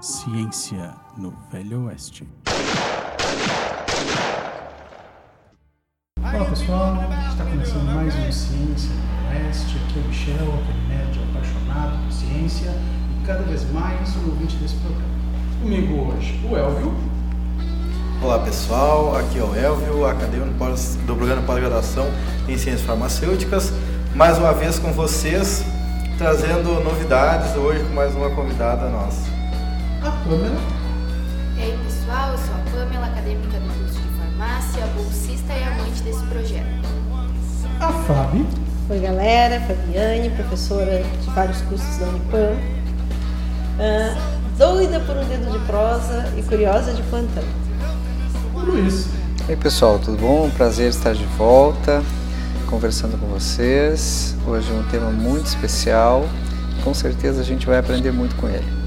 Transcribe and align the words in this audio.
Ciência 0.00 0.94
no 1.16 1.34
Velho 1.50 1.86
Oeste. 1.86 2.24
Olá 6.22 6.44
pessoal, 6.44 6.94
está 7.28 7.44
começando 7.44 7.92
mais 7.92 8.14
uma 8.14 8.30
Ciência 8.30 8.90
no 8.94 9.28
Oeste. 9.28 9.76
Aqui 9.76 9.98
é 9.98 10.02
o 10.02 10.06
Michel, 10.06 10.54
aquele 10.54 10.86
nerd 10.86 11.18
apaixonado 11.30 12.04
por 12.04 12.12
ciência 12.12 12.70
e 12.70 13.26
cada 13.26 13.42
vez 13.42 13.68
mais 13.72 14.16
um 14.18 14.30
ouvinte 14.30 14.54
desse 14.58 14.76
programa. 14.76 15.10
Comigo 15.60 16.12
hoje 16.12 16.40
o 16.48 16.56
Elvio. 16.56 16.94
Olá 18.22 18.38
pessoal, 18.38 19.16
aqui 19.16 19.40
é 19.40 19.42
o 19.42 19.52
Elvio, 19.52 20.06
acadêmico 20.06 20.52
do 21.06 21.16
programa 21.16 21.42
pós-graduação 21.42 22.06
em 22.48 22.56
Ciências 22.56 22.82
Farmacêuticas. 22.82 23.72
Mais 24.14 24.38
uma 24.38 24.52
vez 24.52 24.78
com 24.78 24.92
vocês, 24.92 25.64
trazendo 26.16 26.84
novidades 26.84 27.56
hoje 27.56 27.82
com 27.82 27.94
mais 27.94 28.14
uma 28.14 28.30
convidada 28.30 28.88
nossa. 28.88 29.37
Pamela. 30.24 30.60
E 31.56 31.62
aí 31.62 31.78
pessoal, 31.84 32.32
eu 32.32 32.38
sou 32.38 32.54
a 32.54 32.58
Pamela, 32.70 33.06
acadêmica 33.06 33.58
do 33.58 33.78
curso 33.78 34.00
de 34.00 34.08
farmácia, 34.18 34.86
bolsista 34.94 35.52
e 35.52 35.62
amante 35.62 36.02
desse 36.02 36.24
projeto. 36.26 36.88
A 37.80 37.92
Fábio. 37.92 38.46
Oi 38.90 38.98
galera, 39.00 39.60
Fabiane, 39.60 40.30
professora 40.30 41.02
de 41.22 41.30
vários 41.30 41.60
cursos 41.62 41.96
da 41.98 42.06
Unipam. 42.06 42.56
Ah, 43.78 44.16
doida 44.56 44.98
por 45.00 45.16
um 45.16 45.24
dedo 45.24 45.50
de 45.52 45.58
prosa 45.66 46.32
e 46.36 46.42
curiosa 46.42 46.92
de 46.92 47.02
plantão. 47.02 47.44
Luiz. 48.54 49.06
E 49.46 49.52
aí 49.52 49.56
pessoal, 49.56 49.98
tudo 49.98 50.18
bom? 50.18 50.50
Prazer 50.50 50.88
estar 50.90 51.14
de 51.14 51.24
volta, 51.24 52.02
conversando 52.68 53.18
com 53.18 53.26
vocês. 53.26 54.34
Hoje 54.46 54.70
é 54.70 54.74
um 54.74 54.84
tema 54.84 55.10
muito 55.10 55.46
especial. 55.46 56.26
Com 56.82 56.92
certeza 56.92 57.40
a 57.40 57.44
gente 57.44 57.66
vai 57.66 57.78
aprender 57.78 58.12
muito 58.12 58.34
com 58.36 58.48
ele. 58.48 58.77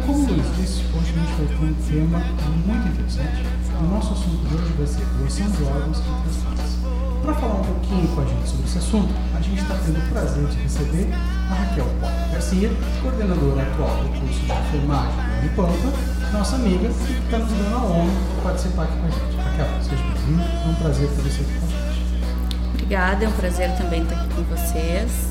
Então, 0.00 0.14
como 0.14 0.32
Luiz 0.32 0.56
disse, 0.56 0.80
hoje 0.96 1.12
a 1.12 1.20
gente 1.20 1.32
vai 1.36 1.46
ter 1.46 1.64
um 1.64 1.74
tema 1.84 2.18
muito 2.64 2.88
interessante. 2.88 3.44
O 3.78 3.84
nosso 3.84 4.12
assunto 4.14 4.48
de 4.48 4.54
hoje 4.54 4.72
vai 4.72 4.86
ser 4.86 5.04
doação 5.04 5.50
de 5.50 5.62
órgãos 5.64 5.98
e 5.98 6.02
transplantes. 6.02 6.78
Para 7.22 7.34
falar 7.34 7.54
um 7.60 7.64
pouquinho 7.64 8.08
com 8.08 8.20
a 8.22 8.24
gente 8.24 8.48
sobre 8.48 8.64
esse 8.64 8.78
assunto, 8.78 9.14
a 9.36 9.40
gente 9.42 9.60
está 9.60 9.74
tendo 9.74 9.98
o 9.98 10.08
prazer 10.10 10.46
de 10.46 10.56
receber 10.56 11.08
a 11.50 11.54
Raquel 11.54 11.86
Paulo 12.00 12.16
Garcia, 12.32 12.70
coordenadora 13.02 13.62
atual 13.62 13.96
do 13.96 14.08
curso 14.20 14.40
de 14.40 14.52
enfermagem 14.52 15.16
da 15.16 15.38
Unipampa, 15.38 15.92
nossa 16.32 16.56
amiga, 16.56 16.88
que 16.88 17.12
está 17.12 17.38
nos 17.38 17.52
dando 17.52 17.74
a 17.74 17.84
honra 17.84 18.10
de 18.10 18.42
participar 18.42 18.84
aqui 18.84 18.96
com 18.96 19.06
a 19.06 19.10
gente. 19.10 19.36
Raquel, 19.36 19.82
seja 19.82 20.02
bem-vinda, 20.02 20.44
é 20.44 20.68
um 20.68 20.74
prazer 20.76 21.08
ter 21.10 21.22
você 21.22 21.42
aqui 21.42 21.52
com 21.60 21.66
a 21.66 21.68
gente. 21.68 22.72
Obrigada, 22.72 23.24
é 23.24 23.28
um 23.28 23.32
prazer 23.32 23.76
também 23.76 24.02
estar 24.02 24.16
aqui 24.16 24.34
com 24.34 24.42
vocês 24.44 25.30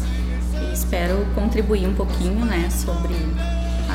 espero 0.73 1.25
contribuir 1.35 1.87
um 1.87 1.93
pouquinho 1.93 2.45
né, 2.45 2.69
sobre 2.69 3.13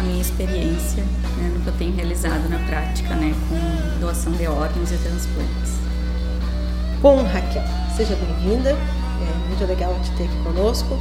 minha 0.05 0.20
experiência 0.20 1.02
né, 1.36 1.52
no 1.55 1.60
que 1.60 1.69
eu 1.69 1.72
tenho 1.74 1.94
realizado 1.94 2.48
na 2.48 2.58
prática 2.66 3.14
né, 3.14 3.34
com 3.48 4.00
doação 4.00 4.33
de 4.33 4.46
órgãos 4.46 4.92
e 4.92 4.96
transplantes. 4.98 5.74
Bom, 7.00 7.22
Raquel, 7.22 7.62
seja 7.96 8.16
bem-vinda. 8.16 8.70
É 8.70 9.48
muito 9.48 9.64
legal 9.66 9.94
te 10.02 10.11
ter 10.12 10.24
aqui 10.24 10.36
conosco. 10.42 10.98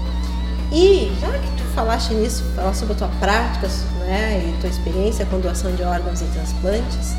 E 0.71 1.11
já 1.21 1.31
que 1.31 1.47
tu 1.57 1.63
falaste 1.75 2.13
nisso, 2.13 2.43
falar 2.55 2.73
sobre 2.73 2.93
a 2.93 2.97
tua 2.97 3.07
prática 3.19 3.67
né, 3.99 4.43
e 4.49 4.59
tua 4.59 4.69
experiência 4.69 5.25
com 5.25 5.39
doação 5.39 5.75
de 5.75 5.83
órgãos 5.83 6.21
e 6.21 6.25
transplantes, 6.25 7.15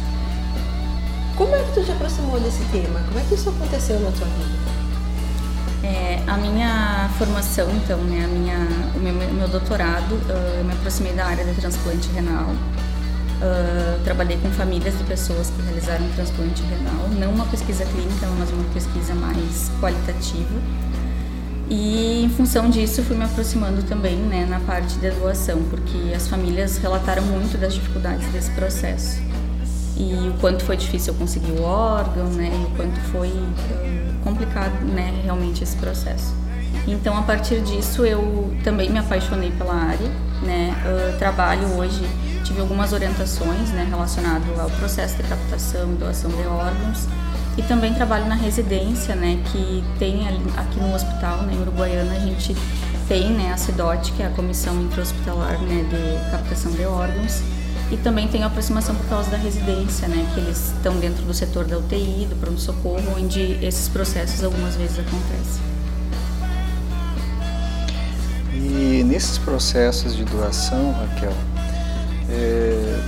como 1.37 1.55
é 1.55 1.63
que 1.63 1.73
tu 1.73 1.85
te 1.85 1.93
aproximou 1.93 2.41
desse 2.41 2.65
tema? 2.67 3.01
Como 3.09 3.19
é 3.19 3.25
que 3.29 3.35
isso 3.35 3.49
aconteceu 3.51 4.01
na 4.01 4.11
tua 4.11 4.27
vida? 4.27 4.74
É, 5.85 6.19
a 6.27 6.39
minha 6.39 7.11
formação, 7.19 7.69
então, 7.77 7.99
né, 8.05 8.25
a 8.25 8.29
minha, 8.29 8.57
o 8.97 8.99
meu, 8.99 9.13
meu 9.35 9.47
doutorado, 9.47 10.15
uh, 10.15 10.59
eu 10.59 10.65
me 10.65 10.73
aproximei 10.73 11.13
da 11.13 11.27
área 11.27 11.45
de 11.45 11.53
transplante 11.61 12.09
renal. 12.09 12.47
Uh, 12.47 14.03
trabalhei 14.03 14.39
com 14.39 14.51
famílias 14.53 14.97
de 14.97 15.05
pessoas 15.05 15.51
que 15.51 15.61
realizaram 15.61 16.09
transplante 16.15 16.63
renal, 16.63 17.09
não 17.19 17.33
uma 17.33 17.45
pesquisa 17.47 17.85
clínica, 17.85 18.27
mas 18.39 18.51
uma 18.51 18.65
pesquisa 18.73 19.15
mais 19.15 19.71
qualitativa. 19.79 20.55
E 21.69 22.25
em 22.25 22.31
função 22.31 22.71
disso, 22.71 23.03
fui 23.03 23.17
me 23.17 23.25
aproximando 23.25 23.83
também 23.83 24.17
né, 24.17 24.47
na 24.49 24.61
parte 24.61 24.97
da 24.97 25.11
doação, 25.11 25.63
porque 25.65 26.15
as 26.15 26.29
famílias 26.29 26.79
relataram 26.79 27.23
muito 27.25 27.59
das 27.59 27.75
dificuldades 27.75 28.27
desse 28.29 28.51
processo. 28.53 29.21
E 29.99 30.31
o 30.31 30.35
quanto 30.41 30.65
foi 30.65 30.79
difícil 30.79 31.13
conseguir 31.13 31.53
o 31.53 31.63
órgão, 31.63 32.27
né, 32.31 32.51
e 32.51 32.73
o 32.73 32.77
quanto 32.77 32.99
foi 33.13 33.29
uh, 33.29 34.04
complicado 34.25 34.73
né, 34.85 35.21
realmente 35.23 35.63
esse 35.63 35.77
processo. 35.77 36.35
Então, 36.87 37.17
a 37.17 37.23
partir 37.23 37.61
disso, 37.61 38.05
eu 38.05 38.53
também 38.65 38.91
me 38.91 38.99
apaixonei 38.99 39.53
pela 39.53 39.75
área. 39.75 40.11
Né, 40.43 40.75
uh, 40.85 41.19
trabalho 41.19 41.67
hoje, 41.79 42.05
tive 42.45 42.61
algumas 42.61 42.93
orientações 42.93 43.71
né, 43.71 43.87
relacionadas 43.89 44.59
ao 44.59 44.69
processo 44.71 45.17
de 45.17 45.23
captação 45.23 45.93
e 45.93 45.97
doação 45.97 46.31
de 46.31 46.47
órgãos. 46.47 47.07
E 47.57 47.63
também 47.63 47.95
trabalho 47.95 48.27
na 48.27 48.35
residência, 48.35 49.15
né, 49.15 49.41
que 49.51 49.85
tem 49.99 50.27
ali, 50.27 50.43
aqui 50.57 50.79
no 50.81 50.93
hospital, 50.93 51.43
né, 51.43 51.55
em 51.55 51.61
Uruguaiana, 51.63 52.13
a 52.15 52.19
gente 52.19 52.55
tem 53.09 53.31
né, 53.31 53.53
a 53.53 53.57
CIDOT, 53.57 54.13
que 54.13 54.23
é 54.23 54.27
a 54.27 54.31
Comissão 54.31 54.81
Intra-Hospitalar 54.83 55.59
né, 55.61 55.85
de 55.89 56.31
Captação 56.31 56.73
de 56.73 56.85
Órgãos, 56.85 57.43
e 57.95 57.97
também 57.97 58.27
tem 58.27 58.43
a 58.43 58.49
aproximação 58.49 58.97
por 58.97 59.07
causa 59.07 59.31
da 59.31 59.37
residência, 59.37 60.09
né, 60.09 60.29
que 60.35 60.41
eles 60.41 60.73
estão 60.73 60.99
dentro 60.99 61.23
do 61.23 61.33
setor 61.33 61.65
da 61.65 61.79
UTI, 61.79 62.27
do 62.29 62.35
pronto-socorro, 62.35 63.15
onde 63.17 63.41
esses 63.65 63.89
processos 63.89 64.43
algumas 64.43 64.75
vezes 64.75 64.99
acontecem. 64.99 65.63
E 68.53 69.05
nesses 69.05 69.39
processos 69.39 70.17
de 70.17 70.25
doação, 70.25 70.93
Raquel, 70.93 71.33
é, 72.31 73.01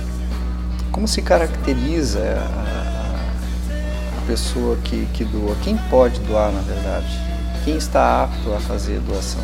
como 0.89 1.05
se 1.05 1.21
caracteriza 1.21 2.21
a, 2.21 4.19
a 4.19 4.21
pessoa 4.25 4.77
que, 4.77 5.05
que 5.13 5.25
doa? 5.25 5.53
Quem 5.63 5.75
pode 5.89 6.17
doar, 6.21 6.51
na 6.51 6.61
verdade? 6.61 7.07
Quem 7.65 7.75
está 7.75 8.23
apto 8.23 8.53
a 8.53 8.59
fazer 8.61 9.01
doação? 9.01 9.41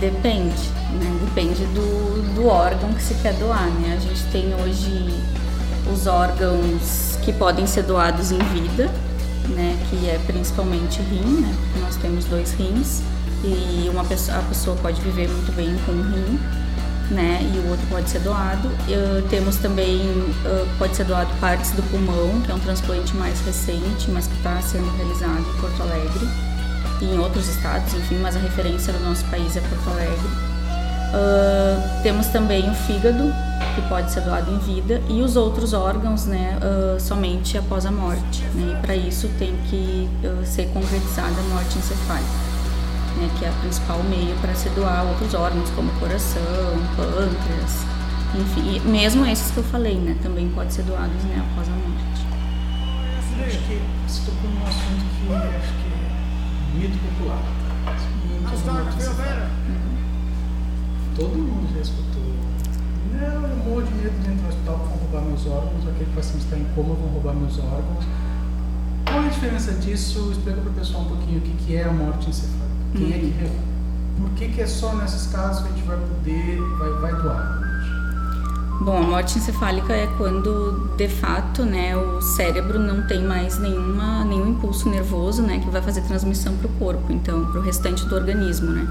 Depende, 0.00 0.54
né? 1.02 1.18
Depende 1.24 1.64
do, 1.66 2.34
do 2.34 2.46
órgão 2.46 2.92
que 2.92 3.02
se 3.02 3.14
quer 3.14 3.34
doar, 3.34 3.66
né? 3.80 3.96
A 3.96 4.00
gente 4.00 4.22
tem 4.30 4.54
hoje 4.54 5.12
os 5.92 6.06
órgãos 6.06 7.18
que 7.24 7.32
podem 7.32 7.66
ser 7.66 7.82
doados 7.82 8.30
em 8.30 8.38
vida, 8.38 8.90
né? 9.48 9.76
Que 9.90 10.08
é 10.08 10.20
principalmente 10.26 11.00
rim, 11.02 11.40
né? 11.40 11.54
Porque 11.60 11.80
nós 11.80 11.96
temos 11.96 12.24
dois 12.26 12.52
rins 12.52 13.02
e 13.44 13.88
uma 13.90 14.04
pessoa, 14.04 14.38
a 14.38 14.42
pessoa 14.42 14.76
pode 14.76 15.00
viver 15.00 15.28
muito 15.28 15.52
bem 15.54 15.76
com 15.84 15.92
um 15.92 16.02
rim, 16.02 16.38
né? 17.10 17.40
E 17.42 17.58
o 17.58 17.70
outro 17.70 17.86
pode 17.88 18.08
ser 18.08 18.20
doado. 18.20 18.68
Uh, 18.68 19.28
temos 19.28 19.56
também 19.56 20.00
uh, 20.00 20.68
pode 20.78 20.96
ser 20.96 21.04
doado 21.04 21.30
partes 21.40 21.72
do 21.72 21.82
pulmão, 21.90 22.40
que 22.42 22.50
é 22.50 22.54
um 22.54 22.60
transplante 22.60 23.14
mais 23.16 23.40
recente, 23.40 24.10
mas 24.10 24.26
que 24.26 24.36
está 24.36 24.60
sendo 24.62 24.88
realizado 24.96 25.40
em 25.40 25.60
Porto 25.60 25.82
Alegre 25.82 26.28
e 27.00 27.04
em 27.06 27.18
outros 27.18 27.48
estados, 27.48 27.92
enfim, 27.94 28.18
mas 28.22 28.36
a 28.36 28.38
referência 28.38 28.92
do 28.92 29.00
nosso 29.00 29.24
país 29.24 29.56
é 29.56 29.60
Porto 29.60 29.90
Alegre. 29.90 30.51
Uh, 31.12 32.02
temos 32.02 32.28
também 32.28 32.68
o 32.70 32.74
fígado, 32.74 33.32
que 33.74 33.82
pode 33.88 34.10
ser 34.10 34.22
doado 34.22 34.50
em 34.50 34.58
vida, 34.58 35.02
e 35.10 35.20
os 35.20 35.36
outros 35.36 35.74
órgãos, 35.74 36.24
né, 36.24 36.58
uh, 36.58 36.98
somente 36.98 37.58
após 37.58 37.84
a 37.84 37.92
morte. 37.92 38.42
Né, 38.54 38.72
e 38.72 38.82
para 38.82 38.96
isso 38.96 39.28
tem 39.38 39.54
que 39.68 40.08
uh, 40.24 40.44
ser 40.46 40.68
concretizada 40.68 41.28
a 41.28 41.54
morte 41.54 41.76
encefálica, 41.78 42.26
né, 43.16 43.30
que 43.38 43.44
é 43.44 43.50
o 43.50 43.54
principal 43.60 44.02
meio 44.04 44.34
para 44.40 44.54
se 44.54 44.70
doar 44.70 45.04
outros 45.04 45.34
órgãos, 45.34 45.68
como 45.70 45.90
coração, 46.00 46.42
pâncreas, 46.96 47.84
enfim, 48.34 48.76
e 48.76 48.80
mesmo 48.80 49.26
esses 49.26 49.50
que 49.50 49.58
eu 49.58 49.64
falei, 49.64 49.96
né, 49.96 50.16
também 50.22 50.48
pode 50.48 50.72
ser 50.72 50.82
doados 50.84 51.22
né, 51.24 51.44
após 51.52 51.68
a 51.68 51.72
morte. 51.72 52.22
Acho 53.44 53.58
que 53.58 53.82
você 54.06 54.30
tocou 54.30 54.50
num 54.50 54.62
assunto 54.62 55.04
que 55.18 55.34
acho 55.34 55.72
que 55.76 55.88
é 55.92 56.88
mito 56.88 56.98
popular. 56.98 57.42
Muitos 58.30 58.64
mortos 58.64 59.08
Todo 61.16 61.36
mundo 61.36 61.68
já 61.74 61.80
escutou. 61.80 62.22
Não, 63.12 63.48
eu 63.48 63.56
morro 63.56 63.82
de 63.82 63.94
medo 63.94 64.18
de 64.22 64.30
entrar 64.30 64.42
no 64.42 64.48
hospital, 64.48 64.76
vão 64.78 64.96
roubar 64.96 65.22
meus 65.22 65.46
órgãos, 65.46 65.88
aquele 65.88 66.10
paciente 66.14 66.44
está 66.44 66.56
em 66.56 66.64
coma, 66.74 66.94
vão 66.94 67.08
roubar 67.08 67.34
meus 67.34 67.58
órgãos. 67.58 68.04
Qual 69.04 69.22
é 69.22 69.26
a 69.26 69.28
diferença 69.28 69.72
disso? 69.72 70.30
Explica 70.32 70.60
para 70.60 70.70
o 70.70 70.74
pessoal 70.74 71.02
um 71.02 71.06
pouquinho 71.06 71.38
o 71.38 71.42
que, 71.42 71.52
que 71.64 71.76
é 71.76 71.84
a 71.84 71.92
morte 71.92 72.30
encefálica. 72.30 72.62
Quem 72.94 73.12
é 73.12 73.18
que 73.18 73.44
é? 73.44 73.50
Por 74.18 74.30
que, 74.30 74.48
que 74.48 74.60
é 74.60 74.66
só 74.66 74.94
nesses 74.94 75.26
casos 75.26 75.62
que 75.62 75.68
a 75.68 75.72
gente 75.72 75.86
vai 75.86 75.98
poder, 75.98 76.60
vai, 76.78 76.90
vai 76.92 77.22
doar? 77.22 77.62
Bom, 78.80 78.96
a 78.96 79.02
morte 79.02 79.38
encefálica 79.38 79.92
é 79.92 80.06
quando, 80.18 80.90
de 80.96 81.08
fato, 81.08 81.64
né, 81.64 81.96
o 81.96 82.20
cérebro 82.20 82.78
não 82.80 83.06
tem 83.06 83.22
mais 83.22 83.58
nenhuma, 83.58 84.24
nenhum 84.24 84.48
impulso 84.48 84.88
nervoso, 84.88 85.42
né, 85.42 85.60
que 85.60 85.70
vai 85.70 85.80
fazer 85.80 86.00
transmissão 86.02 86.56
para 86.56 86.66
o 86.66 86.70
corpo, 86.70 87.12
então, 87.12 87.46
para 87.46 87.60
o 87.60 87.62
restante 87.62 88.04
do 88.06 88.14
organismo, 88.14 88.72
né. 88.72 88.88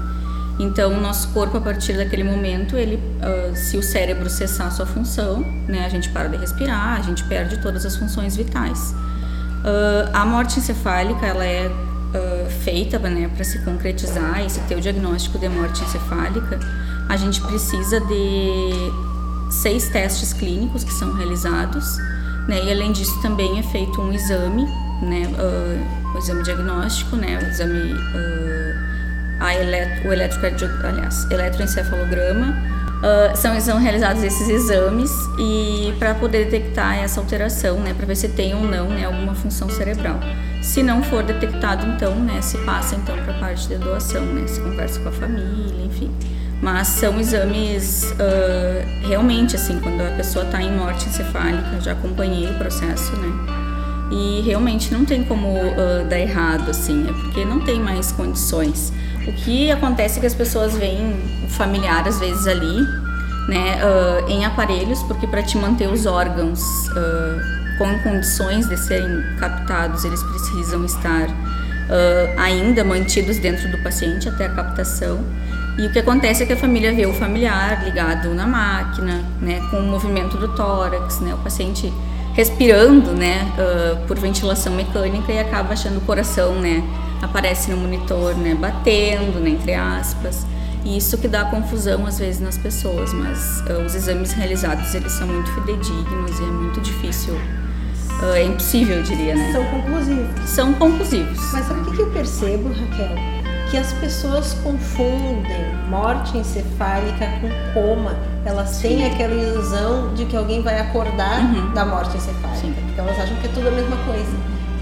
Então, 0.58 0.92
o 0.92 1.00
nosso 1.00 1.28
corpo, 1.28 1.56
a 1.56 1.60
partir 1.60 1.94
daquele 1.94 2.24
momento, 2.24 2.76
ele, 2.76 2.96
uh, 2.96 3.56
se 3.56 3.76
o 3.76 3.82
cérebro 3.82 4.28
cessar 4.28 4.70
sua 4.70 4.86
função, 4.86 5.40
né, 5.66 5.84
a 5.84 5.88
gente 5.88 6.10
para 6.10 6.28
de 6.28 6.36
respirar, 6.36 6.98
a 6.98 7.02
gente 7.02 7.24
perde 7.24 7.58
todas 7.58 7.86
as 7.86 7.96
funções 7.96 8.36
vitais. 8.36 8.94
Uh, 9.62 10.10
a 10.12 10.24
morte 10.26 10.58
encefálica, 10.58 11.24
ela 11.24 11.44
é 11.44 11.68
uh, 11.68 12.50
feita 12.64 12.98
né, 12.98 13.30
para 13.34 13.44
se 13.44 13.60
concretizar 13.60 14.44
e 14.44 14.50
se 14.50 14.60
ter 14.60 14.76
o 14.76 14.80
diagnóstico 14.80 15.38
de 15.38 15.48
morte 15.48 15.82
encefálica, 15.82 16.60
a 17.08 17.16
gente 17.16 17.40
precisa 17.40 18.00
de 18.00 18.92
seis 19.50 19.88
testes 19.88 20.32
clínicos 20.32 20.84
que 20.84 20.92
são 20.92 21.14
realizados, 21.14 21.98
né? 22.48 22.64
E 22.64 22.70
além 22.70 22.90
disso 22.92 23.20
também 23.20 23.58
é 23.58 23.62
feito 23.62 24.00
um 24.00 24.12
exame, 24.12 24.64
né? 25.02 25.28
Exame 26.16 26.42
diagnóstico, 26.42 27.16
né? 27.16 27.38
Exame 27.50 27.94
a 29.42 29.54
elet 29.54 30.06
o 30.06 30.12
eletrocardio 30.12 30.68
aliás, 30.84 31.28
eletroencefalograma. 31.30 32.56
Uh, 33.02 33.36
são, 33.36 33.60
são 33.60 33.78
realizados 33.78 34.22
esses 34.22 34.48
exames 34.48 35.10
e 35.36 35.92
para 35.98 36.14
poder 36.14 36.44
detectar 36.44 36.98
essa 36.98 37.18
alteração, 37.18 37.80
né, 37.80 37.92
para 37.92 38.06
ver 38.06 38.14
se 38.14 38.28
tem 38.28 38.54
ou 38.54 38.62
não 38.62 38.88
né, 38.90 39.04
alguma 39.04 39.34
função 39.34 39.68
cerebral. 39.68 40.20
Se 40.62 40.84
não 40.84 41.02
for 41.02 41.24
detectado, 41.24 41.84
então, 41.84 42.14
né, 42.14 42.40
se 42.40 42.56
passa 42.58 42.94
então 42.94 43.16
para 43.24 43.34
a 43.34 43.38
parte 43.40 43.68
da 43.68 43.76
doação, 43.76 44.24
né, 44.24 44.46
se 44.46 44.60
conversa 44.60 45.00
com 45.00 45.08
a 45.08 45.12
família, 45.12 45.84
enfim. 45.84 46.14
Mas 46.62 46.86
são 46.86 47.18
exames 47.18 48.12
uh, 48.12 49.08
realmente 49.08 49.56
assim, 49.56 49.80
quando 49.80 50.00
a 50.00 50.12
pessoa 50.12 50.44
está 50.44 50.62
em 50.62 50.70
morte 50.70 51.08
encefálica, 51.08 51.80
já 51.80 51.90
acompanhei 51.90 52.48
o 52.48 52.54
processo, 52.54 53.16
né? 53.16 53.62
E 54.12 54.42
realmente 54.42 54.92
não 54.92 55.04
tem 55.04 55.24
como 55.24 55.48
uh, 55.48 56.04
dar 56.08 56.20
errado, 56.20 56.70
assim, 56.70 57.04
é 57.08 57.12
porque 57.12 57.44
não 57.44 57.60
tem 57.60 57.80
mais 57.80 58.12
condições. 58.12 58.92
O 59.26 59.32
que 59.32 59.70
acontece 59.70 60.18
é 60.18 60.20
que 60.20 60.26
as 60.26 60.34
pessoas 60.34 60.76
veem 60.76 61.16
o 61.44 61.48
familiar 61.48 62.06
às 62.06 62.18
vezes 62.18 62.46
ali, 62.46 62.80
né, 63.48 63.78
uh, 63.84 64.28
em 64.28 64.44
aparelhos, 64.44 65.02
porque 65.04 65.26
para 65.26 65.42
te 65.42 65.56
manter 65.56 65.88
os 65.88 66.06
órgãos 66.06 66.60
com 67.78 67.98
condições 68.00 68.68
de 68.68 68.76
serem 68.76 69.22
captados, 69.38 70.04
eles 70.04 70.22
precisam 70.22 70.84
estar 70.84 71.28
ainda 72.38 72.84
mantidos 72.84 73.38
dentro 73.38 73.70
do 73.70 73.78
paciente 73.78 74.28
até 74.28 74.46
a 74.46 74.50
captação. 74.50 75.20
E 75.78 75.86
o 75.86 75.92
que 75.92 75.98
acontece 75.98 76.42
é 76.42 76.46
que 76.46 76.52
a 76.52 76.56
família 76.56 76.94
vê 76.94 77.06
o 77.06 77.14
familiar 77.14 77.82
ligado 77.84 78.34
na 78.34 78.46
máquina, 78.46 79.22
né, 79.40 79.60
com 79.70 79.78
o 79.78 79.82
movimento 79.82 80.36
do 80.36 80.48
tórax, 80.48 81.20
né, 81.20 81.34
o 81.34 81.38
paciente 81.38 81.92
respirando, 82.34 83.12
né, 83.12 83.50
uh, 83.56 84.06
por 84.06 84.18
ventilação 84.18 84.72
mecânica 84.74 85.32
e 85.32 85.38
acaba 85.38 85.72
achando 85.72 85.98
o 85.98 86.00
coração, 86.02 86.54
né, 86.54 86.82
aparece 87.22 87.70
no 87.70 87.78
monitor, 87.78 88.34
né, 88.34 88.54
batendo, 88.54 89.40
né, 89.40 89.50
entre 89.50 89.72
aspas. 89.72 90.44
E 90.84 90.96
isso 90.96 91.16
que 91.16 91.28
dá 91.28 91.44
confusão 91.44 92.04
às 92.06 92.18
vezes 92.18 92.40
nas 92.40 92.58
pessoas, 92.58 93.12
mas 93.14 93.62
uh, 93.70 93.84
os 93.86 93.94
exames 93.94 94.32
realizados 94.32 94.92
eles 94.94 95.12
são 95.12 95.28
muito 95.28 95.50
fidedignos 95.54 96.38
e 96.38 96.42
é 96.42 96.46
muito 96.46 96.80
difícil 96.80 97.34
Uh, 98.22 98.34
é 98.34 98.44
impossível, 98.44 98.98
eu 98.98 99.02
diria, 99.02 99.34
né? 99.34 99.50
São 99.50 99.64
conclusivos. 99.64 100.48
São 100.48 100.72
conclusivos. 100.74 101.52
Mas 101.52 101.66
sabe 101.66 101.80
o 101.80 101.92
que, 101.92 102.02
eu 102.02 102.10
percebo, 102.10 102.68
Raquel? 102.68 103.32
que 103.72 103.78
as 103.78 103.90
pessoas 103.94 104.52
confundem 104.62 105.74
morte 105.88 106.36
encefálica 106.36 107.26
com 107.40 107.48
coma. 107.72 108.14
Elas 108.44 108.78
têm 108.80 109.06
aquela 109.06 109.34
ilusão 109.34 110.12
de 110.12 110.26
que 110.26 110.36
alguém 110.36 110.60
vai 110.60 110.78
acordar 110.78 111.40
uhum. 111.40 111.72
da 111.72 111.86
morte 111.86 112.14
encefálica, 112.14 112.60
Sim. 112.60 112.74
porque 112.74 113.00
elas 113.00 113.18
acham 113.18 113.34
que 113.38 113.46
é 113.46 113.50
tudo 113.50 113.68
a 113.68 113.70
mesma 113.70 113.96
coisa. 114.04 114.30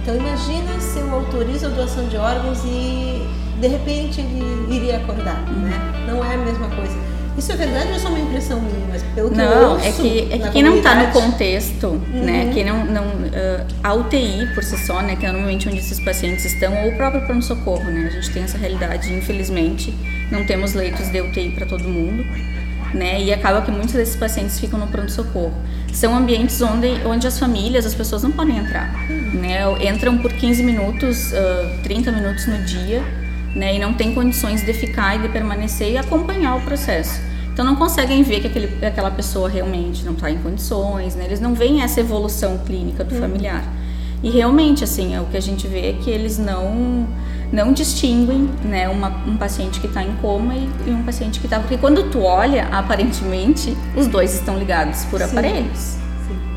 Então 0.03 0.17
imagina 0.17 0.81
se 0.81 0.99
eu 0.99 1.11
autorizo 1.13 1.67
a 1.67 1.69
doação 1.69 2.07
de 2.09 2.17
órgãos 2.17 2.65
e 2.65 3.27
de 3.61 3.69
repente 3.69 4.21
ele 4.21 4.75
iria 4.75 4.97
acordar, 4.97 5.45
uhum. 5.49 5.61
né? 5.61 6.05
Não 6.07 6.25
é 6.25 6.35
a 6.35 6.39
mesma 6.39 6.69
coisa. 6.69 7.11
Isso 7.37 7.53
é 7.53 7.57
verdade 7.57 7.89
ou 7.89 7.95
é 7.95 7.99
só 7.99 8.09
uma 8.09 8.19
impressão 8.19 8.61
minha? 8.61 8.87
Mas 8.89 9.03
pelo 9.15 9.31
que 9.31 9.37
não, 9.37 9.45
eu 9.45 9.79
é 9.79 9.93
que, 9.93 10.29
é 10.31 10.39
que 10.39 10.51
quem 10.51 10.63
não 10.63 10.77
está 10.77 10.95
no 10.95 11.13
contexto, 11.13 11.87
uhum. 11.87 12.25
né? 12.25 12.51
Quem 12.53 12.65
não, 12.65 12.85
não 12.85 13.05
uh, 13.05 13.67
a 13.83 13.95
UTI 13.95 14.49
por 14.55 14.65
si 14.65 14.77
só, 14.85 15.01
né? 15.01 15.17
Que 15.17 15.27
é 15.27 15.33
normalmente 15.33 15.69
onde 15.69 15.79
esses 15.79 16.01
pacientes 16.01 16.45
estão, 16.45 16.75
ou 16.83 16.91
o 16.91 16.97
próprio 16.97 17.25
pronto-socorro, 17.27 17.85
né? 17.85 18.09
A 18.09 18.11
gente 18.11 18.31
tem 18.31 18.43
essa 18.43 18.59
realidade, 18.59 19.13
infelizmente, 19.13 19.95
não 20.31 20.45
temos 20.45 20.75
leitos 20.75 21.09
de 21.09 21.21
UTI 21.21 21.51
para 21.53 21.67
todo 21.67 21.85
mundo. 21.85 22.25
Né, 22.93 23.23
e 23.23 23.33
acaba 23.33 23.63
que 23.63 23.71
muitos 23.71 23.93
desses 23.93 24.17
pacientes 24.17 24.59
ficam 24.59 24.77
no 24.77 24.89
pronto-socorro. 24.89 25.55
São 25.93 26.13
ambientes 26.13 26.61
onde, 26.61 26.89
onde 27.07 27.25
as 27.25 27.39
famílias, 27.39 27.87
as 27.87 27.95
pessoas 27.95 28.25
não 28.25 28.33
podem 28.33 28.59
entrar. 28.59 28.93
Uhum. 29.33 29.41
Né, 29.41 29.89
entram 29.89 30.19
por 30.19 30.33
15 30.33 30.63
minutos, 30.63 31.33
uh, 31.33 31.83
30 31.83 32.13
minutos 32.13 32.47
no 32.47 32.59
dia, 32.65 33.03
né, 33.55 33.77
e 33.77 33.79
não 33.79 33.95
tem 33.95 34.15
condições 34.15 34.63
de 34.63 34.73
ficar 34.73 35.17
e 35.17 35.19
de 35.21 35.29
permanecer 35.29 35.93
e 35.93 35.99
acompanhar 35.99 36.57
o 36.57 36.61
processo. 36.63 37.21
Então 37.53 37.65
não 37.65 37.77
conseguem 37.77 38.23
ver 38.23 38.41
que 38.41 38.47
aquele, 38.47 38.87
aquela 38.87 39.11
pessoa 39.11 39.49
realmente 39.49 40.05
não 40.05 40.13
está 40.13 40.31
em 40.31 40.39
condições, 40.39 41.15
né? 41.15 41.25
eles 41.27 41.41
não 41.41 41.53
veem 41.53 41.83
essa 41.83 42.01
evolução 42.01 42.59
clínica 42.59 43.05
do 43.05 43.15
hum. 43.15 43.21
familiar. 43.21 43.65
E 44.23 44.31
realmente, 44.31 44.85
assim, 44.85 45.15
é 45.15 45.21
o 45.21 45.25
que 45.25 45.37
a 45.37 45.41
gente 45.41 45.67
vê 45.67 45.91
é 45.91 45.93
que 45.93 46.11
eles 46.11 46.39
não 46.39 47.07
não 47.53 47.73
distinguem 47.73 48.49
né, 48.65 48.89
uma, 48.89 49.09
um 49.27 49.37
paciente 49.37 49.81
que 49.81 49.89
está 49.89 50.05
em 50.05 50.13
coma 50.23 50.55
e, 50.55 50.71
e, 50.87 50.91
um 50.91 51.03
paciente 51.03 51.41
que 51.41 51.47
está. 51.47 51.59
Porque 51.59 51.77
quando 51.77 52.09
tu 52.09 52.23
olha, 52.23 52.67
aparentemente, 52.67 53.77
os 53.97 54.07
dois 54.07 54.35
estão 54.35 54.57
ligados 54.57 55.05
por 55.07 55.21
Sim. 55.21 55.27
aparelhos. 55.27 55.97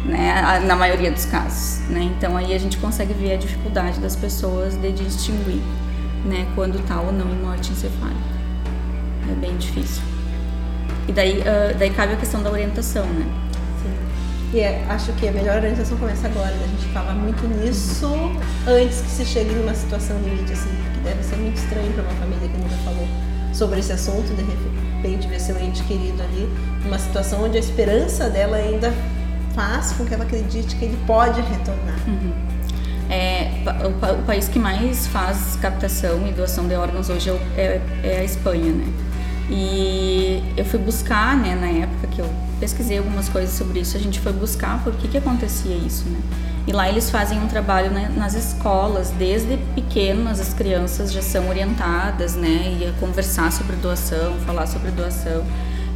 Né, 0.05 0.59
na 0.65 0.75
maioria 0.75 1.09
dos 1.09 1.25
casos. 1.25 1.79
Né? 1.89 2.11
Então 2.17 2.35
aí 2.35 2.53
a 2.53 2.57
gente 2.57 2.77
consegue 2.77 3.13
ver 3.13 3.33
a 3.33 3.37
dificuldade 3.37 4.01
das 4.01 4.17
pessoas 4.17 4.75
de 4.75 4.91
distinguir 4.91 5.61
né, 6.25 6.45
quando 6.55 6.79
está 6.79 6.99
ou 6.99 7.11
não 7.11 7.29
em 7.29 7.39
morte 7.39 7.71
encefálica. 7.71 8.33
É 9.31 9.35
bem 9.35 9.55
difícil. 9.57 10.03
E 11.07 11.11
daí, 11.11 11.39
uh, 11.39 11.77
daí 11.77 11.89
cabe 11.89 12.13
a 12.13 12.15
questão 12.17 12.41
da 12.41 12.49
orientação, 12.51 13.05
né? 13.05 13.25
Sim. 13.81 14.57
E 14.57 14.59
é, 14.59 14.85
acho 14.89 15.11
que 15.13 15.27
a 15.27 15.31
melhor 15.31 15.57
orientação 15.57 15.97
começa 15.97 16.27
agora, 16.27 16.53
a 16.53 16.67
gente 16.67 16.93
fala 16.93 17.13
muito 17.13 17.45
nisso 17.47 18.07
antes 18.67 19.01
que 19.01 19.09
se 19.09 19.25
chegue 19.25 19.53
numa 19.53 19.73
situação 19.73 20.17
limite, 20.19 20.53
assim, 20.53 20.69
porque 20.83 21.09
deve 21.09 21.23
ser 21.23 21.35
muito 21.37 21.57
estranho 21.57 21.91
para 21.93 22.03
uma 22.03 22.13
família 22.13 22.47
que 22.47 22.57
nunca 22.57 22.75
falou 22.85 23.07
sobre 23.53 23.79
esse 23.79 23.91
assunto, 23.91 24.33
de 24.33 24.43
repente 24.43 25.27
ver 25.27 25.39
seu 25.39 25.59
ente 25.59 25.83
querido 25.83 26.21
ali, 26.23 26.49
numa 26.83 26.97
situação 26.97 27.43
onde 27.43 27.57
a 27.57 27.59
esperança 27.59 28.29
dela 28.29 28.57
ainda 28.57 28.93
faz 29.53 29.93
com 29.93 30.05
que 30.05 30.13
ela 30.13 30.23
acredite 30.23 30.75
que 30.75 30.85
ele 30.85 30.97
pode 31.05 31.41
retornar. 31.41 31.97
Uhum. 32.07 32.33
É, 33.09 33.51
o, 33.83 34.19
o, 34.21 34.23
país 34.23 34.47
que 34.47 34.57
mais 34.57 35.07
faz 35.07 35.57
captação 35.61 36.25
e 36.27 36.31
doação 36.31 36.67
de 36.67 36.75
órgãos 36.75 37.09
hoje 37.09 37.29
é, 37.29 37.61
é, 37.61 37.81
é 38.03 38.19
a 38.19 38.23
Espanha, 38.23 38.71
né? 38.71 38.85
E 39.49 40.41
eu 40.55 40.63
fui 40.63 40.79
buscar, 40.79 41.35
né, 41.35 41.53
na 41.53 41.67
época 41.67 42.07
que 42.07 42.19
eu 42.19 42.29
pesquisei 42.59 42.97
algumas 42.97 43.27
coisas 43.27 43.53
sobre 43.53 43.81
isso, 43.81 43.97
a 43.97 43.99
gente 43.99 44.19
foi 44.19 44.31
buscar 44.31 44.81
por 44.83 44.93
que 44.93 45.07
que 45.07 45.17
acontecia 45.17 45.75
isso, 45.75 46.05
né? 46.05 46.19
E 46.65 46.71
lá 46.71 46.87
eles 46.87 47.09
fazem 47.09 47.37
um 47.39 47.47
trabalho 47.47 47.91
né, 47.91 48.09
nas 48.15 48.35
escolas, 48.35 49.09
desde 49.11 49.57
pequenas 49.75 50.39
as 50.39 50.53
crianças 50.53 51.11
já 51.11 51.21
são 51.21 51.49
orientadas, 51.49 52.35
né, 52.35 52.77
e 52.79 52.87
a 52.87 52.93
conversar 52.99 53.51
sobre 53.51 53.75
doação, 53.75 54.35
falar 54.45 54.65
sobre 54.65 54.89
doação. 54.91 55.43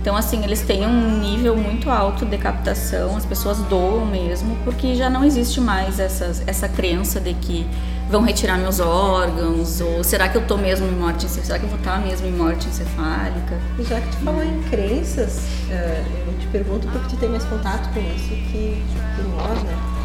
Então, 0.08 0.16
assim, 0.16 0.42
eles 0.42 0.62
têm 0.62 0.88
um 0.88 1.20
nível 1.20 1.54
muito 1.58 1.90
alto 1.90 2.26
de 2.26 2.38
captação, 2.38 3.18
as 3.18 3.26
pessoas 3.26 3.58
doam 3.64 4.06
mesmo, 4.06 4.56
porque 4.64 4.96
já 4.96 5.10
não 5.10 5.22
existe 5.22 5.60
mais 5.60 6.00
essa, 6.00 6.32
essa 6.48 6.70
crença 6.70 7.20
de 7.20 7.34
que 7.34 7.68
vão 8.10 8.22
retirar 8.22 8.58
meus 8.58 8.80
órgãos? 8.80 9.82
Ou 9.82 10.06
será 10.06 10.30
que 10.30 10.38
eu 10.38 10.42
estou 10.42 10.58
mesmo 10.58 10.88
em 10.88 10.92
morte 10.92 11.26
encefálica? 11.26 11.46
Será 11.46 11.60
que 11.60 11.66
eu 11.66 11.70
vou 11.70 11.80
estar 11.80 12.00
mesmo 12.00 12.26
em 12.26 12.32
morte 12.32 12.70
encefálica? 12.70 13.60
E 13.78 13.84
já 13.84 14.00
que 14.00 14.08
tu 14.08 14.18
falou 14.24 14.42
em 14.42 14.64
crenças, 14.70 15.42
eh, 15.70 16.06
eu 16.26 16.40
te 16.40 16.48
pergunto 16.54 16.88
porque 16.88 17.10
tu 17.10 17.18
tem 17.18 17.28
mais 17.28 17.44
contato 17.44 17.94
com 17.94 18.00
isso 18.00 18.30
que, 18.30 18.82
que 18.82 19.22
nós, 19.36 19.62
né? 19.64 19.97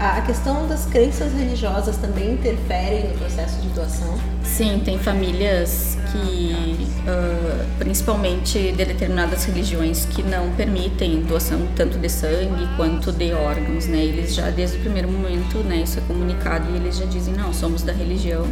A 0.00 0.22
questão 0.22 0.66
das 0.66 0.86
crenças 0.86 1.30
religiosas 1.34 1.98
também 1.98 2.32
interferem 2.32 3.08
no 3.08 3.18
processo 3.18 3.60
de 3.60 3.68
doação? 3.68 4.18
Sim, 4.42 4.80
tem 4.82 4.98
famílias 4.98 5.98
que, 6.10 6.88
uh, 7.00 7.66
principalmente 7.78 8.58
de 8.72 8.84
determinadas 8.86 9.44
religiões, 9.44 10.06
que 10.06 10.22
não 10.22 10.52
permitem 10.52 11.20
doação 11.20 11.68
tanto 11.76 11.98
de 11.98 12.08
sangue 12.08 12.66
quanto 12.78 13.12
de 13.12 13.34
órgãos, 13.34 13.88
né? 13.88 13.98
Eles 13.98 14.34
já 14.34 14.48
desde 14.48 14.78
o 14.78 14.80
primeiro 14.80 15.06
momento, 15.06 15.58
né, 15.58 15.82
isso 15.82 15.98
é 15.98 16.02
comunicado 16.08 16.70
e 16.72 16.76
eles 16.76 16.96
já 16.96 17.04
dizem 17.04 17.34
não, 17.34 17.52
somos 17.52 17.82
da 17.82 17.92
religião, 17.92 18.46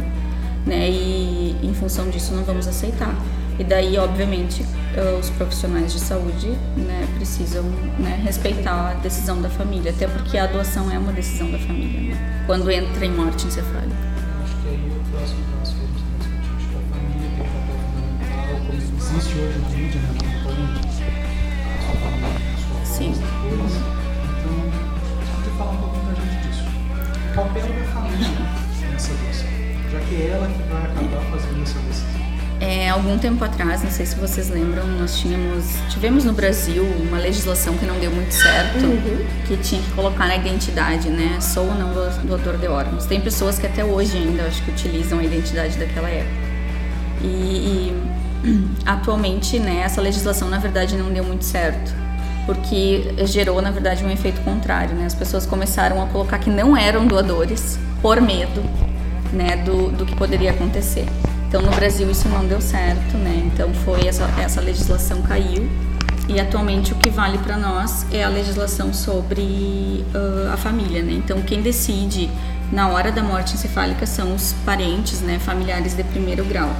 né? 0.69 0.89
E 0.89 1.57
em 1.63 1.73
função 1.73 2.09
disso 2.09 2.33
não 2.33 2.43
vamos 2.43 2.67
aceitar. 2.67 3.13
E 3.57 3.63
daí, 3.63 3.97
obviamente, 3.97 4.61
uh, 4.61 5.19
os 5.19 5.29
profissionais 5.31 5.91
de 5.91 5.99
saúde, 5.99 6.47
né, 6.77 7.05
precisam 7.15 7.63
né, 7.97 8.21
respeitar 8.23 8.91
a 8.91 8.93
decisão 8.93 9.41
da 9.41 9.49
família, 9.49 9.91
até 9.91 10.07
porque 10.07 10.37
a 10.37 10.45
doação 10.45 10.89
é 10.89 10.97
uma 10.97 11.11
decisão 11.11 11.51
da 11.51 11.59
família, 11.59 12.15
né? 12.15 12.43
Quando 12.45 12.71
entra 12.71 13.05
em 13.05 13.11
morte 13.11 13.47
encefálica. 13.47 13.97
Acho 14.43 14.55
que 14.61 14.69
aí 14.69 14.91
o 14.95 15.11
próximo 15.11 15.43
passo 15.59 15.75
existe 19.09 19.39
hoje 19.39 19.59
na 19.59 19.69
mídia, 19.69 19.99
né? 19.99 20.09
a 21.75 21.81
sua 21.81 21.93
família, 21.99 22.29
a 22.53 22.85
sua 22.85 22.85
Sim. 22.85 23.11
Coisa. 23.11 23.79
Então, 24.39 24.55
pode 25.35 25.57
falar 25.57 25.71
um 25.71 25.77
pouquinho 25.77 26.05
pra 26.05 26.13
gente 26.15 26.47
disso. 26.47 26.63
O 27.29 27.35
papel 27.35 27.67
da 27.67 27.83
família 27.91 28.68
nessa 28.91 29.13
doação, 29.13 29.49
já 29.91 29.99
que 29.99 30.15
é 30.15 30.29
ela 30.31 30.47
que 30.47 30.63
vai 30.63 30.83
acabar 30.83 31.21
fazendo 31.31 31.63
essa 31.63 31.79
decisão. 31.79 32.19
É, 32.61 32.89
algum 32.89 33.17
tempo 33.17 33.41
atrás, 33.43 33.81
não 33.81 33.89
sei 33.89 34.05
se 34.05 34.15
vocês 34.15 34.49
lembram, 34.49 34.85
nós 34.85 35.17
tínhamos, 35.17 35.65
tivemos 35.89 36.25
no 36.25 36.33
Brasil 36.33 36.83
uma 36.83 37.17
legislação 37.17 37.77
que 37.77 37.85
não 37.85 37.97
deu 37.99 38.11
muito 38.11 38.33
certo, 38.33 38.83
uhum. 38.85 39.25
que 39.47 39.55
tinha 39.57 39.81
que 39.81 39.91
colocar 39.91 40.27
na 40.27 40.35
identidade, 40.35 41.09
né? 41.09 41.39
Sou 41.39 41.67
ou 41.67 41.75
não 41.75 41.93
doador 42.25 42.57
de 42.57 42.67
órgãos. 42.67 43.05
Tem 43.05 43.21
pessoas 43.21 43.57
que 43.57 43.65
até 43.65 43.85
hoje 43.85 44.17
ainda 44.17 44.43
acho 44.43 44.61
que 44.63 44.71
utilizam 44.71 45.19
a 45.19 45.23
identidade 45.23 45.77
daquela 45.77 46.09
época. 46.09 46.35
E, 47.21 47.27
e 47.27 48.03
atualmente, 48.85 49.57
né, 49.57 49.81
essa 49.85 50.01
legislação 50.01 50.49
na 50.49 50.57
verdade 50.57 50.97
não 50.97 51.13
deu 51.13 51.23
muito 51.23 51.45
certo, 51.45 51.93
porque 52.49 53.13
gerou, 53.27 53.61
na 53.61 53.69
verdade, 53.69 54.03
um 54.03 54.09
efeito 54.09 54.41
contrário, 54.41 54.95
né? 54.95 55.05
As 55.05 55.13
pessoas 55.13 55.45
começaram 55.45 56.01
a 56.01 56.07
colocar 56.07 56.39
que 56.39 56.49
não 56.49 56.75
eram 56.75 57.05
doadores 57.05 57.77
por 58.01 58.19
medo, 58.19 58.63
né, 59.31 59.55
do, 59.57 59.91
do 59.91 60.03
que 60.03 60.15
poderia 60.15 60.49
acontecer. 60.49 61.05
Então, 61.47 61.61
no 61.61 61.69
Brasil 61.69 62.09
isso 62.09 62.27
não 62.27 62.43
deu 62.47 62.59
certo, 62.59 63.17
né? 63.17 63.43
Então, 63.45 63.71
foi 63.85 64.07
essa, 64.07 64.23
essa 64.41 64.59
legislação 64.61 65.21
caiu 65.21 65.69
e 66.27 66.39
atualmente 66.39 66.91
o 66.91 66.95
que 66.95 67.11
vale 67.11 67.37
para 67.37 67.55
nós 67.55 68.07
é 68.11 68.23
a 68.23 68.29
legislação 68.29 68.95
sobre 68.95 70.03
uh, 70.15 70.51
a 70.51 70.57
família, 70.57 71.03
né? 71.03 71.11
Então, 71.11 71.43
quem 71.43 71.61
decide 71.61 72.31
na 72.71 72.89
hora 72.89 73.11
da 73.11 73.21
morte 73.21 73.53
encefálica 73.53 74.07
são 74.07 74.33
os 74.33 74.53
parentes, 74.65 75.21
né, 75.21 75.37
familiares 75.37 75.95
de 75.95 76.03
primeiro 76.03 76.43
grau, 76.45 76.71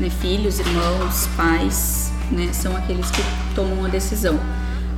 né, 0.00 0.08
filhos, 0.08 0.58
irmãos, 0.58 1.26
pais, 1.36 2.10
né, 2.30 2.48
são 2.54 2.74
aqueles 2.74 3.10
que 3.10 3.22
tomam 3.54 3.84
a 3.84 3.88
decisão. 3.88 4.40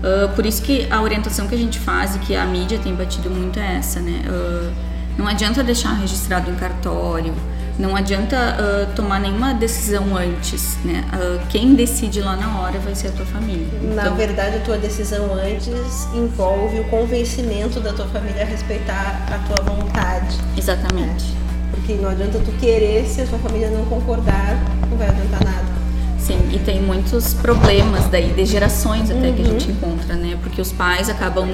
Uh, 0.01 0.35
por 0.35 0.47
isso 0.47 0.63
que 0.63 0.87
a 0.91 1.03
orientação 1.03 1.47
que 1.47 1.55
a 1.55 1.59
gente 1.59 1.79
faz 1.79 2.17
e 2.17 2.19
que 2.21 2.35
a 2.35 2.45
mídia 2.47 2.79
tem 2.79 2.95
batido 2.95 3.29
muito 3.29 3.59
é 3.59 3.77
essa, 3.77 4.01
né? 4.01 4.23
Uh, 4.27 4.73
não 5.19 5.27
adianta 5.27 5.63
deixar 5.63 5.93
registrado 5.93 6.51
em 6.51 6.55
cartório, 6.55 7.35
não 7.79 7.95
adianta 7.95 8.37
uh, 8.37 8.95
tomar 8.95 9.21
nenhuma 9.21 9.53
decisão 9.53 10.17
antes, 10.17 10.79
né? 10.85 11.05
Quem 11.51 11.75
decide 11.75 12.23
lá 12.23 12.35
na 12.37 12.61
hora 12.61 12.79
vai 12.79 12.95
ser 12.95 13.09
a 13.09 13.13
tua 13.13 13.27
família. 13.27 13.67
Na 13.83 14.03
então, 14.03 14.17
verdade, 14.17 14.57
a 14.57 14.61
tua 14.61 14.79
decisão 14.79 15.35
antes 15.35 16.07
envolve 16.15 16.81
o 16.81 16.85
convencimento 16.85 17.79
da 17.81 17.93
tua 17.93 18.07
família 18.07 18.43
a 18.43 18.47
respeitar 18.47 19.27
a 19.31 19.39
tua 19.47 19.75
vontade. 19.75 20.39
Exatamente. 20.57 21.25
É. 21.37 21.77
Porque 21.77 21.95
não 21.95 22.09
adianta 22.09 22.39
tu 22.39 22.53
querer 22.53 23.07
se 23.07 23.21
a 23.21 23.27
tua 23.27 23.39
família 23.39 23.69
não 23.71 23.85
concordar, 23.85 24.59
não 24.89 24.97
vai 24.97 25.09
adiantar 25.09 25.45
nada. 25.45 25.80
Sim, 26.21 26.39
e 26.53 26.59
tem 26.59 26.83
muitos 26.83 27.35
problemas 27.35 28.07
daí 28.07 28.33
de 28.33 28.45
gerações 28.45 29.11
até 29.11 29.29
uhum. 29.29 29.35
que 29.35 29.43
a 29.43 29.45
gente 29.47 29.65
uhum. 29.67 29.73
encontra, 29.73 30.15
né? 30.15 30.39
Porque 30.43 30.61
os 30.61 30.71
pais 30.71 31.09
acabam 31.09 31.49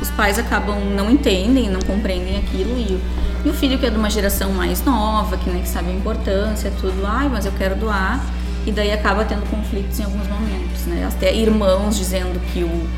os 0.00 0.10
pais 0.10 0.38
acabam 0.38 0.78
não 0.94 1.10
entendem, 1.10 1.70
não 1.70 1.80
compreendem 1.80 2.38
aquilo 2.38 2.78
e 2.78 3.00
e 3.46 3.48
o 3.48 3.52
filho 3.52 3.78
que 3.78 3.86
é 3.86 3.90
de 3.90 3.96
uma 3.96 4.10
geração 4.10 4.50
mais 4.50 4.84
nova, 4.84 5.36
que, 5.36 5.48
né, 5.48 5.60
que 5.60 5.68
sabe 5.68 5.90
a 5.90 5.94
importância, 5.94 6.72
tudo, 6.80 7.06
ai, 7.06 7.28
mas 7.28 7.46
eu 7.46 7.52
quero 7.52 7.76
doar. 7.76 8.20
E 8.66 8.72
daí 8.72 8.90
acaba 8.90 9.24
tendo 9.24 9.48
conflitos 9.48 10.00
em 10.00 10.02
alguns 10.02 10.26
momentos, 10.26 10.84
né? 10.86 11.08
Até 11.08 11.32
irmãos 11.32 11.96
dizendo 11.96 12.40
que 12.52 12.64
o. 12.64 12.88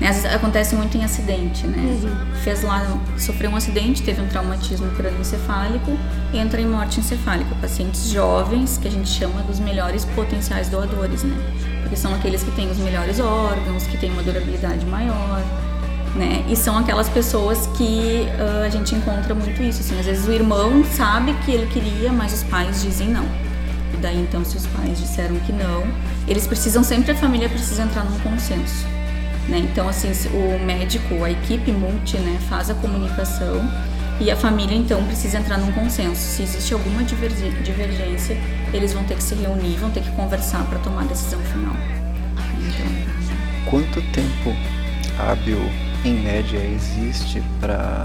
Né, 0.00 0.08
às 0.08 0.16
vezes 0.16 0.34
acontece 0.34 0.74
muito 0.74 0.96
em 0.96 1.04
acidente, 1.04 1.66
né? 1.66 1.78
Uhum. 1.78 2.34
Fez 2.42 2.62
lá, 2.62 2.84
sofreu 3.16 3.50
um 3.50 3.56
acidente, 3.56 4.02
teve 4.02 4.20
um 4.20 4.26
traumatismo 4.26 4.90
crânioencefálico 4.90 5.96
entra 6.32 6.60
em 6.60 6.66
morte 6.66 6.98
encefálica. 6.98 7.54
Pacientes 7.60 8.08
jovens, 8.08 8.76
que 8.76 8.88
a 8.88 8.90
gente 8.90 9.08
chama 9.08 9.42
dos 9.42 9.60
melhores 9.60 10.04
potenciais 10.04 10.68
doadores, 10.68 11.22
né? 11.22 11.36
Porque 11.82 11.96
são 11.96 12.12
aqueles 12.14 12.42
que 12.42 12.50
têm 12.52 12.68
os 12.70 12.78
melhores 12.78 13.20
órgãos, 13.20 13.86
que 13.86 13.96
têm 13.96 14.10
uma 14.10 14.22
durabilidade 14.22 14.84
maior 14.86 15.42
né? 16.14 16.44
E 16.48 16.56
são 16.56 16.78
aquelas 16.78 17.08
pessoas 17.08 17.66
que 17.76 18.26
uh, 18.38 18.64
a 18.64 18.68
gente 18.68 18.94
encontra 18.94 19.34
muito 19.34 19.62
isso, 19.62 19.80
assim, 19.80 19.98
às 19.98 20.06
vezes 20.06 20.26
o 20.26 20.32
irmão 20.32 20.84
sabe 20.84 21.34
que 21.44 21.50
ele 21.50 21.66
queria, 21.66 22.12
mas 22.12 22.32
os 22.32 22.42
pais 22.44 22.82
dizem 22.82 23.08
não. 23.08 23.24
E 23.92 23.96
daí 24.00 24.20
então 24.20 24.44
se 24.44 24.56
os 24.56 24.66
pais 24.66 24.98
disseram 24.98 25.36
que 25.40 25.52
não, 25.52 25.82
eles 26.28 26.46
precisam 26.46 26.82
sempre 26.82 27.12
a 27.12 27.14
família 27.14 27.48
precisa 27.48 27.82
entrar 27.82 28.04
num 28.04 28.18
consenso, 28.20 28.86
né? 29.48 29.58
Então 29.58 29.88
assim, 29.88 30.10
o 30.28 30.64
médico, 30.64 31.22
a 31.24 31.30
equipe 31.30 31.72
multi, 31.72 32.16
né, 32.18 32.38
faz 32.48 32.70
a 32.70 32.74
comunicação 32.74 33.62
e 34.20 34.30
a 34.30 34.36
família 34.36 34.76
então 34.76 35.02
precisa 35.04 35.38
entrar 35.38 35.58
num 35.58 35.72
consenso. 35.72 36.20
Se 36.20 36.42
existe 36.42 36.72
alguma 36.72 37.02
divergência, 37.02 38.36
eles 38.72 38.92
vão 38.92 39.04
ter 39.04 39.16
que 39.16 39.22
se 39.22 39.34
reunir, 39.34 39.76
vão 39.76 39.90
ter 39.90 40.02
que 40.02 40.10
conversar 40.12 40.64
para 40.66 40.78
tomar 40.78 41.02
a 41.02 41.06
decisão 41.06 41.40
final. 41.40 41.74
Então, 42.58 43.14
Quanto 43.70 44.00
tempo 44.12 44.54
hábil 45.18 45.58
em 46.04 46.14
média 46.22 46.58
existe 46.58 47.42
para 47.60 48.04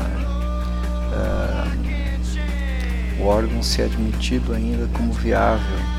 uh, 1.11 1.69
o 3.21 3.25
órgão 3.25 3.61
ser 3.61 3.83
admitido 3.83 4.53
ainda 4.53 4.87
como 4.93 5.13
viável? 5.13 5.98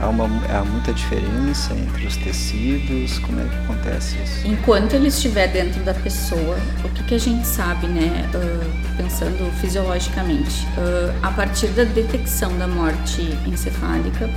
Há, 0.00 0.08
uma, 0.08 0.24
há 0.24 0.64
muita 0.64 0.92
diferença 0.92 1.74
entre 1.74 2.06
os 2.06 2.16
tecidos? 2.16 3.18
Como 3.18 3.40
é 3.40 3.44
que 3.44 3.56
acontece 3.56 4.16
isso? 4.22 4.46
Enquanto 4.46 4.94
ele 4.94 5.08
estiver 5.08 5.48
dentro 5.48 5.82
da 5.82 5.94
pessoa, 5.94 6.56
o 6.84 6.88
que, 6.90 7.02
que 7.04 7.14
a 7.14 7.18
gente 7.18 7.46
sabe, 7.46 7.86
né, 7.86 8.28
uh, 8.34 8.96
pensando 8.96 9.50
fisiologicamente? 9.60 10.66
Uh, 10.76 11.14
a 11.22 11.30
partir 11.30 11.68
da 11.68 11.84
detecção 11.84 12.56
da 12.58 12.66
morte 12.66 13.22
encefálica, 13.46 14.28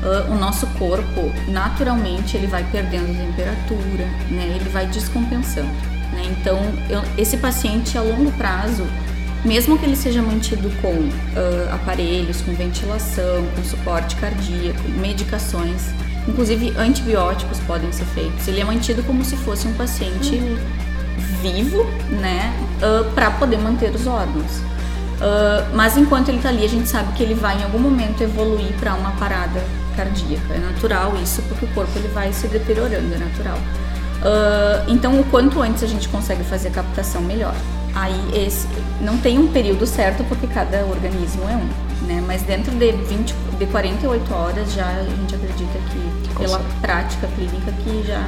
Uh, 0.00 0.32
o 0.32 0.34
nosso 0.34 0.66
corpo 0.78 1.30
naturalmente 1.48 2.34
ele 2.34 2.46
vai 2.46 2.64
perdendo 2.72 3.14
temperatura, 3.14 4.06
né? 4.30 4.56
Ele 4.58 4.70
vai 4.70 4.86
descompensando. 4.86 5.68
Né? 6.10 6.24
Então, 6.30 6.58
eu, 6.88 7.02
esse 7.18 7.36
paciente 7.36 7.98
a 7.98 8.00
longo 8.00 8.32
prazo, 8.32 8.86
mesmo 9.44 9.78
que 9.78 9.84
ele 9.84 9.96
seja 9.96 10.22
mantido 10.22 10.70
com 10.82 10.92
uh, 10.92 11.74
aparelhos, 11.74 12.40
com 12.42 12.52
ventilação, 12.54 13.46
com 13.54 13.64
suporte 13.64 14.16
cardíaco, 14.16 14.88
medicações, 15.00 15.86
inclusive 16.28 16.74
antibióticos 16.76 17.58
podem 17.60 17.90
ser 17.92 18.04
feitos. 18.06 18.46
Ele 18.48 18.60
é 18.60 18.64
mantido 18.64 19.02
como 19.02 19.24
se 19.24 19.36
fosse 19.36 19.66
um 19.66 19.74
paciente 19.74 20.36
uhum. 20.36 20.58
vivo, 21.42 21.84
né, 22.20 22.54
uh, 22.82 23.10
para 23.12 23.30
poder 23.30 23.58
manter 23.58 23.94
os 23.94 24.06
órgãos. 24.06 24.60
Uh, 25.20 25.74
mas 25.74 25.96
enquanto 25.96 26.28
ele 26.28 26.38
está 26.38 26.48
ali, 26.48 26.64
a 26.64 26.68
gente 26.68 26.88
sabe 26.88 27.12
que 27.12 27.22
ele 27.22 27.34
vai 27.34 27.58
em 27.58 27.62
algum 27.62 27.78
momento 27.78 28.22
evoluir 28.22 28.72
para 28.78 28.94
uma 28.94 29.10
parada 29.12 29.62
cardíaca. 29.96 30.54
É 30.54 30.58
natural 30.58 31.14
isso, 31.22 31.42
porque 31.42 31.66
o 31.66 31.68
corpo 31.68 31.92
ele 31.96 32.08
vai 32.08 32.32
se 32.32 32.46
deteriorando, 32.46 33.14
é 33.14 33.18
natural. 33.18 33.58
Uh, 34.20 34.90
então, 34.90 35.18
o 35.18 35.24
quanto 35.24 35.62
antes 35.62 35.82
a 35.82 35.86
gente 35.86 36.08
consegue 36.08 36.44
fazer 36.44 36.68
a 36.68 36.70
captação, 36.72 37.22
melhor. 37.22 37.54
Aí, 37.94 38.14
esse, 38.34 38.68
não 39.00 39.16
tem 39.18 39.38
um 39.38 39.48
período 39.48 39.86
certo, 39.86 40.22
porque 40.24 40.46
cada 40.46 40.84
organismo 40.84 41.42
é 41.48 41.56
um, 41.56 42.06
né? 42.06 42.22
Mas 42.26 42.42
dentro 42.42 42.70
de, 42.72 42.92
20, 42.92 43.34
de 43.58 43.66
48 43.66 44.34
horas, 44.34 44.72
já 44.72 44.86
a 44.86 45.02
gente 45.04 45.34
acredita 45.34 45.78
que, 45.90 46.34
pela 46.38 46.60
prática 46.80 47.26
clínica, 47.28 47.72
que 47.82 48.06
já, 48.06 48.26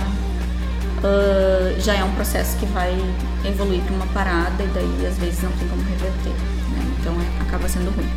uh, 0.99 1.81
já 1.81 1.95
é 1.95 2.03
um 2.03 2.13
processo 2.13 2.57
que 2.57 2.67
vai 2.67 2.97
evoluir 3.45 3.83
para 3.83 3.95
uma 3.95 4.07
parada 4.07 4.63
e 4.63 4.69
daí, 4.69 5.07
às 5.07 5.19
vezes, 5.19 5.43
não 5.43 5.53
tem 5.53 5.69
como 5.69 5.83
reverter, 5.83 6.33
né? 6.71 6.95
Então, 7.01 7.15
é, 7.15 7.43
acaba 7.43 7.69
sendo 7.69 7.95
ruim. 7.95 8.09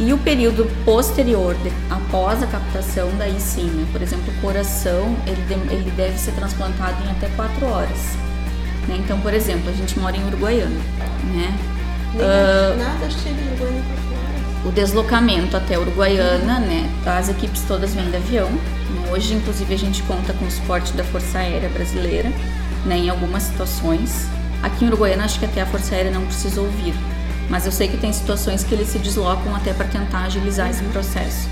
E 0.00 0.14
o 0.14 0.18
período 0.18 0.64
posterior, 0.82 1.54
de, 1.56 1.70
após 1.90 2.42
a 2.42 2.46
captação, 2.46 3.10
daí 3.18 3.38
sim, 3.38 3.66
né? 3.66 3.86
por 3.92 4.00
exemplo, 4.00 4.32
o 4.32 4.40
coração, 4.40 5.14
ele, 5.26 5.42
de, 5.42 5.74
ele 5.74 5.90
deve 5.90 6.18
ser 6.18 6.32
transplantado 6.32 7.04
em 7.04 7.10
até 7.10 7.28
4 7.36 7.66
horas. 7.66 7.98
Né? 8.88 8.96
Então, 8.98 9.20
por 9.20 9.34
exemplo, 9.34 9.68
a 9.68 9.74
gente 9.74 9.98
mora 9.98 10.16
em 10.16 10.26
Uruguaiana, 10.26 10.80
né? 11.34 11.54
Uh, 12.14 12.78
nada 12.78 13.08
chega 13.10 13.40
em 13.40 13.46
Uruguaiana 13.52 13.84
O 14.64 14.72
deslocamento 14.72 15.56
até 15.56 15.78
Uruguaiana, 15.78 16.58
né? 16.60 16.90
As 17.04 17.28
equipes 17.28 17.62
todas 17.68 17.94
vêm 17.94 18.10
de 18.10 18.16
avião. 18.16 18.48
Né? 18.48 19.10
Hoje, 19.12 19.34
inclusive, 19.34 19.74
a 19.74 19.78
gente 19.78 20.02
conta 20.04 20.32
com 20.32 20.46
o 20.46 20.50
suporte 20.50 20.94
da 20.94 21.04
Força 21.04 21.40
Aérea 21.40 21.68
Brasileira, 21.68 22.32
né? 22.86 22.96
Em 22.96 23.10
algumas 23.10 23.42
situações. 23.42 24.26
Aqui 24.62 24.86
em 24.86 24.88
Uruguaiana, 24.88 25.24
acho 25.24 25.38
que 25.38 25.44
até 25.44 25.60
a 25.60 25.66
Força 25.66 25.94
Aérea 25.94 26.10
não 26.10 26.24
precisou 26.24 26.66
vir 26.70 26.94
mas 27.50 27.66
eu 27.66 27.72
sei 27.72 27.88
que 27.88 27.96
tem 27.96 28.12
situações 28.12 28.62
que 28.62 28.72
eles 28.72 28.88
se 28.88 28.98
deslocam 28.98 29.54
até 29.54 29.74
para 29.74 29.86
tentar 29.86 30.22
agilizar 30.22 30.70
esse 30.70 30.84
processo. 30.84 31.48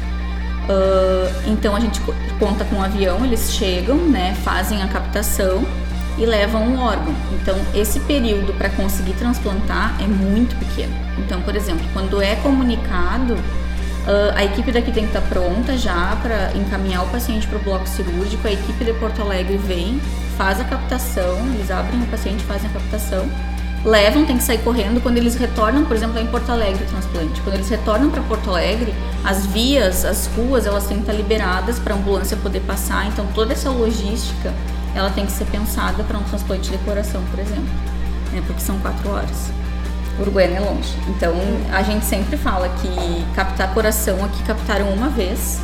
Uh, 0.68 1.50
então 1.50 1.74
a 1.74 1.80
gente 1.80 2.00
conta 2.38 2.64
com 2.64 2.76
um 2.76 2.82
avião, 2.82 3.24
eles 3.24 3.52
chegam, 3.52 3.96
né, 3.96 4.34
fazem 4.44 4.80
a 4.82 4.86
captação 4.86 5.66
e 6.16 6.24
levam 6.24 6.74
o 6.74 6.78
órgão. 6.78 7.14
Então 7.32 7.56
esse 7.74 7.98
período 8.00 8.52
para 8.56 8.70
conseguir 8.70 9.14
transplantar 9.14 9.96
é 10.00 10.06
muito 10.06 10.54
pequeno. 10.56 10.94
Então, 11.18 11.42
por 11.42 11.56
exemplo, 11.56 11.84
quando 11.92 12.22
é 12.22 12.36
comunicado, 12.36 13.34
uh, 13.34 14.36
a 14.36 14.44
equipe 14.44 14.70
daqui 14.70 14.92
tem 14.92 15.04
que 15.04 15.10
estar 15.10 15.22
tá 15.22 15.26
pronta 15.26 15.76
já 15.76 16.16
para 16.22 16.52
encaminhar 16.54 17.04
o 17.04 17.08
paciente 17.08 17.46
para 17.48 17.58
o 17.58 17.62
bloco 17.62 17.88
cirúrgico. 17.88 18.46
A 18.46 18.52
equipe 18.52 18.84
de 18.84 18.92
Porto 18.94 19.20
Alegre 19.20 19.56
vem, 19.56 20.00
faz 20.36 20.60
a 20.60 20.64
captação, 20.64 21.38
eles 21.54 21.72
abrem 21.72 22.00
o 22.02 22.06
paciente, 22.06 22.44
fazem 22.44 22.70
a 22.70 22.72
captação 22.74 23.26
levam, 23.88 24.24
tem 24.24 24.36
que 24.36 24.42
sair 24.42 24.58
correndo. 24.58 25.02
Quando 25.02 25.16
eles 25.16 25.34
retornam, 25.34 25.84
por 25.84 25.96
exemplo, 25.96 26.18
em 26.18 26.26
Porto 26.26 26.50
Alegre, 26.50 26.84
o 26.84 26.86
transplante, 26.86 27.40
quando 27.40 27.56
eles 27.56 27.68
retornam 27.68 28.10
para 28.10 28.22
Porto 28.22 28.50
Alegre, 28.50 28.94
as 29.24 29.46
vias, 29.46 30.04
as 30.04 30.26
ruas, 30.36 30.66
elas 30.66 30.86
têm 30.86 30.98
que 30.98 31.02
estar 31.02 31.14
liberadas 31.14 31.78
para 31.78 31.94
a 31.94 31.96
ambulância 31.96 32.36
poder 32.36 32.60
passar. 32.60 33.06
Então, 33.06 33.26
toda 33.34 33.52
essa 33.52 33.70
logística, 33.70 34.52
ela 34.94 35.10
tem 35.10 35.26
que 35.26 35.32
ser 35.32 35.46
pensada 35.46 36.02
para 36.04 36.18
um 36.18 36.22
transplante 36.22 36.70
de 36.70 36.78
coração, 36.78 37.22
por 37.30 37.40
exemplo, 37.40 37.70
né? 38.32 38.42
porque 38.46 38.60
são 38.60 38.78
quatro 38.78 39.10
horas. 39.10 39.50
Uruguaiana 40.20 40.56
é 40.56 40.60
longe. 40.60 40.94
Então, 41.08 41.32
a 41.72 41.82
gente 41.82 42.04
sempre 42.04 42.36
fala 42.36 42.68
que 42.68 43.24
captar 43.34 43.72
coração 43.72 44.24
aqui 44.24 44.42
captaram 44.42 44.88
uma 44.90 45.08
vez, 45.08 45.60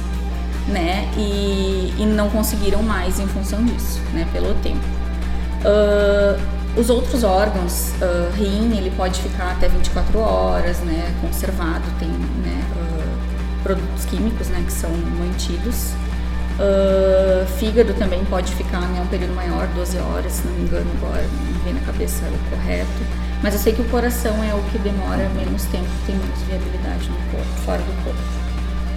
né? 0.69 1.11
E, 1.17 1.93
e 1.99 2.07
não 2.07 2.31
conseguiram 2.31 2.81
mais 2.81 3.19
em 3.19 3.27
função 3.27 3.65
disso, 3.65 4.01
né? 4.13 4.27
Pelo 4.33 4.55
tempo. 4.55 4.85
Uh, 5.65 6.41
os 6.77 6.91
outros 6.91 7.23
órgãos, 7.23 7.93
uh, 8.01 8.33
rim, 8.37 8.77
ele 8.77 8.91
pode 8.97 9.21
ficar 9.21 9.53
até 9.53 9.69
24 9.69 10.19
horas, 10.19 10.79
né, 10.81 11.15
conservado, 11.21 11.85
tem 11.99 12.09
né, 12.09 12.65
uh, 12.77 13.63
produtos 13.63 14.05
químicos, 14.07 14.49
né, 14.49 14.63
que 14.67 14.73
são 14.73 14.91
mantidos. 14.91 15.93
Uh, 16.55 17.47
fígado 17.59 17.95
também 17.95 18.25
pode 18.27 18.55
ficar 18.55 18.81
né, 18.81 19.01
um 19.01 19.07
período 19.07 19.35
maior, 19.35 19.67
12 19.69 19.99
horas, 19.99 20.33
se 20.33 20.47
não 20.47 20.55
me 20.55 20.63
engano 20.63 20.91
agora, 20.99 21.23
não 21.23 21.61
vem 21.65 21.75
na 21.75 21.81
cabeça 21.81 22.25
o 22.27 22.51
correto. 22.51 22.89
Mas 23.43 23.55
eu 23.55 23.61
sei 23.61 23.73
que 23.73 23.83
o 23.83 23.89
coração 23.89 24.43
é 24.43 24.55
o 24.55 24.63
que 24.71 24.79
demora 24.79 25.29
menos 25.31 25.65
tempo, 25.65 25.89
tem 26.07 26.17
menos 26.17 26.41
viabilidade 26.43 27.09
no 27.09 27.17
corpo, 27.31 27.61
fora 27.65 27.83
do 27.83 28.05
corpo. 28.05 28.54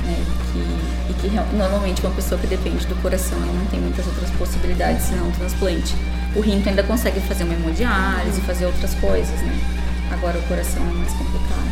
Né, 0.07 0.25
que, 0.53 1.11
e 1.11 1.13
que 1.15 1.55
normalmente 1.57 2.01
uma 2.01 2.15
pessoa 2.15 2.39
que 2.39 2.47
depende 2.47 2.87
do 2.87 2.95
coração 3.01 3.37
ela 3.43 3.51
não 3.51 3.65
tem 3.65 3.77
muitas 3.81 4.07
outras 4.07 4.29
possibilidades 4.31 5.03
senão 5.03 5.27
o 5.27 5.31
transplante. 5.33 5.95
O 6.33 6.39
rim 6.39 6.63
ainda 6.65 6.81
consegue 6.83 7.19
fazer 7.19 7.43
uma 7.43 7.53
hemodiálise, 7.53 8.39
fazer 8.41 8.67
outras 8.67 8.93
coisas, 8.95 9.41
né? 9.41 9.59
Agora 10.11 10.39
o 10.39 10.41
coração 10.43 10.81
é 10.81 10.93
mais 10.93 11.11
complicado. 11.11 11.67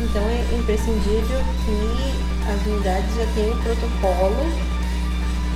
Então 0.00 0.22
é 0.22 0.58
imprescindível 0.58 1.40
que 1.64 2.50
as 2.50 2.66
unidades 2.66 3.16
já 3.16 3.26
tenham 3.34 3.52
um 3.52 3.62
protocolo 3.62 4.75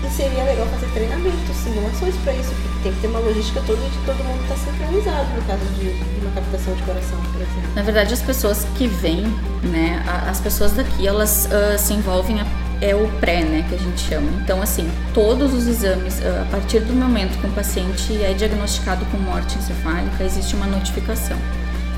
e 0.04 0.10
seria 0.10 0.44
legal 0.44 0.66
fazer 0.66 0.86
treinamento, 0.92 1.52
simulações 1.52 2.16
para 2.16 2.32
isso, 2.34 2.50
porque 2.50 2.82
tem 2.82 2.92
que 2.92 3.00
ter 3.00 3.08
uma 3.08 3.20
logística 3.20 3.62
toda 3.66 3.80
de 3.80 3.98
todo 4.06 4.16
mundo 4.24 4.42
estar 4.42 4.54
tá 4.54 4.60
sincronizado 4.60 5.28
no 5.34 5.42
caso 5.42 5.64
de, 5.78 5.88
uma 6.20 6.30
captação 6.32 6.74
de 6.74 6.82
coração, 6.82 7.18
por 7.32 7.40
exemplo. 7.40 7.74
Na 7.74 7.82
verdade, 7.82 8.14
as 8.14 8.22
pessoas 8.22 8.66
que 8.76 8.86
vêm, 8.86 9.22
né, 9.62 10.02
as 10.26 10.40
pessoas 10.40 10.72
daqui, 10.72 11.06
elas 11.06 11.46
uh, 11.46 11.78
se 11.78 11.92
envolvem, 11.92 12.40
é 12.80 12.94
o 12.94 13.06
pré, 13.20 13.42
né, 13.42 13.64
que 13.68 13.74
a 13.74 13.78
gente 13.78 14.00
chama. 14.00 14.30
Então, 14.42 14.62
assim, 14.62 14.90
todos 15.12 15.52
os 15.52 15.66
exames, 15.66 16.18
uh, 16.20 16.42
a 16.42 16.50
partir 16.50 16.80
do 16.80 16.94
momento 16.94 17.38
que 17.38 17.46
um 17.46 17.52
paciente 17.52 18.22
é 18.22 18.32
diagnosticado 18.32 19.04
com 19.06 19.18
morte 19.18 19.58
encefálica, 19.58 20.24
existe 20.24 20.54
uma 20.54 20.66
notificação. 20.66 21.36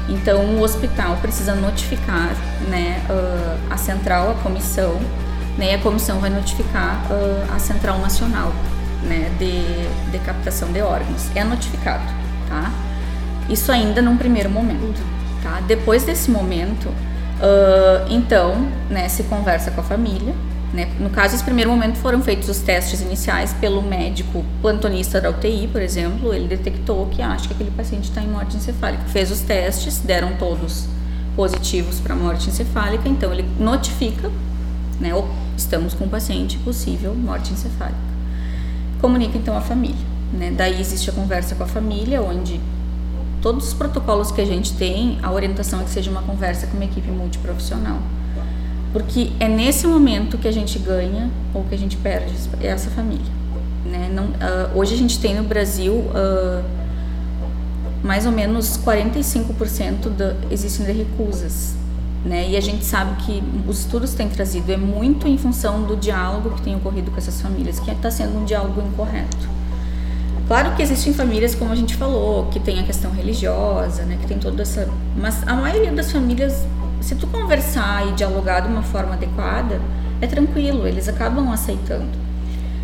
Então, 0.09 0.56
o 0.56 0.62
hospital 0.62 1.16
precisa 1.18 1.54
notificar 1.54 2.35
né, 2.68 3.00
uh, 3.09 3.73
a 3.73 3.76
central, 3.76 4.32
a 4.32 4.35
comissão, 4.42 5.00
né, 5.56 5.75
a 5.75 5.78
comissão 5.78 6.18
vai 6.18 6.30
notificar 6.30 7.06
uh, 7.11 7.54
a 7.54 7.59
Central 7.59 7.99
Nacional 7.99 8.52
né, 9.02 9.30
de, 9.38 10.11
de 10.11 10.18
captação 10.25 10.73
de 10.73 10.80
órgãos. 10.80 11.28
É 11.35 11.44
notificado, 11.44 12.04
tá? 12.49 12.73
Isso 13.49 13.71
ainda 13.71 14.00
num 14.00 14.16
primeiro 14.16 14.49
momento, 14.49 15.02
tá? 15.42 15.61
Depois 15.66 16.04
desse 16.04 16.30
momento, 16.30 16.87
uh, 16.88 18.06
então, 18.09 18.68
né, 18.88 19.09
se 19.09 19.25
conversa 19.25 19.71
com 19.71 19.80
a 19.80 19.85
família, 19.85 20.35
né? 20.73 20.88
No 20.99 21.11
caso, 21.11 21.35
esse 21.35 21.44
primeiro 21.44 21.71
momento 21.71 21.97
foram 21.97 22.23
feitos 22.23 22.49
os 22.49 22.61
testes 22.61 23.02
iniciais 23.02 23.52
pelo 23.61 23.82
médico 23.82 24.42
plantonista 24.62 25.21
da 25.21 25.28
UTI, 25.28 25.68
por 25.71 25.82
exemplo. 25.82 26.32
Ele 26.32 26.49
detectou 26.49 27.06
que 27.06 27.21
acha 27.21 27.47
que 27.49 27.54
aquele 27.54 27.71
paciente 27.71 28.04
está 28.04 28.23
em 28.23 28.28
morte 28.28 28.56
encefálica. 28.56 29.04
Fez 29.09 29.30
os 29.30 29.40
testes, 29.40 29.99
deram 29.99 30.35
todos 30.37 30.87
positivos 31.37 31.99
para 32.00 32.14
morte 32.14 32.49
encefálica, 32.49 33.09
então 33.09 33.32
ele 33.32 33.44
notifica, 33.59 34.30
né? 34.99 35.12
Estamos 35.56 35.94
com 35.94 36.04
um 36.04 36.09
paciente 36.09 36.59
possível 36.59 37.14
morte 37.14 37.52
encefálica. 37.52 37.99
Comunica 39.00 39.37
então 39.37 39.56
a 39.56 39.61
família. 39.61 40.12
Né? 40.32 40.52
Daí 40.56 40.80
existe 40.80 41.11
a 41.11 41.12
conversa 41.12 41.54
com 41.54 41.64
a 41.64 41.66
família, 41.66 42.23
onde 42.23 42.61
todos 43.40 43.68
os 43.68 43.75
protocolos 43.75 44.30
que 44.30 44.40
a 44.40 44.44
gente 44.47 44.75
tem, 44.75 45.18
a 45.23 45.30
orientação 45.30 45.80
é 45.80 45.85
que 45.85 45.90
seja 45.90 46.11
uma 46.11 46.23
conversa 46.23 46.66
com 46.66 46.76
uma 46.76 46.85
equipe 46.85 47.11
multiprofissional. 47.11 47.99
Porque 48.92 49.32
é 49.40 49.49
nesse 49.49 49.87
momento 49.87 50.38
que 50.38 50.47
a 50.47 50.52
gente 50.52 50.78
ganha 50.78 51.30
ou 51.52 51.64
que 51.64 51.75
a 51.75 51.78
gente 51.78 51.97
perde 51.97 52.32
essa 52.61 52.90
família. 52.90 53.32
Né? 53.85 54.11
Não, 54.12 54.25
uh, 54.25 54.78
hoje 54.78 54.94
a 54.94 54.97
gente 54.97 55.18
tem 55.18 55.35
no 55.35 55.42
Brasil 55.42 55.92
uh, 55.94 56.62
mais 58.02 58.26
ou 58.26 58.32
menos 58.32 58.78
45% 58.78 60.09
da, 60.11 60.37
existem 60.50 60.87
de 60.87 60.92
recusas 60.92 61.75
né? 62.25 62.49
E 62.50 62.57
a 62.57 62.61
gente 62.61 62.85
sabe 62.85 63.17
que 63.23 63.43
os 63.67 63.81
estudos 63.81 64.14
têm 64.14 64.29
trazido 64.29 64.71
é 64.73 64.76
muito 64.76 65.26
em 65.26 65.37
função 65.37 65.83
do 65.83 65.97
diálogo 65.97 66.50
que 66.50 66.62
tem 66.62 66.75
ocorrido 66.76 67.11
com 67.11 67.19
essas 67.19 67.41
famílias, 67.41 67.81
que 67.81 67.91
está 67.91 68.11
sendo 68.11 68.38
um 68.38 68.45
diálogo 68.45 68.81
incorreto. 68.81 69.50
Claro 70.47 70.75
que 70.76 70.83
existem 70.83 71.14
famílias, 71.14 71.55
como 71.55 71.73
a 71.73 71.76
gente 71.76 71.97
falou, 71.97 72.47
que 72.47 72.61
tem 72.61 72.78
a 72.80 72.82
questão 72.82 73.11
religiosa, 73.11 74.02
né? 74.04 74.19
Que 74.21 74.26
tem 74.26 74.39
toda 74.39 74.63
essa, 74.63 74.89
mas 75.17 75.47
a 75.47 75.54
maioria 75.54 75.93
das 75.93 76.13
famílias, 76.13 76.67
se 77.00 77.15
tu 77.15 77.26
conversar 77.26 78.08
e 78.08 78.13
dialogar 78.13 78.61
de 78.61 78.69
uma 78.69 78.82
forma 78.82 79.15
adequada, 79.15 79.80
é 80.21 80.26
tranquilo, 80.26 80.87
eles 80.87 81.08
acabam 81.08 81.50
aceitando. 81.50 82.23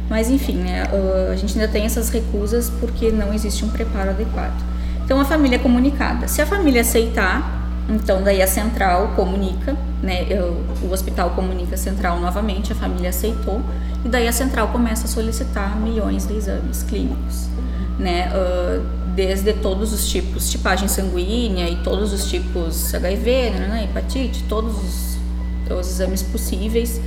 Mas 0.09 0.31
enfim, 0.31 0.55
né, 0.55 0.85
a 1.31 1.37
gente 1.37 1.59
ainda 1.59 1.70
tem 1.70 1.85
essas 1.85 2.09
recusas 2.09 2.70
porque 2.81 3.11
não 3.11 3.33
existe 3.35 3.64
um 3.64 3.68
preparo 3.68 4.11
adequado. 4.11 4.59
Então 5.05 5.20
a 5.20 5.24
família 5.24 5.57
é 5.57 5.59
comunicada. 5.59 6.27
Se 6.27 6.40
a 6.40 6.46
família 6.46 6.81
aceitar, 6.81 7.58
então, 7.88 8.22
daí 8.22 8.42
a 8.42 8.46
central 8.46 9.12
comunica, 9.16 9.74
né? 10.03 10.27
O 10.83 10.92
hospital 10.92 11.31
comunica 11.31 11.74
a 11.74 11.79
central 11.79 12.20
novamente, 12.20 12.70
a 12.70 12.74
família 12.74 13.09
aceitou, 13.09 13.62
e 14.05 14.09
daí 14.09 14.29
a 14.29 14.33
central 14.33 14.68
começa 14.68 15.07
a 15.07 15.09
solicitar 15.09 15.81
milhões 15.81 16.27
de 16.27 16.35
exames 16.35 16.83
clínicos, 16.83 17.48
né? 17.98 18.29
Uh, 18.29 18.85
desde 19.14 19.55
todos 19.55 19.92
os 19.92 20.09
tipos, 20.09 20.51
tipagem 20.51 20.87
sanguínea 20.87 21.68
e 21.68 21.77
todos 21.77 22.12
os 22.12 22.29
tipos 22.31 22.94
HIV, 22.94 23.51
né, 23.51 23.66
né? 23.66 23.85
hepatite, 23.85 24.44
todos 24.44 24.77
os, 24.77 25.18
os 25.72 25.88
exames 25.88 26.22
possíveis. 26.22 27.01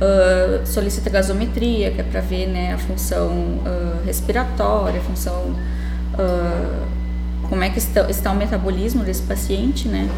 Uh, 0.00 0.66
solicita 0.66 1.08
gasometria, 1.08 1.92
que 1.92 2.00
é 2.00 2.02
para 2.02 2.20
ver 2.20 2.48
né, 2.48 2.72
a 2.72 2.78
função 2.78 3.30
uh, 3.30 4.04
respiratória, 4.04 4.98
a 4.98 5.04
função 5.04 5.54
como 7.52 7.64
é 7.64 7.68
que 7.68 7.76
está, 7.76 8.08
está 8.08 8.32
o 8.32 8.34
metabolismo 8.34 9.04
desse 9.04 9.20
paciente, 9.20 9.86
né? 9.86 10.08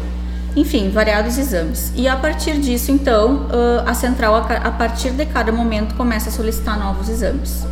Enfim, 0.55 0.89
variados 0.89 1.37
exames. 1.37 1.91
E 1.93 2.07
a 2.07 2.15
partir 2.15 2.61
disso, 2.61 2.93
então, 2.93 3.47
a 3.85 3.93
central, 3.93 4.35
a 4.37 4.71
partir 4.71 5.11
de 5.11 5.25
cada 5.25 5.51
momento, 5.51 5.95
começa 5.95 6.29
a 6.29 6.31
solicitar 6.31 6.79
novos 6.79 7.09
exames. 7.09 7.67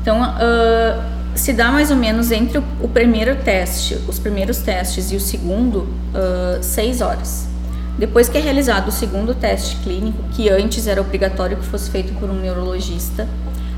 Então, 0.00 0.18
se 1.34 1.52
dá 1.52 1.70
mais 1.70 1.90
ou 1.90 1.96
menos 1.98 2.30
entre 2.32 2.56
o 2.56 2.88
primeiro 2.88 3.36
teste, 3.36 3.98
os 4.08 4.18
primeiros 4.18 4.60
testes 4.60 5.12
e 5.12 5.16
o 5.16 5.20
segundo, 5.20 5.86
seis 6.62 7.02
horas. 7.02 7.46
Depois 7.98 8.30
que 8.30 8.38
é 8.38 8.40
realizado 8.40 8.88
o 8.88 8.92
segundo 8.92 9.34
teste 9.34 9.76
clínico, 9.84 10.22
que 10.32 10.48
antes 10.48 10.86
era 10.86 11.02
obrigatório 11.02 11.58
que 11.58 11.66
fosse 11.66 11.90
feito 11.90 12.14
por 12.14 12.30
um 12.30 12.40
neurologista, 12.40 13.28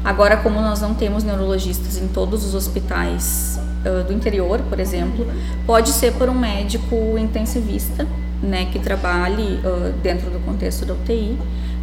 agora, 0.05 0.37
como 0.37 0.61
nós 0.61 0.81
não 0.81 0.95
temos 0.95 1.25
neurologistas 1.25 1.97
em 1.97 2.07
todos 2.07 2.45
os 2.45 2.55
hospitais 2.55 3.59
do 4.07 4.12
interior, 4.12 4.61
por 4.69 4.81
exemplo, 4.81 5.27
pode 5.67 5.91
ser 5.91 6.12
por 6.12 6.29
um 6.29 6.35
médico 6.35 7.17
intensivista, 7.19 8.07
né, 8.43 8.67
que 8.67 8.79
trabalhe 8.79 9.61
uh, 9.64 9.93
dentro 10.03 10.31
do 10.31 10.38
contexto 10.45 10.85
da 10.85 10.95
UTI, 10.95 11.37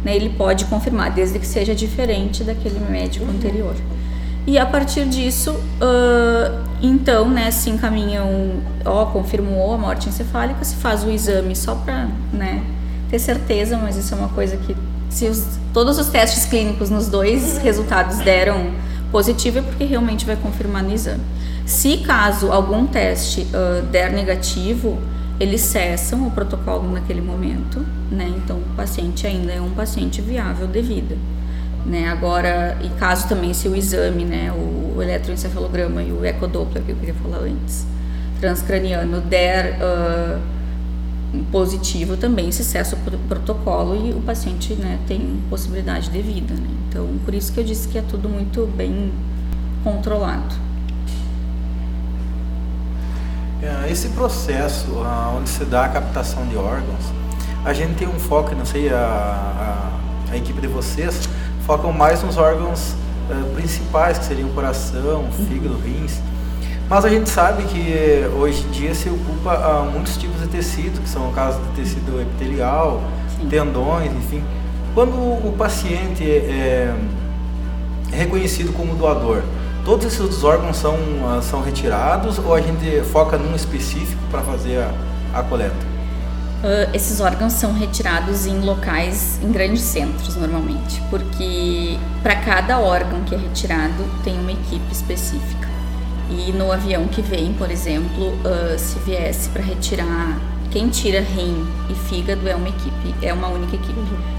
né, 0.04 0.14
ele 0.14 0.30
pode 0.30 0.64
confirmar, 0.66 1.10
desde 1.10 1.38
que 1.38 1.46
seja 1.46 1.74
diferente 1.74 2.44
daquele 2.44 2.78
médico 2.78 3.26
anterior. 3.30 3.74
E 4.46 4.58
a 4.58 4.64
partir 4.64 5.06
disso, 5.06 5.50
uh, 5.50 6.64
então, 6.80 7.28
né, 7.28 7.50
se 7.50 7.68
encaminham, 7.68 8.60
ó, 8.84 9.06
confirmou 9.06 9.74
a 9.74 9.78
morte 9.78 10.08
encefálica, 10.08 10.64
se 10.64 10.76
faz 10.76 11.02
o 11.02 11.10
exame 11.10 11.56
só 11.56 11.74
para, 11.74 12.08
né, 12.32 12.62
ter 13.10 13.18
certeza, 13.18 13.76
mas 13.76 13.96
isso 13.96 14.14
é 14.14 14.16
uma 14.16 14.28
coisa 14.28 14.56
que 14.56 14.76
se 15.10 15.26
os, 15.26 15.44
todos 15.72 15.98
os 15.98 16.08
testes 16.08 16.44
clínicos 16.46 16.90
nos 16.90 17.08
dois 17.08 17.58
resultados 17.62 18.18
deram 18.18 18.70
positivo 19.16 19.60
é 19.60 19.62
porque 19.62 19.82
realmente 19.82 20.26
vai 20.26 20.36
confirmar 20.36 20.82
no 20.82 20.92
exame. 20.92 21.22
Se 21.64 21.96
caso 21.96 22.52
algum 22.52 22.86
teste 22.86 23.46
uh, 23.46 23.80
der 23.86 24.12
negativo, 24.12 24.98
eles 25.40 25.62
cessam 25.62 26.26
o 26.26 26.30
protocolo 26.30 26.92
naquele 26.92 27.22
momento, 27.22 27.82
né? 28.10 28.30
Então 28.36 28.58
o 28.58 28.76
paciente 28.76 29.26
ainda 29.26 29.54
é 29.54 29.58
um 29.58 29.70
paciente 29.70 30.20
viável 30.20 30.66
de 30.66 30.82
vida. 30.82 31.16
Né? 31.86 32.06
Agora, 32.10 32.76
e 32.84 32.90
caso 32.98 33.26
também 33.26 33.54
se 33.54 33.66
o 33.68 33.74
exame, 33.74 34.26
né, 34.26 34.52
o, 34.52 35.00
eletroencefalograma 35.00 36.02
e 36.02 36.12
o 36.12 36.22
ecodoppler 36.22 36.82
que 36.82 36.92
eu 36.92 36.96
queria 36.96 37.14
falar 37.14 37.38
antes, 37.38 37.86
transcraniano 38.38 39.22
der 39.22 39.78
uh, 39.80 40.38
positivo, 41.50 42.16
também 42.16 42.50
se 42.52 42.64
cessa 42.64 42.96
o 42.96 43.18
protocolo 43.28 43.94
e 44.06 44.12
o 44.12 44.20
paciente, 44.20 44.74
né, 44.74 44.98
tem 45.06 45.40
possibilidade 45.48 46.10
de 46.10 46.20
vida, 46.20 46.54
né? 46.54 46.68
Então, 46.88 47.06
por 47.24 47.34
isso 47.34 47.52
que 47.52 47.60
eu 47.60 47.64
disse 47.64 47.88
que 47.88 47.98
é 47.98 48.02
tudo 48.02 48.28
muito 48.28 48.66
bem 48.76 49.12
controlado. 49.82 50.54
É, 53.62 53.90
esse 53.90 54.08
processo 54.10 54.86
onde 55.36 55.48
se 55.48 55.64
dá 55.64 55.86
a 55.86 55.88
captação 55.88 56.46
de 56.46 56.56
órgãos, 56.56 57.04
a 57.64 57.72
gente 57.72 57.94
tem 57.94 58.06
um 58.06 58.18
foco, 58.18 58.54
não 58.54 58.64
sei, 58.64 58.92
a, 58.92 59.90
a, 60.28 60.32
a 60.32 60.36
equipe 60.36 60.60
de 60.60 60.68
vocês, 60.68 61.28
focam 61.66 61.92
mais 61.92 62.22
nos 62.22 62.36
órgãos 62.36 62.94
uh, 63.28 63.54
principais, 63.54 64.18
que 64.18 64.24
seriam 64.24 64.48
coração, 64.50 65.24
fígado, 65.48 65.76
rins. 65.78 66.20
Mas 66.88 67.04
a 67.04 67.08
gente 67.08 67.28
sabe 67.28 67.64
que 67.64 68.24
hoje 68.38 68.64
em 68.64 68.70
dia 68.70 68.94
se 68.94 69.08
ocupa 69.08 69.88
muitos 69.92 70.16
tipos 70.16 70.40
de 70.40 70.46
tecido, 70.46 71.00
que 71.02 71.08
são 71.08 71.28
o 71.28 71.32
caso 71.32 71.58
de 71.60 71.82
tecido 71.82 72.20
epitelial, 72.20 73.02
Sim. 73.36 73.48
tendões, 73.48 74.12
enfim. 74.12 74.42
Quando 74.94 75.12
o 75.12 75.54
paciente 75.58 76.22
é, 76.22 76.94
é 78.12 78.16
reconhecido 78.16 78.72
como 78.72 78.94
doador, 78.94 79.42
todos 79.84 80.06
esses 80.06 80.44
órgãos 80.44 80.76
são, 80.76 80.96
são 81.42 81.60
retirados 81.60 82.38
ou 82.38 82.54
a 82.54 82.60
gente 82.60 83.02
foca 83.12 83.36
num 83.36 83.54
específico 83.54 84.22
para 84.30 84.42
fazer 84.42 84.78
a, 84.78 85.40
a 85.40 85.42
coleta? 85.42 85.96
Uh, 86.62 86.88
esses 86.94 87.20
órgãos 87.20 87.52
são 87.52 87.74
retirados 87.74 88.46
em 88.46 88.60
locais, 88.60 89.38
em 89.42 89.52
grandes 89.52 89.82
centros 89.82 90.36
normalmente, 90.36 91.02
porque 91.10 91.98
para 92.22 92.36
cada 92.36 92.78
órgão 92.78 93.20
que 93.24 93.34
é 93.34 93.38
retirado 93.38 94.04
tem 94.24 94.38
uma 94.38 94.52
equipe 94.52 94.90
específica. 94.90 95.68
E 96.30 96.52
no 96.52 96.72
avião 96.72 97.06
que 97.06 97.22
vem, 97.22 97.52
por 97.52 97.70
exemplo, 97.70 98.28
uh, 98.28 98.78
se 98.78 98.98
viesse 99.00 99.48
para 99.50 99.62
retirar 99.62 100.38
quem 100.70 100.88
tira 100.88 101.20
rim 101.20 101.66
e 101.88 101.94
fígado 101.94 102.46
é 102.48 102.54
uma 102.54 102.68
equipe, 102.68 103.14
é 103.22 103.32
uma 103.32 103.48
única 103.48 103.76
equipe. 103.76 103.98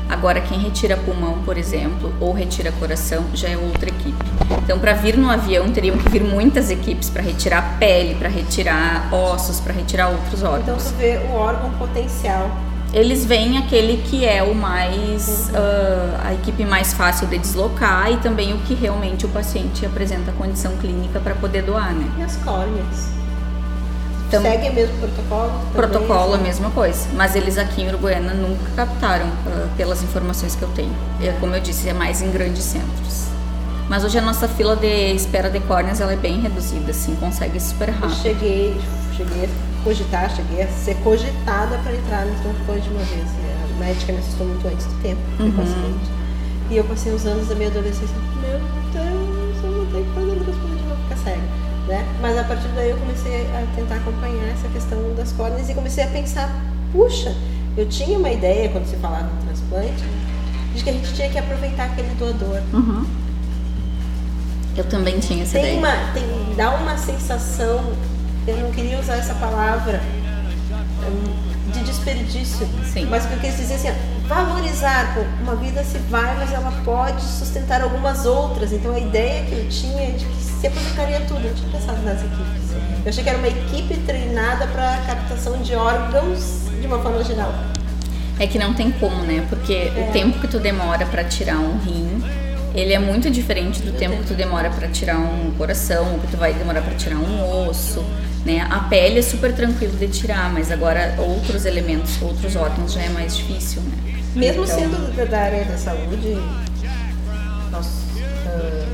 Agora, 0.10 0.40
quem 0.40 0.60
retira 0.60 0.96
pulmão, 0.96 1.42
por 1.44 1.58
exemplo, 1.58 2.14
ou 2.20 2.32
retira 2.32 2.72
coração, 2.74 3.26
já 3.34 3.50
é 3.50 3.58
outra 3.58 3.90
equipe. 3.90 4.24
Então, 4.64 4.78
para 4.78 4.94
vir 4.94 5.18
no 5.18 5.30
avião, 5.30 5.72
teriam 5.72 5.98
que 5.98 6.08
vir 6.10 6.24
muitas 6.24 6.70
equipes 6.70 7.10
para 7.10 7.24
retirar 7.24 7.78
pele, 7.80 8.16
para 8.16 8.30
retirar 8.30 9.12
ossos, 9.12 9.60
para 9.60 9.74
retirar 9.74 10.10
outros 10.10 10.44
órgãos. 10.44 10.88
Então, 10.88 10.92
tu 10.92 10.98
vê 10.98 11.18
o 11.18 11.34
órgão 11.34 11.72
potencial. 11.72 12.52
Eles 12.98 13.24
veem 13.24 13.60
aquele 13.60 14.02
que 14.10 14.26
é 14.26 14.42
o 14.42 14.56
mais. 14.56 15.50
Uh, 15.50 16.18
a 16.20 16.34
equipe 16.34 16.66
mais 16.66 16.94
fácil 16.94 17.28
de 17.28 17.38
deslocar 17.38 18.12
e 18.12 18.18
também 18.18 18.56
o 18.56 18.58
que 18.62 18.74
realmente 18.74 19.24
o 19.24 19.30
paciente 19.30 19.86
apresenta 19.86 20.32
condição 20.32 20.76
clínica 20.78 21.20
para 21.20 21.36
poder 21.36 21.62
doar, 21.62 21.94
né? 21.94 22.10
E 22.18 22.24
as 22.24 22.38
córneas? 22.38 23.12
Então, 24.28 24.42
Segue 24.42 24.70
o 24.70 24.74
mesmo 24.74 24.98
protocolo? 24.98 25.52
Protocolo, 25.74 26.34
a 26.34 26.38
mesma 26.40 26.72
coisa. 26.72 27.08
Mas 27.14 27.36
eles 27.36 27.60
aqui 27.60 27.84
em 27.84 27.90
Uruguaiana 27.90 28.34
nunca 28.34 28.66
captaram, 28.76 29.28
uh, 29.28 29.70
pelas 29.78 30.02
informações 30.02 30.56
que 30.56 30.64
eu 30.64 30.70
tenho. 30.70 30.96
É, 31.22 31.32
como 31.40 31.54
eu 31.54 31.62
disse, 31.62 31.88
é 31.88 31.94
mais 31.94 32.24
em 32.24 32.32
grandes 32.32 32.64
centros. 32.64 33.28
Mas 33.90 34.04
hoje 34.04 34.18
a 34.18 34.22
nossa 34.22 34.48
fila 34.50 34.76
de 34.76 35.14
espera 35.14 35.50
de 35.50 35.62
córneas 35.62 36.02
ela 36.02 36.12
é 36.12 36.18
bem 36.18 36.42
reduzida, 36.42 36.92
assim, 36.92 37.16
consegue 37.16 37.58
super 37.60 37.90
rápido. 37.90 38.12
Eu 38.12 38.34
cheguei, 38.34 38.82
cheguei 39.16 39.46
a 39.46 39.84
cogitar, 39.84 40.30
cheguei 40.36 40.64
a 40.64 40.68
ser 40.68 40.96
cogitada 40.96 41.78
para 41.78 41.96
entrar 41.96 42.26
no 42.26 42.36
transplante 42.42 42.82
de 42.82 42.90
uma 42.90 43.04
vez. 43.04 43.24
Né? 43.24 43.56
A 43.64 43.80
médica 43.80 44.12
me 44.12 44.20
assustou 44.20 44.46
muito 44.48 44.68
antes 44.68 44.86
do 44.86 45.02
tempo, 45.02 45.22
uhum. 45.40 45.98
E 46.70 46.76
eu 46.76 46.84
passei 46.84 47.14
os 47.14 47.26
anos 47.26 47.48
da 47.48 47.56
minha 47.56 47.70
adolescência, 47.70 48.14
meu 48.42 48.60
Deus, 48.92 49.64
eu 49.64 49.72
vou 49.72 49.86
ter 49.86 50.04
que 50.06 50.14
fazer 50.14 50.32
um 50.32 50.44
transplante, 50.44 50.84
vou 50.84 50.98
ficar 50.98 51.18
cega. 51.24 51.68
Né? 51.88 52.06
Mas 52.22 52.38
a 52.38 52.44
partir 52.44 52.68
daí 52.76 52.90
eu 52.90 52.98
comecei 52.98 53.48
a 53.48 53.66
tentar 53.74 53.96
acompanhar 53.96 54.50
essa 54.50 54.68
questão 54.68 55.16
das 55.16 55.32
córneas 55.32 55.70
e 55.70 55.74
comecei 55.74 56.04
a 56.04 56.08
pensar, 56.08 56.50
puxa, 56.92 57.34
eu 57.78 57.88
tinha 57.88 58.20
uma 58.20 58.30
ideia 58.30 58.68
quando 58.68 58.86
se 58.86 58.98
falava 58.98 59.30
em 59.32 59.46
transplante 59.46 60.04
de 60.76 60.84
que 60.84 60.90
a 60.90 60.94
gente 60.94 61.14
tinha 61.14 61.30
que 61.30 61.38
aproveitar 61.38 61.86
aquele 61.86 62.14
doador. 62.16 62.62
Uhum. 62.74 63.27
Eu 64.78 64.84
também 64.84 65.20
tinha 65.20 65.42
essa 65.42 65.54
tem 65.54 65.78
ideia. 65.78 65.80
Uma, 65.80 66.14
tem, 66.14 66.56
dá 66.56 66.76
uma 66.76 66.98
sensação, 66.98 67.84
eu 68.46 68.58
não 68.58 68.72
queria 68.72 69.00
usar 69.00 69.16
essa 69.16 69.34
palavra, 69.34 70.00
hum, 71.04 71.72
de 71.72 71.84
desperdício. 71.84 72.68
Sim. 72.94 73.08
Mas 73.10 73.26
o 73.26 73.28
que 73.30 73.34
eu 73.34 73.40
quis 73.40 73.58
dizer 73.58 73.74
assim, 73.74 73.92
valorizar, 74.28 75.18
uma 75.42 75.56
vida 75.56 75.84
se 75.84 75.98
vai, 76.10 76.36
mas 76.38 76.54
ela 76.54 76.72
pode 76.86 77.24
sustentar 77.24 77.82
algumas 77.82 78.26
outras. 78.26 78.72
Então 78.72 78.94
a 78.94 79.00
ideia 79.00 79.46
que 79.46 79.54
eu 79.54 79.68
tinha 79.68 80.10
é 80.10 80.12
de 80.12 80.26
que 80.26 80.44
se 80.44 80.68
aposentaria 80.68 81.22
tudo. 81.22 81.44
Eu 81.44 81.56
tinha 81.56 81.72
pensado 81.72 82.02
nas 82.04 82.20
equipes. 82.20 82.72
Eu 83.04 83.10
achei 83.10 83.24
que 83.24 83.30
era 83.30 83.38
uma 83.40 83.48
equipe 83.48 83.98
treinada 84.06 84.68
para 84.68 84.98
captação 85.08 85.62
de 85.62 85.74
órgãos 85.74 86.68
de 86.80 86.86
uma 86.86 87.00
forma 87.00 87.24
geral. 87.24 87.52
É 88.40 88.46
que 88.46 88.60
não 88.60 88.74
tem 88.76 88.92
como, 88.92 89.24
né? 89.24 89.44
Porque 89.50 89.74
é. 89.74 90.08
o 90.08 90.14
tempo 90.14 90.40
que 90.40 90.48
tu 90.48 90.60
demora 90.60 91.06
para 91.08 91.24
tirar 91.24 91.58
um 91.58 91.80
rim, 91.80 92.22
ele 92.74 92.94
é 92.94 93.00
muito 93.00 93.30
diferente 93.30 93.82
do 93.82 93.92
tempo 93.92 94.18
que 94.18 94.28
tu 94.28 94.34
demora 94.34 94.70
para 94.70 94.88
tirar 94.88 95.18
um 95.18 95.52
coração, 95.58 96.14
ou 96.14 96.20
que 96.20 96.28
tu 96.28 96.38
vai 96.38 96.54
demorar 96.54 96.82
para 96.82 96.96
tirar 96.96 97.18
um 97.18 97.68
osso, 97.68 98.04
né? 98.46 98.68
A 98.70 98.80
pele 98.82 99.20
é 99.20 99.22
super 99.22 99.54
tranquilo 99.54 99.98
de 99.98 100.08
tirar, 100.08 100.52
mas 100.52 100.72
agora 100.72 101.16
outros 101.18 101.66
elementos, 101.66 102.22
outros 102.22 102.56
órgãos 102.56 102.94
já 102.94 103.02
é 103.02 103.10
mais 103.10 103.36
difícil, 103.36 103.82
né? 103.82 104.22
Mesmo 104.36 104.64
então, 104.64 104.76
sendo 104.78 105.30
da 105.30 105.40
área 105.40 105.66
da 105.66 105.78
saúde, 105.78 106.38
nós 107.72 107.88
uh, 108.46 108.88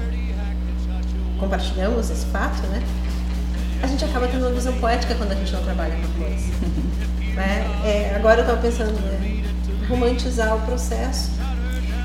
compartilhamos 1.40 2.10
esse 2.10 2.26
fato, 2.28 2.66
né? 2.68 2.82
A 3.82 3.88
gente 3.88 4.06
acaba 4.06 4.28
tendo 4.28 4.46
uma 4.46 4.56
visão 4.56 4.74
poética 4.80 5.14
quando 5.16 5.34
a 5.34 5.36
gente 5.36 5.52
não 5.52 5.62
trabalha 5.62 5.96
com 5.96 6.24
coisa. 6.24 6.46
né? 7.36 7.66
É, 7.84 8.14
agora 8.16 8.40
eu 8.40 8.42
estava 8.42 8.62
pensando, 8.62 8.94
né? 9.02 9.44
romantizar 9.88 10.56
o 10.56 10.62
processo. 10.62 11.32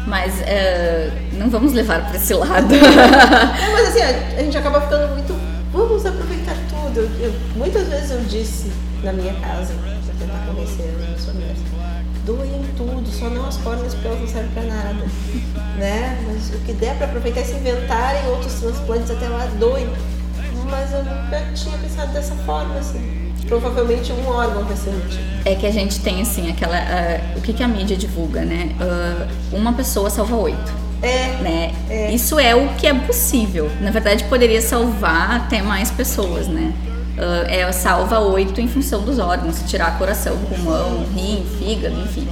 Mas 0.09 0.35
uh, 0.40 1.37
não 1.38 1.51
vamos 1.51 1.75
levar 1.75 2.07
para 2.07 2.16
esse 2.16 2.33
lado. 2.33 2.73
é, 2.75 3.73
mas 3.73 3.88
assim, 3.88 4.01
a, 4.01 4.38
a, 4.38 4.42
gente 4.42 4.57
acaba 4.57 4.81
ficando 4.81 5.12
muito. 5.12 5.38
Vamos 5.71 6.07
aproveitar 6.07 6.57
tudo. 6.71 7.01
Eu, 7.01 7.27
eu, 7.27 7.35
muitas 7.55 7.87
vezes 7.88 8.11
eu 8.11 8.21
disse 8.21 8.73
na 9.03 9.12
minha 9.12 9.35
casa, 9.35 9.75
para 9.75 10.14
tentar 10.18 10.47
convencer 10.47 10.87
as 10.88 10.97
minhas 10.97 11.25
famílias 11.27 11.59
doem 12.25 12.62
tudo, 12.77 13.09
só 13.11 13.31
não 13.31 13.47
as 13.47 13.57
córneas 13.57 13.94
porque 13.94 14.07
elas 14.07 14.21
não 14.21 14.29
servem 14.29 14.51
para 14.53 14.62
nada, 14.64 15.07
né? 15.79 16.18
Mas 16.27 16.51
o 16.55 16.59
que 16.64 16.75
der 16.75 16.94
para 16.97 17.07
aproveitar 17.07 17.40
é 17.40 17.44
se 17.44 17.55
inventarem 17.55 18.27
outros 18.29 18.53
transplantes 18.55 19.11
até 19.11 19.29
lá, 19.29 19.47
doem. 19.59 19.88
Mas 20.71 20.92
eu 20.92 21.03
nunca 21.03 21.40
tinha 21.55 21.79
pensado 21.79 22.12
dessa 22.12 22.35
forma, 22.44 22.75
assim. 22.75 23.17
Provavelmente 23.49 24.13
um 24.13 24.29
órgão 24.29 24.65
vai 24.65 24.77
ser 24.77 24.91
útil. 24.91 25.21
É 25.45 25.55
que 25.55 25.67
a 25.67 25.71
gente 25.71 26.01
tem, 26.01 26.21
assim, 26.21 26.51
aquela... 26.51 26.77
Uh, 26.77 27.39
o 27.39 27.41
que, 27.41 27.53
que 27.53 27.63
a 27.63 27.69
mídia 27.69 27.97
divulga, 27.97 28.43
né? 28.43 28.71
Uh, 28.81 29.57
uma 29.57 29.73
pessoa 29.73 30.11
salva 30.11 30.37
oito. 30.37 30.73
É, 31.01 31.37
né? 31.41 31.75
É. 31.89 32.13
Isso 32.13 32.39
é 32.39 32.55
o 32.55 32.69
que 32.75 32.87
é 32.87 32.95
possível. 32.95 33.71
Na 33.81 33.91
verdade, 33.91 34.25
poderia 34.25 34.61
salvar 34.61 35.37
até 35.37 35.63
mais 35.63 35.91
pessoas, 35.91 36.47
né? 36.49 36.73
uh, 37.19 37.45
é, 37.49 37.71
salva 37.73 38.21
oito 38.21 38.61
em 38.61 38.69
função 38.69 39.03
dos 39.03 39.19
órgãos, 39.19 39.63
tirar 39.67 39.99
coração, 39.99 40.37
pulmão, 40.49 41.05
rim, 41.15 41.45
fígado, 41.59 42.01
enfim. 42.01 42.27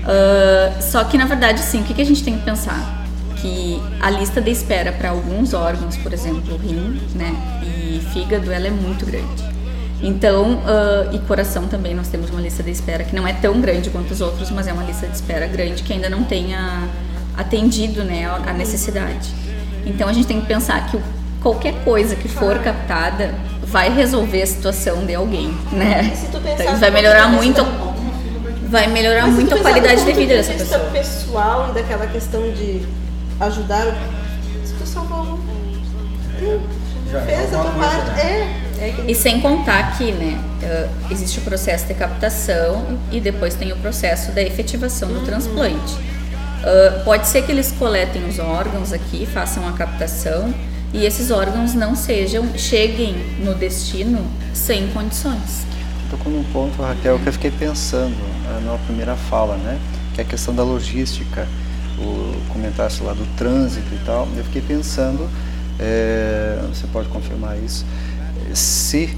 Uh, 0.00 0.82
só 0.82 1.04
que 1.04 1.18
na 1.18 1.26
verdade, 1.26 1.60
sim, 1.60 1.80
o 1.80 1.84
que, 1.84 1.94
que 1.94 2.02
a 2.02 2.06
gente 2.06 2.22
tem 2.22 2.38
que 2.38 2.44
pensar? 2.44 3.04
Que 3.36 3.80
a 4.00 4.10
lista 4.10 4.40
de 4.40 4.50
espera 4.50 4.92
para 4.92 5.10
alguns 5.10 5.52
órgãos, 5.54 5.96
por 5.96 6.12
exemplo, 6.12 6.56
rim 6.56 7.00
né, 7.14 7.34
e 7.62 8.00
fígado, 8.12 8.50
ela 8.52 8.66
é 8.66 8.70
muito 8.70 9.04
grande. 9.04 9.44
Então, 10.02 10.54
uh, 10.54 11.14
e 11.14 11.18
coração 11.20 11.66
também, 11.66 11.94
nós 11.94 12.08
temos 12.08 12.30
uma 12.30 12.40
lista 12.40 12.62
de 12.62 12.70
espera 12.70 13.04
que 13.04 13.14
não 13.14 13.26
é 13.26 13.34
tão 13.34 13.60
grande 13.60 13.90
quanto 13.90 14.12
os 14.12 14.20
outros, 14.20 14.50
mas 14.50 14.66
é 14.66 14.72
uma 14.72 14.82
lista 14.82 15.06
de 15.06 15.14
espera 15.14 15.46
grande 15.46 15.82
que 15.82 15.92
ainda 15.92 16.08
não 16.08 16.24
tenha 16.24 16.88
atendido 17.36 18.02
né, 18.02 18.24
a 18.26 18.52
necessidade. 18.52 19.28
Então, 19.84 20.08
a 20.08 20.12
gente 20.12 20.26
tem 20.26 20.40
que 20.40 20.46
pensar 20.46 20.90
que 20.90 20.98
qualquer 21.42 21.84
coisa 21.84 22.16
que 22.16 22.28
for 22.28 22.58
captada 22.60 23.34
vai 23.62 23.94
resolver 23.94 24.42
a 24.42 24.46
situação 24.46 25.04
de 25.04 25.14
alguém, 25.14 25.56
né? 25.70 26.12
Então, 26.28 26.76
vai 26.76 26.90
melhorar 26.90 27.28
muito, 27.28 27.62
vai 28.68 28.86
melhorar 28.86 29.26
Mas 29.26 29.34
muito 29.34 29.54
a 29.54 29.58
qualidade 29.58 30.04
de 30.04 30.12
vida 30.12 30.34
dessa 30.34 30.52
pessoa. 30.52 30.80
pessoal 30.92 31.68
e 31.70 31.74
daquela 31.74 32.06
questão 32.06 32.42
de 32.52 32.82
ajudar, 33.38 33.86
se 34.64 34.74
tu 34.74 34.86
salvar 34.86 35.20
um, 35.20 35.38
fez 37.26 37.54
a 37.54 37.58
tua 37.58 37.70
parte, 37.72 38.10
né? 38.10 38.22
é. 38.22 38.69
E 39.06 39.14
sem 39.14 39.40
contar 39.40 39.98
que, 39.98 40.10
né, 40.12 40.38
existe 41.10 41.38
o 41.38 41.42
processo 41.42 41.86
de 41.86 41.94
captação 41.94 42.98
e 43.10 43.20
depois 43.20 43.54
tem 43.54 43.72
o 43.72 43.76
processo 43.76 44.32
da 44.32 44.42
efetivação 44.42 45.08
do 45.08 45.18
uhum. 45.18 45.24
transplante. 45.24 45.94
Uh, 46.60 47.04
pode 47.04 47.26
ser 47.26 47.42
que 47.42 47.52
eles 47.52 47.72
coletem 47.72 48.22
os 48.28 48.38
órgãos 48.38 48.92
aqui, 48.92 49.26
façam 49.26 49.66
a 49.66 49.72
captação, 49.72 50.52
e 50.92 51.06
esses 51.06 51.30
órgãos 51.30 51.72
não 51.72 51.94
sejam 51.94 52.46
cheguem 52.56 53.14
no 53.44 53.54
destino 53.54 54.26
sem 54.52 54.88
condições. 54.88 55.64
Tocou 56.10 56.32
num 56.32 56.44
ponto, 56.44 56.82
Raquel, 56.82 57.18
que 57.20 57.28
eu 57.28 57.32
fiquei 57.32 57.50
pensando 57.50 58.16
eh, 58.16 58.60
na 58.64 58.76
primeira 58.78 59.14
fala, 59.14 59.56
né? 59.56 59.78
Que 60.14 60.20
é 60.20 60.24
a 60.24 60.26
questão 60.26 60.52
da 60.52 60.64
logística, 60.64 61.46
o 61.98 62.34
comentário 62.52 63.04
lá 63.04 63.12
do 63.12 63.24
trânsito 63.36 63.94
e 63.94 63.98
tal. 64.04 64.26
Eu 64.36 64.44
fiquei 64.44 64.60
pensando, 64.60 65.30
é, 65.78 66.60
você 66.68 66.86
pode 66.88 67.08
confirmar 67.08 67.56
isso, 67.58 67.86
se 68.54 69.16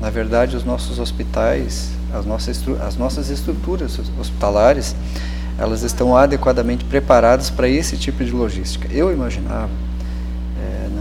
na 0.00 0.10
verdade 0.10 0.56
os 0.56 0.64
nossos 0.64 0.98
hospitais, 0.98 1.90
as 2.12 2.26
nossas, 2.26 2.62
as 2.80 2.96
nossas 2.96 3.30
estruturas 3.30 3.98
hospitalares, 4.18 4.96
elas 5.58 5.82
estão 5.82 6.16
adequadamente 6.16 6.84
preparadas 6.84 7.50
para 7.50 7.68
esse 7.68 7.96
tipo 7.96 8.24
de 8.24 8.32
logística. 8.32 8.88
Eu 8.92 9.12
imaginava 9.12 9.70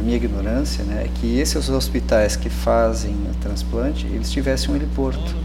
na 0.01 0.05
minha 0.05 0.17
ignorância, 0.17 0.83
né, 0.83 1.03
é 1.05 1.09
que 1.13 1.37
esses 1.39 1.69
hospitais 1.69 2.35
que 2.35 2.49
fazem 2.49 3.15
transplante, 3.39 4.07
eles 4.07 4.31
tivessem 4.31 4.71
um 4.71 4.75
heliporto. 4.75 5.35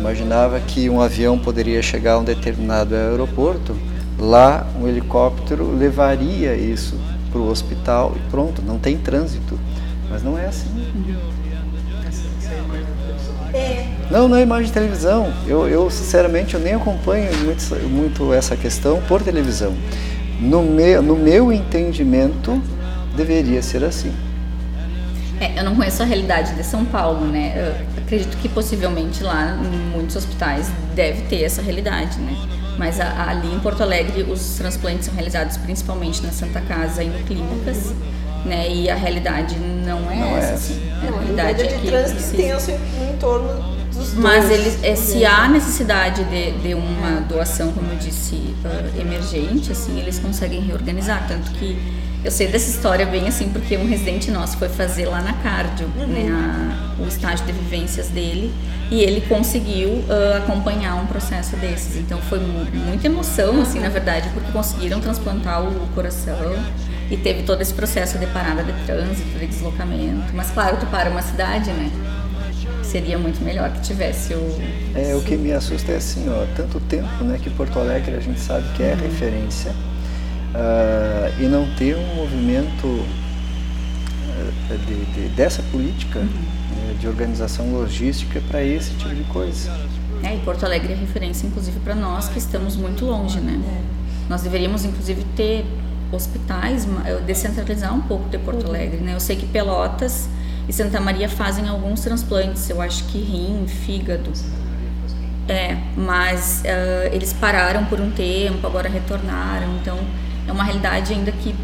Imaginava 0.00 0.58
que 0.58 0.90
um 0.90 1.00
avião 1.00 1.38
poderia 1.38 1.80
chegar 1.80 2.14
a 2.14 2.18
um 2.18 2.24
determinado 2.24 2.92
aeroporto, 2.92 3.76
lá 4.18 4.66
um 4.80 4.88
helicóptero 4.88 5.70
levaria 5.70 6.56
isso 6.56 6.98
para 7.30 7.40
o 7.40 7.48
hospital 7.48 8.14
e 8.16 8.30
pronto, 8.30 8.60
não 8.62 8.80
tem 8.80 8.98
trânsito. 8.98 9.56
Mas 10.14 10.22
não 10.22 10.38
é 10.38 10.46
assim. 10.46 10.68
É. 13.52 13.88
Não, 14.08 14.28
não 14.28 14.36
é 14.36 14.42
imagem 14.42 14.66
de 14.66 14.72
televisão. 14.72 15.34
Eu, 15.44 15.68
eu 15.68 15.90
sinceramente, 15.90 16.54
eu 16.54 16.60
nem 16.60 16.72
acompanho 16.72 17.36
muito, 17.38 17.74
muito 17.90 18.32
essa 18.32 18.56
questão 18.56 19.02
por 19.08 19.20
televisão. 19.22 19.74
No 20.38 20.62
meu, 20.62 21.02
no 21.02 21.16
meu 21.16 21.52
entendimento, 21.52 22.62
deveria 23.16 23.60
ser 23.60 23.82
assim. 23.82 24.14
É, 25.40 25.58
eu 25.58 25.64
não 25.64 25.74
conheço 25.74 26.00
a 26.00 26.06
realidade 26.06 26.54
de 26.54 26.62
São 26.62 26.84
Paulo, 26.84 27.26
né? 27.26 27.52
Eu 27.56 28.02
acredito 28.04 28.36
que 28.36 28.48
possivelmente 28.48 29.20
lá 29.20 29.58
em 29.60 29.96
muitos 29.96 30.14
hospitais 30.14 30.70
deve 30.94 31.22
ter 31.22 31.42
essa 31.42 31.60
realidade, 31.60 32.20
né? 32.20 32.36
Mas 32.78 33.00
a, 33.00 33.30
ali 33.30 33.52
em 33.52 33.58
Porto 33.58 33.82
Alegre 33.82 34.22
os 34.22 34.54
transplantes 34.54 35.06
são 35.06 35.14
realizados 35.14 35.56
principalmente 35.56 36.22
na 36.22 36.30
Santa 36.30 36.60
Casa 36.60 37.02
e 37.02 37.08
no 37.08 37.18
clínicas, 37.24 37.92
né? 38.44 38.68
E 38.70 38.90
a 38.90 38.94
realidade 38.94 39.56
não 39.58 40.10
é 40.10 40.16
Não 40.16 40.36
é 40.36 40.38
essa. 40.38 40.46
essa. 40.52 40.54
assim. 40.54 40.80
Não, 41.02 41.08
a 41.14 41.16
a 41.16 41.20
realidade 41.20 41.62
é 41.62 41.66
de 41.66 41.74
que 41.78 41.86
trânsito 41.86 42.14
precisa- 42.14 42.36
tenso 42.36 42.70
em 42.70 43.16
torno 43.18 43.74
dos 43.92 44.14
mas 44.14 44.48
dois. 44.48 44.60
eles, 44.60 44.78
é, 44.82 44.94
se 44.96 45.24
há 45.24 45.48
necessidade 45.48 46.24
de, 46.24 46.50
de 46.52 46.74
uma 46.74 47.20
doação, 47.22 47.72
como 47.72 47.90
eu 47.92 47.96
disse, 47.96 48.54
ah, 48.64 49.00
emergente, 49.00 49.70
assim, 49.72 49.98
eles 50.00 50.18
conseguem 50.18 50.60
reorganizar. 50.60 51.26
Tanto 51.28 51.50
que 51.52 51.78
eu 52.24 52.30
sei 52.30 52.46
dessa 52.48 52.70
história 52.70 53.04
bem 53.04 53.28
assim, 53.28 53.48
porque 53.50 53.76
um 53.76 53.86
residente 53.86 54.30
nosso 54.30 54.56
foi 54.56 54.68
fazer 54.68 55.06
lá 55.06 55.20
na 55.20 55.34
Cardio, 55.34 55.86
né, 55.88 56.28
a- 56.30 57.02
o 57.02 57.06
estágio 57.06 57.44
de 57.44 57.52
vivências 57.52 58.08
dele, 58.08 58.52
e 58.90 59.02
ele 59.02 59.20
conseguiu 59.22 60.02
ah, 60.08 60.38
acompanhar 60.38 60.94
um 60.96 61.06
processo 61.06 61.54
desses. 61.56 61.96
Então 61.96 62.18
foi 62.22 62.38
mu- 62.40 62.64
muita 62.86 63.06
emoção, 63.06 63.60
assim, 63.60 63.78
na 63.80 63.88
verdade, 63.90 64.28
porque 64.32 64.50
conseguiram 64.52 65.00
transplantar 65.00 65.62
o 65.62 65.86
coração. 65.94 66.34
E 67.10 67.18
teve 67.18 67.42
todo 67.42 67.60
esse 67.60 67.74
processo 67.74 68.16
de 68.18 68.26
parada 68.28 68.62
de 68.64 68.72
trânsito, 68.86 69.38
de 69.38 69.46
deslocamento. 69.46 70.32
Mas 70.34 70.50
claro, 70.50 70.78
tu 70.78 70.86
para 70.86 71.10
uma 71.10 71.20
cidade, 71.20 71.70
né? 71.70 71.90
Seria 72.82 73.18
muito 73.18 73.42
melhor 73.44 73.70
que 73.72 73.80
tivesse 73.82 74.32
o. 74.34 74.58
É, 74.94 75.14
o 75.14 75.20
que 75.20 75.36
me 75.36 75.52
assusta 75.52 75.92
é 75.92 75.96
assim, 75.96 76.26
ó, 76.30 76.46
tanto 76.56 76.80
tempo 76.80 77.22
né, 77.24 77.38
que 77.42 77.50
Porto 77.50 77.78
Alegre 77.78 78.14
a 78.16 78.20
gente 78.20 78.40
sabe 78.40 78.64
que 78.74 78.82
é 78.82 78.94
referência 78.94 79.72
ah, 80.54 81.30
e 81.38 81.44
não 81.44 81.66
ter 81.74 81.96
um 81.96 82.14
movimento 82.14 83.04
ah, 84.30 84.74
de, 84.86 85.04
de- 85.06 85.28
dessa 85.34 85.62
política 85.64 86.20
né, 86.20 86.96
de 87.00 87.06
organização 87.08 87.70
logística 87.72 88.40
para 88.48 88.62
esse 88.62 88.92
tipo 88.94 89.14
de 89.14 89.24
coisa. 89.24 89.70
É, 90.22 90.36
e 90.36 90.38
Porto 90.38 90.64
Alegre 90.64 90.92
é 90.92 90.96
referência, 90.96 91.46
inclusive, 91.46 91.78
para 91.80 91.94
nós 91.94 92.28
que 92.28 92.38
estamos 92.38 92.76
muito 92.76 93.04
longe, 93.04 93.40
né? 93.40 93.60
Nós 94.28 94.40
deveríamos, 94.42 94.84
inclusive, 94.84 95.22
ter 95.36 95.66
hospitais, 96.10 96.86
descentralizar 97.26 97.92
um 97.94 98.00
pouco 98.00 98.28
de 98.30 98.38
Porto 98.38 98.66
Alegre, 98.66 98.98
né? 99.02 99.14
Eu 99.14 99.20
sei 99.20 99.36
que 99.36 99.44
Pelotas 99.46 100.28
e 100.66 100.72
Santa 100.72 100.98
Maria 100.98 101.28
fazem 101.28 101.68
alguns 101.68 102.00
transplantes, 102.00 102.70
eu 102.70 102.80
acho 102.80 103.04
que 103.04 103.18
rim, 103.18 103.66
fígado. 103.66 104.30
É, 105.46 105.76
mas 105.94 106.62
eh, 106.64 107.10
eles 107.12 107.34
pararam 107.34 107.84
por 107.84 108.00
um 108.00 108.10
tempo, 108.10 108.66
agora 108.66 108.88
retornaram, 108.88 109.76
então 109.76 109.98
é 110.46 110.52
uma 110.52 110.64
realidade 110.64 111.12
ainda 111.12 111.32
que, 111.32 111.54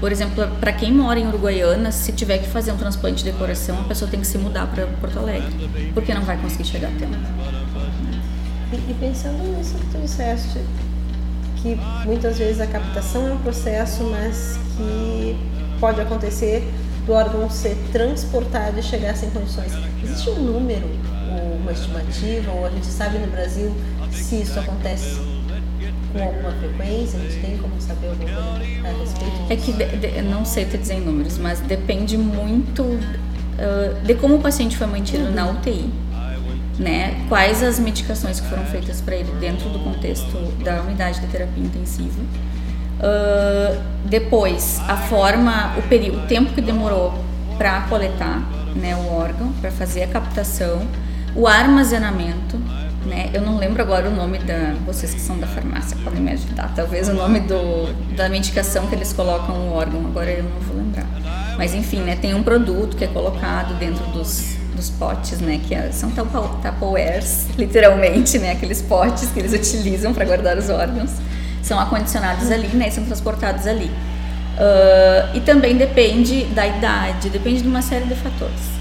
por 0.00 0.12
exemplo, 0.12 0.46
para 0.60 0.72
quem 0.72 0.92
mora 0.92 1.18
em 1.18 1.26
Uruguaiana, 1.26 1.90
se 1.90 2.12
tiver 2.12 2.38
que 2.38 2.48
fazer 2.48 2.72
um 2.72 2.76
transplante 2.76 3.24
de 3.24 3.32
coração, 3.32 3.80
a 3.80 3.84
pessoa 3.84 4.10
tem 4.10 4.20
que 4.20 4.26
se 4.26 4.38
mudar 4.38 4.66
para 4.66 4.86
Porto 4.86 5.18
Alegre, 5.18 5.90
porque 5.94 6.14
não 6.14 6.22
vai 6.22 6.36
conseguir 6.36 6.64
chegar 6.64 6.88
a 6.88 6.92
tempo. 6.92 7.16
E, 8.72 8.94
pensando 8.94 9.42
nisso 9.56 9.74
que 9.74 9.86
tu 9.86 9.98
disseste, 9.98 10.60
que 11.56 11.78
muitas 12.04 12.38
vezes 12.38 12.60
a 12.60 12.66
captação 12.66 13.26
é 13.26 13.32
um 13.32 13.38
processo, 13.38 14.04
mas 14.04 14.58
que 14.76 15.36
pode 15.80 16.00
acontecer 16.00 16.68
do 17.06 17.12
órgão 17.12 17.48
ser 17.48 17.76
transportado 17.90 18.78
e 18.78 18.82
chegar 18.82 19.16
sem 19.16 19.30
condições. 19.30 19.72
Existe 20.04 20.30
um 20.30 20.40
número, 20.40 20.86
ou 21.30 21.56
uma 21.56 21.72
estimativa, 21.72 22.52
ou 22.52 22.66
a 22.66 22.70
gente 22.70 22.86
sabe 22.86 23.18
no 23.18 23.26
Brasil 23.28 23.74
se 24.12 24.42
isso 24.42 24.60
acontece 24.60 25.18
com 26.18 26.24
alguma 26.24 26.50
frequência? 26.52 27.18
A 27.18 27.22
gente 27.22 27.40
tem 27.40 27.56
como 27.58 27.80
saber 27.80 28.08
alguma 28.08 28.30
coisa 28.30 28.88
a 28.88 29.00
respeito 29.00 29.52
É 29.52 29.56
que 29.56 29.72
de- 29.72 29.96
de- 29.96 30.22
não 30.22 30.44
sei 30.44 30.64
te 30.64 30.76
dizer 30.78 30.94
em 30.94 31.00
números, 31.00 31.38
mas 31.38 31.60
depende 31.60 32.16
muito 32.18 32.98
ah, 33.58 33.94
de 34.04 34.14
como 34.14 34.36
o 34.36 34.38
paciente 34.40 34.76
foi 34.76 34.86
mantido 34.86 35.30
na 35.32 35.48
UTI, 35.50 35.90
né? 36.78 37.24
Quais 37.28 37.62
as 37.62 37.78
medicações 37.78 38.38
que 38.40 38.46
foram 38.48 38.64
feitas 38.66 39.00
para 39.00 39.16
ele 39.16 39.30
dentro 39.40 39.68
do 39.70 39.78
contexto 39.80 40.36
da 40.62 40.80
unidade 40.82 41.20
de 41.20 41.26
terapia 41.26 41.64
intensiva. 41.64 42.20
Ah, 43.00 43.76
depois, 44.04 44.80
a 44.88 44.96
forma, 44.96 45.74
o 45.76 45.82
período, 45.82 46.24
o 46.24 46.26
tempo 46.26 46.52
que 46.52 46.60
demorou 46.60 47.14
para 47.56 47.80
coletar, 47.82 48.42
né, 48.76 48.94
o 48.94 49.12
órgão, 49.12 49.52
para 49.60 49.70
fazer 49.70 50.04
a 50.04 50.06
captação, 50.06 50.82
o 51.34 51.46
armazenamento, 51.46 52.56
né? 53.08 53.30
Eu 53.32 53.40
não 53.42 53.58
lembro 53.58 53.82
agora 53.82 54.08
o 54.08 54.14
nome 54.14 54.38
da 54.38 54.74
vocês 54.86 55.12
que 55.14 55.20
são 55.20 55.38
da 55.38 55.46
farmácia 55.46 55.96
podem 56.04 56.20
me 56.20 56.32
ajudar, 56.32 56.72
talvez 56.76 57.08
o 57.08 57.14
nome 57.14 57.40
do 57.40 57.92
da 58.14 58.28
medicação 58.28 58.86
que 58.86 58.94
eles 58.94 59.12
colocam 59.12 59.54
o 59.68 59.72
órgão, 59.72 60.00
agora 60.06 60.30
eu 60.30 60.44
não 60.44 60.60
vou 60.60 60.76
lembrar. 60.76 61.06
Mas 61.56 61.74
enfim, 61.74 62.00
né, 62.00 62.14
tem 62.16 62.34
um 62.34 62.42
produto 62.42 62.96
que 62.96 63.04
é 63.04 63.08
colocado 63.08 63.76
dentro 63.78 64.04
dos, 64.12 64.56
dos 64.76 64.90
potes, 64.90 65.40
né, 65.40 65.60
que 65.66 65.74
é- 65.74 65.90
são 65.90 66.10
tupperwares, 66.10 67.48
literalmente, 67.58 68.38
né, 68.38 68.52
aqueles 68.52 68.80
potes 68.82 69.30
que 69.30 69.40
eles 69.40 69.52
utilizam 69.52 70.14
para 70.14 70.24
guardar 70.24 70.56
os 70.56 70.68
órgãos, 70.70 71.10
são 71.62 71.80
acondicionados 71.80 72.50
ali, 72.52 72.68
né, 72.68 72.88
e 72.88 72.92
são 72.92 73.04
transportados 73.04 73.66
ali. 73.66 73.90
Ah, 74.58 75.30
e 75.34 75.40
também 75.40 75.76
depende 75.76 76.44
da 76.46 76.66
idade, 76.66 77.28
depende 77.30 77.62
de 77.62 77.68
uma 77.68 77.82
série 77.82 78.04
de 78.06 78.14
fatores. 78.14 78.78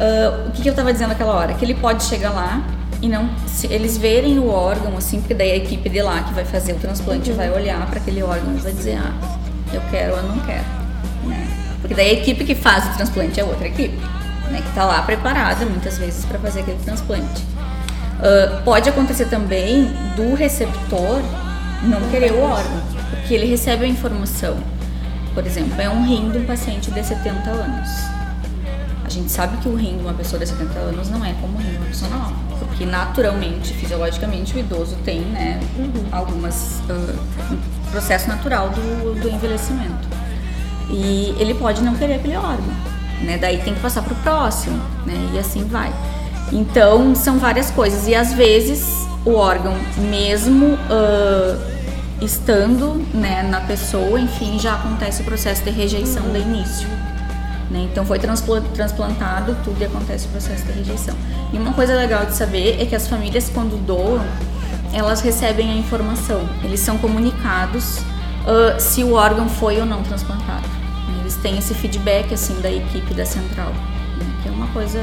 Ah, 0.00 0.46
o 0.48 0.50
que, 0.50 0.62
que 0.62 0.68
eu 0.68 0.72
estava 0.72 0.92
dizendo 0.92 1.08
naquela 1.10 1.34
hora? 1.34 1.54
Que 1.54 1.64
ele 1.64 1.74
pode 1.74 2.04
chegar 2.04 2.30
lá 2.30 2.62
e 3.02 3.08
não. 3.08 3.28
Eles 3.68 3.96
verem 3.96 4.38
o 4.38 4.48
órgão, 4.48 4.96
assim, 4.96 5.20
porque 5.20 5.34
daí 5.34 5.52
a 5.52 5.56
equipe 5.56 5.88
de 5.88 6.02
lá 6.02 6.22
que 6.22 6.34
vai 6.34 6.44
fazer 6.44 6.72
o 6.72 6.76
transplante 6.76 7.30
vai 7.32 7.50
olhar 7.50 7.84
para 7.86 7.98
aquele 7.98 8.22
órgão 8.22 8.54
e 8.54 8.58
vai 8.58 8.72
dizer: 8.72 8.98
ah, 8.98 9.14
eu 9.72 9.80
quero 9.90 10.16
ou 10.16 10.22
não 10.22 10.38
quero. 10.40 10.64
Né? 11.24 11.46
Porque 11.80 11.94
daí 11.94 12.10
a 12.10 12.12
equipe 12.14 12.44
que 12.44 12.54
faz 12.54 12.86
o 12.86 12.96
transplante 12.96 13.38
é 13.38 13.44
outra 13.44 13.66
equipe, 13.68 13.96
né? 14.50 14.60
que 14.62 14.68
está 14.68 14.84
lá 14.84 15.02
preparada 15.02 15.64
muitas 15.66 15.98
vezes 15.98 16.24
para 16.24 16.38
fazer 16.38 16.60
aquele 16.60 16.78
transplante. 16.84 17.44
Ah, 18.20 18.62
pode 18.64 18.88
acontecer 18.88 19.26
também 19.26 19.84
do 20.16 20.34
receptor 20.34 21.20
não 21.82 22.00
querer 22.10 22.32
o 22.32 22.40
órgão, 22.40 22.80
porque 23.10 23.34
ele 23.34 23.46
recebe 23.46 23.84
a 23.84 23.88
informação. 23.88 24.56
Por 25.34 25.46
exemplo, 25.46 25.80
é 25.80 25.88
um 25.88 26.04
rim 26.04 26.30
de 26.30 26.38
um 26.38 26.46
paciente 26.46 26.90
de 26.90 27.04
70 27.04 27.50
anos. 27.50 27.88
A 29.04 29.08
gente 29.08 29.30
sabe 29.30 29.58
que 29.58 29.68
o 29.68 29.76
rim 29.76 29.98
de 29.98 30.02
uma 30.02 30.14
pessoa 30.14 30.40
de 30.40 30.48
70 30.48 30.78
anos 30.78 31.10
não 31.10 31.24
é 31.24 31.34
como 31.34 31.58
o 31.58 31.60
rim 31.60 31.70
de 31.70 31.76
uma 31.76 31.86
pessoa 31.86 32.10
normal, 32.10 32.32
porque 32.76 32.84
naturalmente, 32.84 33.72
fisiologicamente, 33.72 34.54
o 34.54 34.58
idoso 34.58 34.96
tem, 35.02 35.20
né, 35.20 35.58
algumas 36.12 36.82
ah, 36.90 37.14
um 37.50 37.90
processo 37.90 38.28
natural 38.28 38.68
do, 38.68 39.18
do 39.18 39.28
envelhecimento. 39.30 40.06
E 40.90 41.34
ele 41.38 41.54
pode 41.54 41.82
não 41.82 41.96
querer 41.96 42.16
aquele 42.16 42.36
órgão, 42.36 42.74
né? 43.22 43.38
Daí 43.38 43.58
tem 43.62 43.74
que 43.74 43.80
passar 43.80 44.02
para 44.02 44.12
o 44.12 44.16
próximo, 44.16 44.78
né? 45.06 45.14
E 45.32 45.38
assim 45.38 45.64
vai. 45.64 45.90
Então 46.52 47.14
são 47.14 47.38
várias 47.38 47.70
coisas 47.70 48.06
e 48.06 48.14
às 48.14 48.34
vezes 48.34 49.06
o 49.24 49.32
órgão, 49.32 49.74
mesmo 49.96 50.78
ah, 50.90 51.56
estando 52.20 53.02
né, 53.14 53.42
na 53.42 53.62
pessoa, 53.62 54.20
enfim, 54.20 54.58
já 54.58 54.74
acontece 54.74 55.22
o 55.22 55.24
processo 55.24 55.64
de 55.64 55.70
rejeição 55.70 56.30
de 56.30 56.40
início. 56.40 56.86
Né? 57.70 57.88
Então 57.90 58.04
foi 58.06 58.18
transpla- 58.18 58.60
transplantado 58.74 59.56
tudo 59.64 59.80
e 59.80 59.84
acontece 59.84 60.26
o 60.26 60.30
processo 60.30 60.64
de 60.66 60.72
rejeição. 60.72 61.16
E 61.52 61.58
uma 61.58 61.72
coisa 61.72 61.94
legal 61.94 62.24
de 62.26 62.34
saber 62.34 62.80
é 62.80 62.86
que 62.86 62.94
as 62.94 63.08
famílias 63.08 63.50
quando 63.52 63.76
doam, 63.84 64.24
elas 64.92 65.20
recebem 65.20 65.70
a 65.70 65.74
informação, 65.74 66.48
eles 66.62 66.80
são 66.80 66.96
comunicados 66.98 67.98
ah, 68.46 68.78
se 68.78 69.02
o 69.02 69.14
órgão 69.14 69.48
foi 69.48 69.80
ou 69.80 69.86
não 69.86 70.02
transplantado. 70.02 70.68
Eles 71.20 71.36
têm 71.36 71.58
esse 71.58 71.74
feedback 71.74 72.32
assim 72.32 72.60
da 72.60 72.70
equipe 72.70 73.12
da 73.12 73.26
central, 73.26 73.70
né? 73.70 74.26
que 74.42 74.48
é 74.48 74.52
uma 74.52 74.68
coisa 74.68 75.00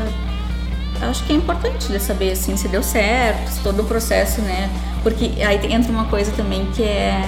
acho 1.02 1.24
que 1.26 1.34
é 1.34 1.36
importante 1.36 1.88
de 1.90 2.00
saber 2.00 2.32
assim 2.32 2.56
se 2.56 2.70
deu 2.70 2.82
certo, 2.82 3.50
se 3.50 3.60
todo 3.60 3.82
o 3.82 3.86
processo, 3.86 4.42
né? 4.42 4.70
Porque 5.02 5.26
aí 5.44 5.60
entra 5.70 5.92
uma 5.92 6.06
coisa 6.06 6.32
também 6.32 6.66
que 6.68 6.82
é 6.84 7.22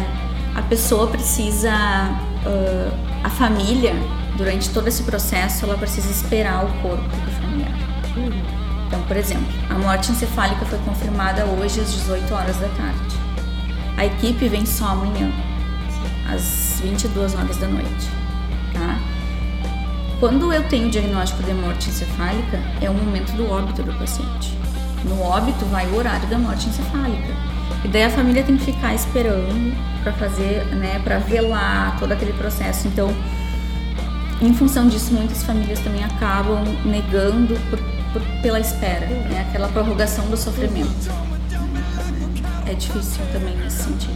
a 0.55 0.61
pessoa 0.61 1.07
precisa, 1.07 1.71
ah, 1.71 2.91
a 3.23 3.29
família 3.29 3.93
durante 4.37 4.69
todo 4.69 4.87
esse 4.87 5.03
processo 5.03 5.65
ela 5.65 5.77
precisa 5.77 6.09
esperar 6.09 6.65
o 6.65 6.81
corpo 6.81 7.03
do 7.03 7.31
familiar. 7.41 7.71
Então, 8.87 9.01
por 9.03 9.17
exemplo, 9.17 9.47
a 9.69 9.73
morte 9.75 10.11
encefálica 10.11 10.65
foi 10.65 10.79
confirmada 10.79 11.45
hoje 11.45 11.81
às 11.81 11.93
18 11.93 12.33
horas 12.33 12.57
da 12.57 12.67
tarde. 12.69 13.15
A 13.97 14.05
equipe 14.05 14.47
vem 14.47 14.65
só 14.65 14.87
amanhã, 14.87 15.31
às 16.31 16.79
22 16.81 17.33
horas 17.35 17.57
da 17.57 17.67
noite, 17.67 18.09
tá? 18.73 18.99
Quando 20.19 20.51
eu 20.51 20.63
tenho 20.67 20.87
o 20.87 20.91
diagnóstico 20.91 21.43
de 21.43 21.53
morte 21.53 21.89
encefálica, 21.89 22.59
é 22.81 22.89
o 22.89 22.93
momento 22.93 23.31
do 23.33 23.49
óbito 23.49 23.83
do 23.83 23.93
paciente. 23.93 24.57
No 25.03 25.21
óbito 25.21 25.65
vai 25.65 25.85
o 25.87 25.95
horário 25.95 26.27
da 26.27 26.37
morte 26.37 26.67
encefálica. 26.67 27.33
E 27.83 27.87
daí 27.87 28.03
a 28.03 28.09
família 28.09 28.43
tem 28.43 28.57
que 28.57 28.65
ficar 28.65 28.95
esperando 28.95 29.75
para 30.01 30.13
fazer, 30.13 30.65
né, 30.75 30.99
para 31.03 31.19
velar 31.19 31.99
todo 31.99 32.11
aquele 32.11 32.33
processo. 32.33 32.87
Então, 32.87 33.13
em 34.41 34.53
função 34.53 34.87
disso, 34.87 35.13
muitas 35.13 35.43
famílias 35.43 35.79
também 35.79 36.03
acabam 36.03 36.63
negando 36.85 37.55
por, 37.69 37.79
por- 38.13 38.41
pela 38.41 38.59
espera, 38.59 39.05
né, 39.07 39.45
aquela 39.49 39.67
prorrogação 39.69 40.25
do 40.27 40.37
sofrimento. 40.37 41.09
É 42.67 42.73
difícil 42.73 43.21
também 43.31 43.55
nesse 43.57 43.83
sentido. 43.83 44.15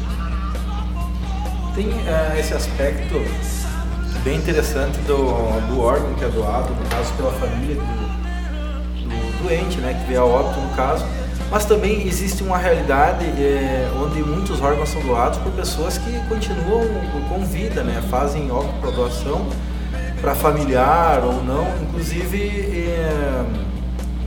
Tem 1.76 1.88
ah, 2.08 2.38
esse 2.38 2.54
aspecto 2.54 3.14
bem 4.24 4.38
interessante 4.38 4.98
do, 5.02 5.16
do 5.68 5.82
órgão 5.82 6.14
que 6.16 6.26
é 6.26 6.30
doado, 6.30 6.74
no 6.74 6.86
caso 6.90 7.14
pela 7.14 7.32
família 7.34 7.76
do, 7.76 7.82
do 9.08 9.44
doente, 9.44 9.78
né, 9.78 9.94
que 9.94 10.08
veio 10.08 10.22
a 10.22 10.26
óbito 10.26 10.60
no 10.60 10.70
caso, 10.76 11.06
mas 11.50 11.66
também 11.66 12.06
existe 12.08 12.44
uma 12.44 12.58
realidade 12.58 13.24
é, 13.26 13.90
onde 14.04 14.22
muitos 14.22 14.62
órgãos 14.62 14.90
são 14.90 15.02
doados 15.02 15.40
por 15.40 15.52
pessoas 15.54 15.98
que 15.98 16.12
continuam 16.28 16.86
com 17.30 17.46
vida, 17.46 17.84
né, 17.84 18.04
fazem 18.10 18.52
óbito 18.52 18.74
para 18.82 18.92
doação 18.92 19.48
para 20.22 20.36
familiar 20.36 21.24
ou 21.24 21.44
não, 21.44 21.68
inclusive 21.82 22.38
é, 22.38 23.46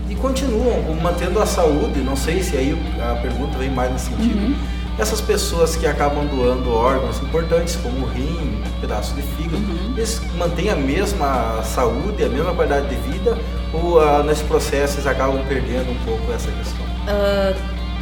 e 0.09 0.15
continuam 0.15 0.83
mantendo 1.03 1.41
a 1.41 1.47
saúde. 1.47 2.01
Não 2.01 2.17
sei 2.17 2.43
se 2.43 2.57
aí 2.57 2.77
a 3.01 3.15
pergunta 3.17 3.59
vem 3.59 3.71
mais 3.71 3.93
nesse 3.93 4.07
sentido. 4.07 4.39
Uhum. 4.39 4.55
Essas 4.99 5.23
pessoas 5.23 5.75
que 5.75 5.87
acabam 5.87 6.27
doando 6.27 6.71
órgãos 6.71 7.19
importantes, 7.23 7.77
como 7.77 8.05
o 8.05 8.09
rim, 8.11 8.63
um 8.77 8.81
pedaço 8.81 9.15
de 9.15 9.23
fígado, 9.23 9.57
uhum. 9.57 9.95
eles 9.97 10.21
mantêm 10.37 10.69
a 10.69 10.77
mesma 10.77 11.63
saúde, 11.63 12.23
a 12.23 12.29
mesma 12.29 12.55
qualidade 12.55 12.89
de 12.89 12.97
vida, 13.11 13.39
ou 13.73 13.99
uh, 13.99 14.23
nesse 14.23 14.45
processo 14.45 14.97
eles 14.97 15.07
acabam 15.07 15.43
perdendo 15.49 15.91
um 15.91 16.05
pouco 16.05 16.31
essa 16.33 16.51
questão? 16.51 16.85
Uh, 16.85 17.57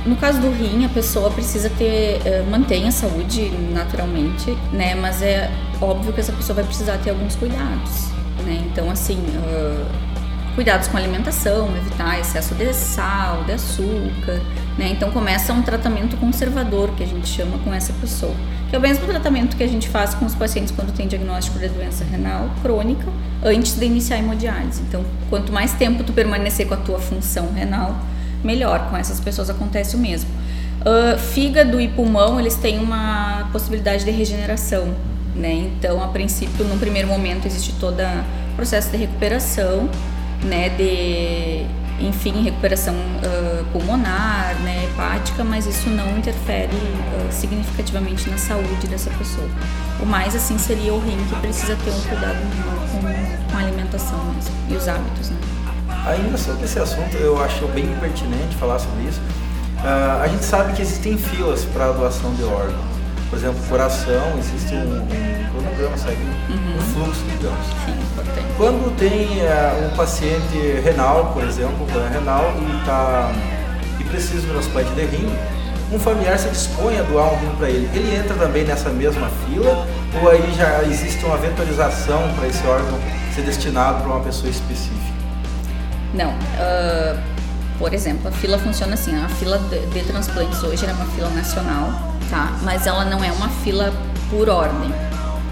no 0.05 0.16
caso 0.16 0.40
do 0.40 0.50
rim, 0.50 0.85
a 0.85 0.88
pessoa 0.88 1.31
precisa 1.31 1.70
ter, 1.70 2.20
uh, 2.22 2.50
mantém 2.50 2.88
a 2.88 2.90
saúde 2.90 3.50
naturalmente, 3.72 4.57
né? 4.72 4.96
Mas 4.96 5.22
é 5.22 5.48
óbvio 5.80 6.12
que 6.12 6.20
essa 6.20 6.32
pessoa 6.32 6.56
vai 6.56 6.64
precisar 6.64 6.98
ter 6.98 7.10
alguns 7.10 7.36
cuidados, 7.36 8.10
né? 8.44 8.64
Então, 8.70 8.90
assim, 8.90 9.16
uh, 9.16 10.10
cuidados 10.54 10.88
com 10.88 10.96
alimentação, 10.96 11.68
evitar 11.76 12.18
excesso 12.18 12.54
de 12.54 12.72
sal, 12.74 13.44
de 13.44 13.52
açúcar, 13.52 14.40
né? 14.76 14.88
Então 14.90 15.10
começa 15.10 15.52
um 15.52 15.62
tratamento 15.62 16.16
conservador 16.16 16.90
que 16.96 17.02
a 17.02 17.06
gente 17.06 17.28
chama 17.28 17.58
com 17.58 17.72
essa 17.72 17.92
pessoa, 17.94 18.34
que 18.68 18.76
é 18.76 18.78
o 18.78 18.82
mesmo 18.82 19.06
tratamento 19.06 19.56
que 19.56 19.62
a 19.62 19.68
gente 19.68 19.88
faz 19.88 20.14
com 20.14 20.26
os 20.26 20.34
pacientes 20.34 20.72
quando 20.72 20.92
tem 20.94 21.06
diagnóstico 21.06 21.58
de 21.58 21.68
doença 21.68 22.04
renal 22.04 22.50
crônica 22.62 23.06
antes 23.42 23.74
de 23.78 23.86
iniciar 23.86 24.16
a 24.16 24.18
hemodiálise. 24.18 24.82
Então, 24.82 25.04
quanto 25.28 25.52
mais 25.52 25.72
tempo 25.72 26.04
tu 26.04 26.12
permanecer 26.12 26.66
com 26.66 26.74
a 26.74 26.78
tua 26.78 26.98
função 26.98 27.52
renal, 27.52 27.96
melhor. 28.44 28.90
Com 28.90 28.96
essas 28.96 29.20
pessoas 29.20 29.50
acontece 29.50 29.96
o 29.96 29.98
mesmo. 29.98 30.30
Uh, 30.80 31.18
fígado 31.18 31.80
e 31.80 31.88
pulmão, 31.88 32.40
eles 32.40 32.54
têm 32.56 32.78
uma 32.78 33.48
possibilidade 33.52 34.04
de 34.04 34.10
regeneração, 34.10 34.94
né? 35.40 35.53
Então, 35.53 36.03
a 36.03 36.09
princípio, 36.09 36.64
no 36.64 36.79
primeiro 36.79 37.09
momento 37.09 37.46
existe 37.46 37.72
todo 37.81 38.00
o 38.00 38.57
processo 38.57 38.90
de 38.90 38.98
recuperação, 38.98 39.88
né, 40.44 40.68
de, 40.70 41.66
enfim, 42.05 42.42
recuperação 42.42 42.94
uh, 42.94 43.64
pulmonar, 43.72 44.55
né, 44.62 44.85
hepática, 44.85 45.42
mas 45.42 45.66
isso 45.66 45.88
não 45.90 46.16
interfere 46.16 46.74
uh, 46.74 47.33
significativamente 47.33 48.29
na 48.31 48.38
saúde 48.38 48.87
dessa 48.87 49.11
pessoa. 49.11 49.48
O 50.00 50.07
mais, 50.07 50.35
assim, 50.35 50.59
seria 50.59 50.94
o 50.94 51.00
rim, 51.00 51.18
que 51.29 51.37
precisa 51.37 51.76
ter 51.76 51.90
um 51.90 52.00
cuidado 52.03 52.38
com, 52.92 53.50
com 53.50 53.57
a 53.57 53.61
alimentação 53.61 54.18
mesmo, 54.35 54.55
e 54.70 54.74
os 54.76 54.88
hábitos, 54.88 55.31
né. 55.31 55.37
Ainda 56.07 56.38
sobre 56.38 56.64
esse 56.64 56.79
assunto, 56.79 57.16
eu 57.16 57.42
acho 57.42 57.66
bem 57.68 57.87
pertinente 58.00 58.57
falar 58.57 58.79
sobre 58.79 59.05
isso. 59.05 59.20
Uh, 59.81 60.22
a 60.22 60.29
gente 60.29 60.44
sabe 60.44 60.72
que 60.74 60.83
existem 60.83 61.16
filas 61.16 61.64
para 61.64 61.88
a 61.88 61.92
doação 61.92 62.35
de 62.35 62.42
órgãos. 62.44 62.89
Por 63.30 63.38
exemplo, 63.38 63.62
coração, 63.68 64.38
existe 64.38 64.74
um, 64.74 65.02
um 65.02 65.50
cronograma, 65.50 65.96
segue 65.96 66.20
uhum. 66.50 66.76
um 66.76 66.80
fluxo, 66.92 67.22
digamos. 67.30 67.66
Sim, 67.86 68.54
Quando 68.56 68.96
tem 68.98 69.40
uh, 69.40 69.86
um 69.86 69.96
paciente 69.96 70.58
renal, 70.84 71.32
por 71.32 71.44
exemplo, 71.44 71.86
um 71.86 72.12
renal, 72.12 72.52
e, 72.58 72.84
tá, 72.84 73.32
e 74.00 74.04
precisa 74.04 74.40
de 74.40 74.48
um 74.48 74.54
transplante 74.54 74.90
de 74.90 75.04
rim, 75.04 75.30
um 75.92 75.98
familiar 75.98 76.38
se 76.38 76.48
dispõe 76.48 76.98
a 76.98 77.02
doar 77.02 77.32
um 77.32 77.36
rim 77.38 77.56
para 77.56 77.70
ele. 77.70 77.88
Ele 77.94 78.16
entra 78.16 78.34
também 78.34 78.64
nessa 78.64 78.90
mesma 78.90 79.28
fila 79.46 79.86
ou 80.20 80.28
aí 80.28 80.52
já 80.54 80.82
existe 80.82 81.24
uma 81.24 81.36
vetorização 81.36 82.32
para 82.34 82.48
esse 82.48 82.66
órgão 82.66 82.98
ser 83.34 83.42
destinado 83.42 84.02
para 84.02 84.12
uma 84.12 84.20
pessoa 84.20 84.50
específica? 84.50 84.96
Não. 86.14 86.30
Uh, 86.30 87.18
por 87.78 87.94
exemplo, 87.94 88.28
a 88.28 88.32
fila 88.32 88.58
funciona 88.58 88.94
assim: 88.94 89.14
a 89.16 89.28
fila 89.28 89.58
de, 89.58 89.86
de 89.86 90.02
transplantes 90.02 90.62
hoje 90.62 90.84
é 90.84 90.92
uma 90.92 91.06
fila 91.06 91.30
nacional, 91.30 91.88
tá? 92.30 92.56
Mas 92.62 92.86
ela 92.86 93.04
não 93.04 93.22
é 93.22 93.30
uma 93.32 93.48
fila 93.48 93.92
por 94.30 94.48
ordem 94.48 94.90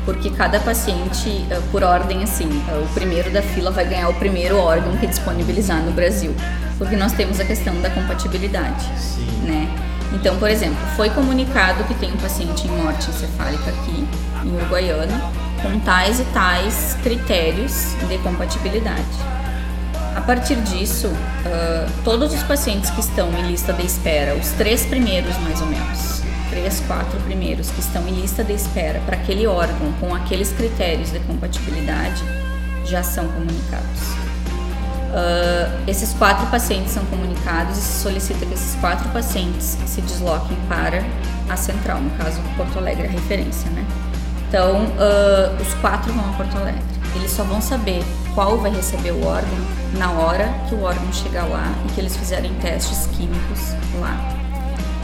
porque 0.09 0.31
cada 0.31 0.59
paciente, 0.59 1.29
uh, 1.29 1.63
por 1.71 1.83
ordem 1.83 2.23
assim, 2.23 2.47
uh, 2.47 2.83
o 2.83 2.89
primeiro 2.95 3.31
da 3.31 3.43
fila 3.43 3.71
vai 3.71 3.85
ganhar 3.85 4.09
o 4.09 4.15
primeiro 4.15 4.57
órgão 4.57 4.97
que 4.97 5.07
disponibilizar 5.07 5.83
no 5.83 5.93
Brasil, 5.93 6.35
porque 6.79 6.97
nós 6.97 7.13
temos 7.13 7.39
a 7.39 7.45
questão 7.45 7.79
da 7.83 7.91
compatibilidade, 7.91 8.87
Sim. 8.99 9.27
né? 9.43 9.69
Então, 10.15 10.39
por 10.39 10.49
exemplo, 10.49 10.79
foi 10.97 11.11
comunicado 11.11 11.85
que 11.85 11.93
tem 11.97 12.11
um 12.11 12.17
paciente 12.17 12.67
em 12.67 12.71
morte 12.71 13.11
encefálica 13.11 13.69
aqui, 13.69 14.09
em 14.47 14.57
Uruguaiana, 14.57 15.31
com 15.61 15.79
tais 15.81 16.21
e 16.21 16.25
tais 16.33 16.97
critérios 17.03 17.93
de 18.09 18.17
compatibilidade. 18.19 19.05
A 20.17 20.23
partir 20.23 20.57
disso, 20.63 21.09
uh, 21.09 21.93
todos 22.03 22.33
os 22.33 22.43
pacientes 22.45 22.89
que 22.89 23.01
estão 23.01 23.29
em 23.39 23.47
lista 23.47 23.75
de 23.75 23.85
espera, 23.85 24.35
os 24.35 24.49
três 24.53 24.87
primeiros 24.87 25.37
mais 25.41 25.61
ou 25.61 25.67
menos, 25.67 26.18
três, 26.51 26.81
quatro 26.87 27.19
primeiros 27.21 27.71
que 27.71 27.81
estão 27.81 28.07
em 28.09 28.21
lista 28.21 28.43
de 28.43 28.53
espera 28.53 29.01
para 29.01 29.17
aquele 29.17 29.47
órgão 29.47 29.93
com 30.01 30.15
aqueles 30.15 30.53
critérios 30.53 31.11
de 31.11 31.21
compatibilidade, 31.21 32.23
já 32.85 33.03
são 33.03 33.27
comunicados. 33.29 34.29
Uh, 35.09 35.89
esses 35.89 36.13
quatro 36.13 36.47
pacientes 36.49 36.93
são 36.93 37.05
comunicados 37.07 37.79
e 37.79 37.81
se 37.81 38.03
solicita 38.03 38.45
que 38.45 38.53
esses 38.53 38.75
quatro 38.77 39.09
pacientes 39.09 39.79
se 39.87 40.03
desloquem 40.03 40.57
para 40.69 41.03
a 41.49 41.57
central, 41.57 42.01
no 42.01 42.11
caso 42.11 42.41
Porto 42.57 42.79
Alegre 42.79 43.07
é 43.07 43.09
a 43.09 43.13
referência, 43.13 43.71
né? 43.71 43.87
Então, 44.49 44.85
uh, 44.85 45.63
os 45.63 45.75
quatro 45.75 46.13
vão 46.13 46.29
a 46.29 46.33
Porto 46.35 46.57
Alegre. 46.57 46.83
Eles 47.17 47.31
só 47.31 47.43
vão 47.43 47.61
saber 47.61 48.05
qual 48.35 48.59
vai 48.59 48.71
receber 48.71 49.13
o 49.13 49.27
órgão 49.27 49.59
na 49.95 50.11
hora 50.11 50.53
que 50.69 50.75
o 50.75 50.83
órgão 50.83 51.11
chegar 51.13 51.45
lá 51.47 51.73
e 51.87 51.93
que 51.93 52.01
eles 52.01 52.17
fizerem 52.17 52.53
testes 52.55 53.07
químicos 53.07 53.73
lá. 54.01 54.38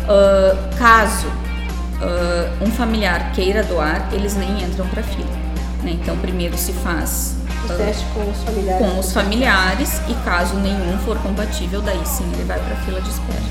Uh, 0.04 0.76
caso 0.76 1.28
uh, 1.28 2.64
um 2.64 2.70
familiar 2.70 3.32
queira 3.32 3.62
doar, 3.62 4.08
eles 4.12 4.36
nem 4.36 4.62
entram 4.62 4.86
para 4.88 5.02
fila. 5.02 5.30
Né? 5.82 5.92
Então, 5.92 6.16
primeiro 6.18 6.56
se 6.58 6.72
faz 6.72 7.36
uh, 7.64 7.74
teste 7.74 8.04
com 8.12 8.30
os 8.30 8.42
familiares. 8.42 8.86
Com 8.86 8.98
os 8.98 9.12
familiares 9.12 10.00
e 10.08 10.14
caso 10.24 10.56
nenhum 10.56 10.98
for 10.98 11.18
compatível, 11.18 11.80
daí 11.80 12.04
sim 12.04 12.30
ele 12.34 12.44
vai 12.44 12.58
para 12.58 12.76
fila 12.76 13.00
de 13.00 13.08
espera. 13.08 13.42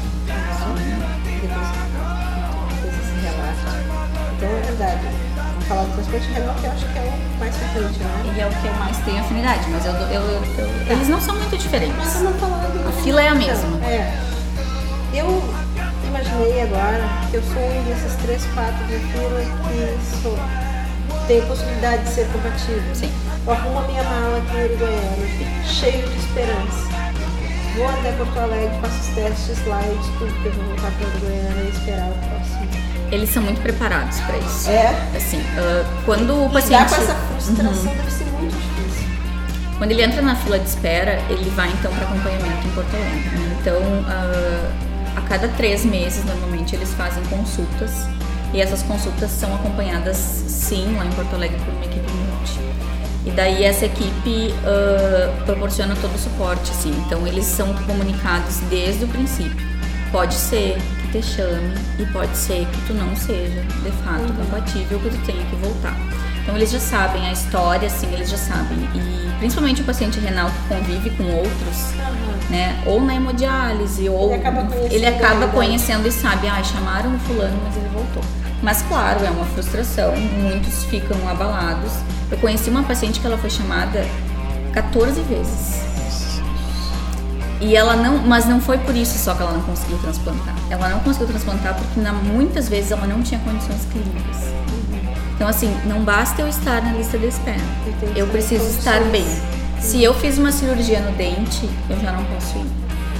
Então 4.38 4.50
é 4.50 4.62
verdade 4.62 5.24
falar 5.64 5.84
do 5.84 5.94
transporte 5.94 6.28
renal, 6.28 6.56
que 6.56 6.66
eu 6.66 6.72
acho 6.72 6.86
que 6.86 6.98
é 6.98 7.02
o 7.02 7.40
mais 7.40 7.56
frequente, 7.56 8.00
né? 8.00 8.24
Ele 8.28 8.42
é 8.42 8.48
o 8.48 8.50
que 8.50 8.68
eu 8.68 8.74
mais 8.74 8.98
tenho 9.00 9.20
afinidade, 9.20 9.70
mas 9.70 9.86
eu, 9.86 9.94
eu, 9.94 10.22
eu 10.22 10.86
tá. 10.86 10.94
eles 10.94 11.08
não 11.08 11.22
são 11.22 11.36
muito 11.36 11.58
diferentes. 11.58 12.22
Não 12.22 12.34
falando, 12.34 12.88
a 12.88 12.92
fila 13.02 13.22
é 13.22 13.30
a 13.30 13.36
mesma. 13.36 13.86
É. 13.86 14.14
Eu 15.14 15.44
imaginei 16.14 16.62
agora 16.62 17.02
que 17.32 17.38
eu 17.38 17.44
sou 17.44 17.64
um 17.64 17.84
desses 17.86 18.14
três, 18.22 18.46
quatro 18.54 18.86
de 18.86 19.00
fila 19.00 19.42
que 19.42 20.22
sou, 20.22 20.38
tem 21.28 21.42
possibilidade 21.48 22.04
de 22.04 22.10
ser 22.10 22.28
compatível. 22.28 22.84
Sim. 22.94 23.12
Eu 23.46 23.54
arrumo 23.54 23.80
a 23.80 23.88
minha 23.88 24.04
mala 24.04 24.38
aqui 24.38 24.58
em 24.58 24.66
Uruguaiana, 24.66 25.66
cheio 25.66 26.08
de 26.08 26.18
esperança. 26.18 26.94
Vou 27.76 27.90
até 27.90 28.12
Porto 28.12 28.38
Alegre, 28.38 28.80
faço 28.80 29.00
os 29.00 29.16
testes 29.16 29.66
lá 29.66 29.82
e 29.82 29.98
descubro 29.98 30.34
que 30.42 30.46
eu 30.46 30.52
vou 30.52 30.66
voltar 30.66 30.92
para 30.92 31.08
Uruguaiana 31.08 31.62
e 31.64 31.70
esperar 31.70 32.10
o 32.10 32.14
próximo 32.14 32.84
eles 33.12 33.30
são 33.30 33.44
muito 33.44 33.62
preparados 33.62 34.20
para 34.22 34.38
isso. 34.40 34.72
É? 34.72 34.90
Assim, 35.16 35.38
uh, 35.38 36.04
quando 36.04 36.46
o 36.46 36.50
paciente... 36.50 36.82
Lidar 36.82 36.90
com 36.90 36.96
essa 36.96 37.14
frustração 37.14 37.92
uhum. 37.92 37.96
deve 37.96 38.12
ser 38.12 38.24
muito 38.24 38.56
difícil. 38.56 39.08
Quando 39.78 39.92
ele 39.92 40.02
entra 40.02 40.22
na 40.24 40.36
fila 40.36 40.58
de 40.58 40.68
espera, 40.68 41.22
ele 41.30 41.48
vai 41.52 41.70
então 41.70 41.94
para 41.94 42.06
acompanhamento 42.06 42.68
em 42.68 42.72
Porto 42.72 42.96
Alegre. 42.96 43.38
Né? 43.38 43.58
Então, 43.62 43.78
uh, 43.78 44.93
cada 45.28 45.48
três 45.50 45.86
meses, 45.86 46.24
normalmente, 46.26 46.76
eles 46.76 46.94
fazem 46.94 47.24
consultas. 47.26 47.92
E 48.54 48.62
essas 48.62 48.84
consultas 48.84 49.32
são 49.32 49.54
acompanhadas, 49.56 50.18
sim, 50.18 50.96
lá 50.96 51.06
em 51.06 51.12
Porto 51.12 51.34
Alegre, 51.34 51.58
por 51.66 51.74
uma 51.74 51.86
equipe 51.86 52.12
multi. 52.12 52.60
E 53.26 53.32
daí 53.32 53.64
essa 53.64 53.86
equipe 53.86 54.54
uh, 54.64 55.46
proporciona 55.46 55.96
todo 55.96 56.14
o 56.14 56.20
suporte, 56.20 56.72
assim. 56.72 56.92
Então, 57.06 57.26
eles 57.26 57.46
são 57.46 57.74
comunicados 57.86 58.58
desde 58.70 59.06
o 59.06 59.08
princípio. 59.08 59.66
Pode 60.12 60.36
ser 60.36 60.78
te 61.14 61.22
chame 61.22 61.76
e 62.00 62.06
pode 62.08 62.36
ser 62.36 62.66
que 62.66 62.88
tu 62.88 62.94
não 62.96 63.16
seja 63.16 63.62
de 63.62 63.92
fato 64.04 64.24
uhum. 64.24 64.36
compatível, 64.36 65.00
que 65.00 65.10
tu 65.12 65.26
tenha 65.26 65.46
que 65.46 65.56
voltar. 65.58 65.96
Então 66.42 66.56
eles 66.56 66.72
já 66.72 66.80
sabem 66.80 67.28
a 67.28 67.32
história, 67.32 67.88
assim, 67.88 68.12
eles 68.12 68.30
já 68.32 68.38
sabem. 68.38 68.80
E 68.96 69.38
principalmente 69.38 69.82
o 69.82 69.86
paciente 69.86 70.20
renal 70.20 70.50
que 70.50 70.76
convive 70.76 71.12
com 71.12 71.24
outros, 71.24 71.94
uhum. 71.94 72.43
Né? 72.54 72.84
Ou 72.86 73.02
na 73.02 73.16
hemodiálise, 73.16 74.08
ou 74.08 74.32
ele 74.32 74.36
acaba 74.36 74.62
conhecendo, 74.62 74.94
ele 74.94 75.06
acaba 75.08 75.48
conhecendo 75.48 76.08
e 76.08 76.12
sabe, 76.12 76.48
ah, 76.48 76.64
chamaram 76.64 77.16
o 77.16 77.20
fulano, 77.20 77.60
mas 77.64 77.76
ele 77.76 77.90
voltou. 77.92 78.24
Mas 78.62 78.84
claro, 78.84 79.26
é 79.26 79.30
uma 79.32 79.46
frustração, 79.46 80.16
muitos 80.16 80.84
ficam 80.86 81.18
abalados. 81.28 81.92
Eu 82.30 82.38
conheci 82.38 82.70
uma 82.70 82.84
paciente 82.84 83.20
que 83.20 83.26
ela 83.26 83.40
foi 83.40 83.50
chamada 83.50 84.06
14 84.72 85.20
vezes 85.22 85.82
e 87.60 87.76
ela 87.76 87.96
não, 87.96 88.20
mas 88.20 88.46
não 88.46 88.62
foi 88.62 88.78
por 88.78 88.96
isso 88.96 89.18
só 89.18 89.34
que 89.34 89.42
ela 89.42 89.54
não 89.54 89.62
conseguiu 89.62 89.98
transplantar. 89.98 90.54
Ela 90.70 90.90
não 90.90 91.00
conseguiu 91.00 91.28
transplantar 91.28 91.74
porque 91.74 92.00
na, 92.00 92.14
muitas 92.14 92.70
vezes 92.70 92.92
ela 92.92 93.08
não 93.08 93.24
tinha 93.24 93.40
condições 93.40 93.88
clínicas. 93.92 94.54
Então, 95.36 95.48
assim, 95.48 95.76
não 95.86 96.02
basta 96.04 96.42
eu 96.42 96.48
estar 96.48 96.84
na 96.84 96.92
lista 96.92 97.18
de 97.18 97.26
espera. 97.26 97.58
Eu 98.16 98.26
Eu 98.26 98.28
preciso 98.28 98.66
estar 98.66 99.02
bem. 99.06 99.26
Se 99.84 100.02
eu 100.02 100.14
fiz 100.14 100.38
uma 100.38 100.52
cirurgia 100.52 101.02
no 101.02 101.12
dente, 101.18 101.70
eu 101.90 102.00
já 102.00 102.14
não 102.14 102.24
posso 102.24 102.58
ir. 102.58 102.66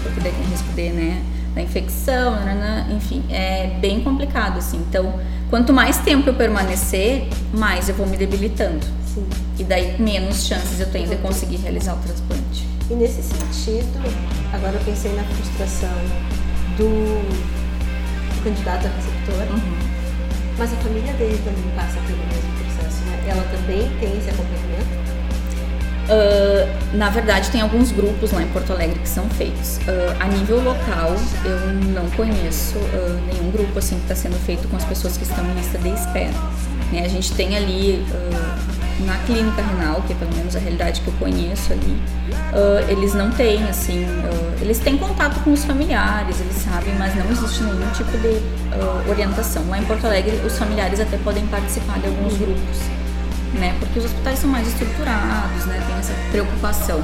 Porque 0.02 0.22
daí 0.22 0.32
tem 0.32 0.46
risco 0.46 0.70
de, 0.74 0.90
né, 0.92 1.22
da 1.54 1.62
infecção, 1.62 2.32
nananã, 2.32 2.88
enfim, 2.96 3.22
é 3.30 3.78
bem 3.82 4.02
complicado, 4.02 4.60
assim. 4.60 4.78
Então, 4.78 5.20
quanto 5.50 5.74
mais 5.74 5.98
tempo 5.98 6.30
eu 6.30 6.34
permanecer, 6.34 7.28
mais 7.54 7.90
eu 7.90 7.96
vou 7.96 8.08
me 8.08 8.16
debilitando. 8.16 8.84
Sim. 9.14 9.28
E 9.60 9.64
daí 9.66 10.02
menos 10.02 10.48
chances 10.48 10.80
eu 10.80 10.90
tenho 10.90 11.08
de 11.08 11.18
conseguir 11.18 11.58
realizar 11.58 11.96
o 11.96 11.98
transplante. 11.98 12.66
E 12.90 12.94
nesse 12.94 13.22
sentido, 13.22 14.00
agora 14.54 14.74
eu 14.74 14.84
pensei 14.86 15.14
na 15.16 15.24
frustração 15.24 15.98
do 16.78 17.22
candidato 18.42 18.88
a 18.88 18.90
receptor, 18.90 19.60
mas 20.58 20.72
a 20.72 20.76
família 20.78 21.14
dele 21.14 21.40
também 21.44 21.76
passa 21.76 22.00
pelo 22.08 22.20
mesmo 22.20 22.54
processo, 22.58 23.04
né? 23.04 23.22
Ela 23.28 23.44
também 23.52 23.90
tem 24.00 24.18
esse 24.18 24.30
acompanhamento? 24.30 25.04
Ah, 26.10 26.68
na 26.94 27.10
verdade, 27.10 27.50
tem 27.50 27.62
alguns 27.62 27.92
grupos 27.92 28.32
lá 28.32 28.42
em 28.42 28.48
Porto 28.48 28.72
Alegre 28.74 29.00
que 29.00 29.10
são 29.10 29.28
feitos. 29.32 29.80
Ah, 29.88 30.24
a 30.24 30.28
nível 30.28 30.62
local, 30.62 31.16
eu 31.46 31.74
não 31.92 32.10
conheço 32.12 32.78
ah, 32.78 33.20
nenhum 33.32 33.52
grupo 33.52 33.80
assim 33.80 33.96
que 33.96 34.04
está 34.04 34.16
sendo 34.16 34.38
feito 34.46 34.68
com 34.68 34.76
as 34.76 34.84
pessoas 34.86 35.18
que 35.18 35.24
estão 35.24 35.46
em 35.46 35.54
lista 35.54 35.78
de 35.78 35.90
espera. 35.90 36.34
Né, 36.92 37.04
A 37.06 37.08
gente 37.08 37.34
tem 37.34 37.56
ali 37.56 38.06
na 39.00 39.18
clínica 39.26 39.62
renal, 39.62 40.02
que 40.04 40.14
é 40.14 40.16
pelo 40.16 40.34
menos 40.36 40.56
a 40.56 40.60
realidade 40.60 41.02
que 41.02 41.08
eu 41.08 41.14
conheço 41.14 41.74
ali, 41.74 41.98
ah, 42.54 42.92
eles 42.92 43.14
não 43.14 43.32
têm 43.32 43.64
assim, 43.64 44.06
ah, 44.06 44.58
eles 44.62 44.80
têm 44.80 44.98
contato 44.98 45.40
com 45.44 45.54
os 45.54 45.64
familiares, 45.64 46.40
eles 46.40 46.56
sabem, 46.56 46.94
mas 46.96 47.16
não 47.16 47.30
existe 47.32 47.64
nenhum 47.64 47.90
tipo 47.92 48.12
de 48.18 48.42
ah, 48.74 49.10
orientação. 49.10 49.68
Lá 49.70 49.80
em 49.80 49.86
Porto 49.86 50.06
Alegre, 50.06 50.36
os 50.46 50.58
familiares 50.58 51.00
até 51.00 51.18
podem 51.18 51.46
participar 51.48 52.00
de 52.00 52.08
alguns 52.08 52.38
grupos 52.38 53.03
né? 53.54 53.76
Porque 53.80 54.00
os 54.00 54.06
hospitais 54.06 54.40
são 54.40 54.50
mais 54.50 54.68
estruturados, 54.68 55.66
né? 55.66 55.82
Tem 55.88 55.96
essa 55.98 56.14
preocupação. 56.32 57.02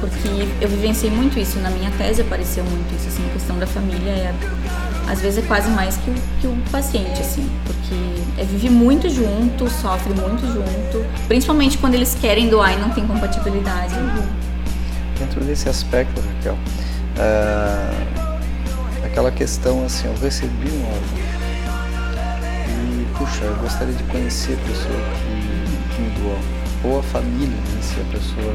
Porque 0.00 0.48
eu 0.60 0.68
vivenciei 0.68 1.10
muito 1.10 1.38
isso, 1.38 1.58
na 1.58 1.70
minha 1.70 1.90
tese 1.92 2.22
apareceu 2.22 2.62
muito 2.62 2.94
isso, 2.94 3.08
assim, 3.08 3.26
a 3.28 3.32
questão 3.32 3.58
da 3.58 3.66
família 3.66 4.12
é, 4.12 4.34
às 5.08 5.20
vezes 5.20 5.42
é 5.42 5.46
quase 5.48 5.68
mais 5.70 5.96
que 5.96 6.10
o, 6.10 6.14
que 6.40 6.46
o 6.46 6.56
paciente, 6.70 7.20
assim, 7.20 7.50
porque 7.64 8.40
é, 8.40 8.44
vive 8.44 8.70
muito 8.70 9.08
junto, 9.08 9.68
sofre 9.68 10.14
muito 10.14 10.46
junto, 10.46 11.04
principalmente 11.26 11.78
quando 11.78 11.94
eles 11.94 12.14
querem 12.14 12.48
doar 12.48 12.74
e 12.74 12.76
não 12.76 12.90
tem 12.90 13.04
compatibilidade. 13.06 13.94
Dentro 15.18 15.42
desse 15.44 15.68
aspecto, 15.68 16.20
Raquel, 16.20 16.56
ah, 17.18 17.90
aquela 19.04 19.32
questão 19.32 19.84
assim, 19.84 20.06
eu 20.06 20.14
recebi 20.22 20.68
um 20.70 20.84
órgão 20.84 21.18
e, 22.68 23.18
puxa, 23.18 23.44
eu 23.44 23.56
gostaria 23.56 23.94
de 23.94 24.02
conhecer 24.04 24.52
a 24.52 24.68
pessoa 24.68 24.94
que, 24.94 25.67
ou 26.84 26.98
a 26.98 27.02
família, 27.02 27.48
né, 27.48 27.82
se 27.82 28.00
a 28.00 28.04
pessoa 28.04 28.54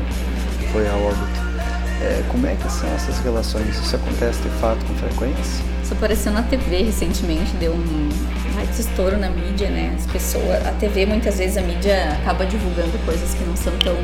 foi 0.71 0.87
a 0.87 0.95
óbito. 0.95 1.53
É, 2.01 2.23
como 2.29 2.45
é 2.47 2.55
que 2.55 2.69
são 2.69 2.89
essas 2.93 3.19
relações? 3.19 3.77
Isso 3.79 3.95
acontece 3.95 4.41
de 4.41 4.49
fato 4.59 4.83
com 4.85 4.93
frequência? 4.95 5.63
Isso 5.81 5.93
apareceu 5.93 6.33
na 6.33 6.43
TV 6.43 6.83
recentemente, 6.83 7.51
deu 7.59 7.73
um 7.73 8.09
baita 8.55 8.79
estouro 8.79 9.17
na 9.17 9.29
mídia, 9.29 9.69
né? 9.69 9.93
As 9.97 10.05
pessoas, 10.05 10.65
a 10.65 10.71
TV 10.71 11.05
muitas 11.05 11.37
vezes 11.37 11.57
a 11.57 11.61
mídia 11.61 12.17
acaba 12.21 12.45
divulgando 12.45 12.97
coisas 13.05 13.33
que 13.33 13.43
não 13.43 13.55
são 13.55 13.73
tão 13.79 13.95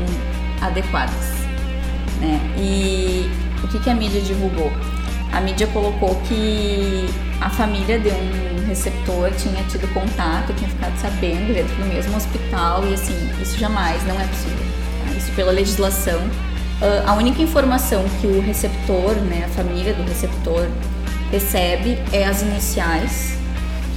adequadas, 0.60 1.34
né? 2.20 2.40
E 2.58 3.30
o 3.62 3.68
que, 3.68 3.78
que 3.78 3.90
a 3.90 3.94
mídia 3.94 4.20
divulgou? 4.20 4.70
A 5.32 5.40
mídia 5.40 5.66
colocou 5.68 6.14
que 6.26 7.06
a 7.40 7.48
família 7.48 7.98
de 7.98 8.08
um 8.08 8.66
receptor 8.66 9.30
tinha 9.32 9.62
tido 9.64 9.92
contato, 9.92 10.52
tinha 10.54 10.68
ficado 10.68 10.96
sabendo 10.98 11.54
dentro 11.54 11.74
do 11.76 11.86
mesmo 11.86 12.16
hospital 12.16 12.84
e 12.86 12.94
assim, 12.94 13.30
isso 13.40 13.58
jamais, 13.58 14.04
não 14.06 14.20
é 14.20 14.24
possível. 14.24 14.58
tá? 15.06 15.12
Isso 15.16 15.32
pela 15.32 15.52
legislação. 15.52 16.20
Ah, 16.82 17.10
a 17.12 17.14
única 17.14 17.42
informação 17.42 18.04
que 18.20 18.26
o 18.26 18.40
receptor, 18.40 19.14
né, 19.16 19.44
a 19.46 19.48
família 19.48 19.92
do 19.94 20.02
receptor 20.02 20.66
recebe 21.30 21.98
é 22.12 22.24
as 22.24 22.42
iniciais, 22.42 23.38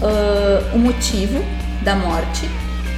ah, 0.01 0.71
o 0.73 0.77
motivo 0.77 1.43
da 1.81 1.95
morte 1.95 2.47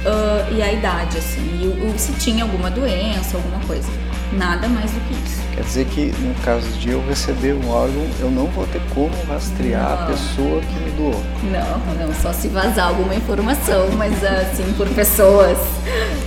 ah, 0.04 0.48
e 0.50 0.62
a 0.62 0.72
idade, 0.72 1.18
assim, 1.18 1.40
e 1.42 1.98
se 1.98 2.12
tinha 2.14 2.44
alguma 2.44 2.70
doença, 2.70 3.36
alguma 3.36 3.60
coisa. 3.66 3.88
Nada 4.32 4.68
mais 4.68 4.90
do 4.90 5.00
que 5.00 5.14
isso. 5.24 5.45
Quer 5.56 5.62
dizer 5.62 5.86
que 5.86 6.12
no 6.20 6.34
caso 6.44 6.68
de 6.72 6.90
eu 6.90 7.02
receber 7.08 7.54
um 7.54 7.70
órgão, 7.70 8.06
eu 8.20 8.30
não 8.30 8.44
vou 8.48 8.66
ter 8.66 8.82
como 8.94 9.10
rastrear 9.26 9.90
a 9.90 10.00
Não. 10.02 10.06
pessoa 10.08 10.60
que 10.60 10.74
me 10.80 10.90
doou. 10.90 11.24
Não, 11.44 12.06
não, 12.06 12.14
só 12.14 12.30
se 12.30 12.48
vazar 12.48 12.88
alguma 12.88 13.14
informação, 13.14 13.88
mas 13.96 14.22
assim, 14.22 14.70
por 14.76 14.86
pessoas 14.90 15.56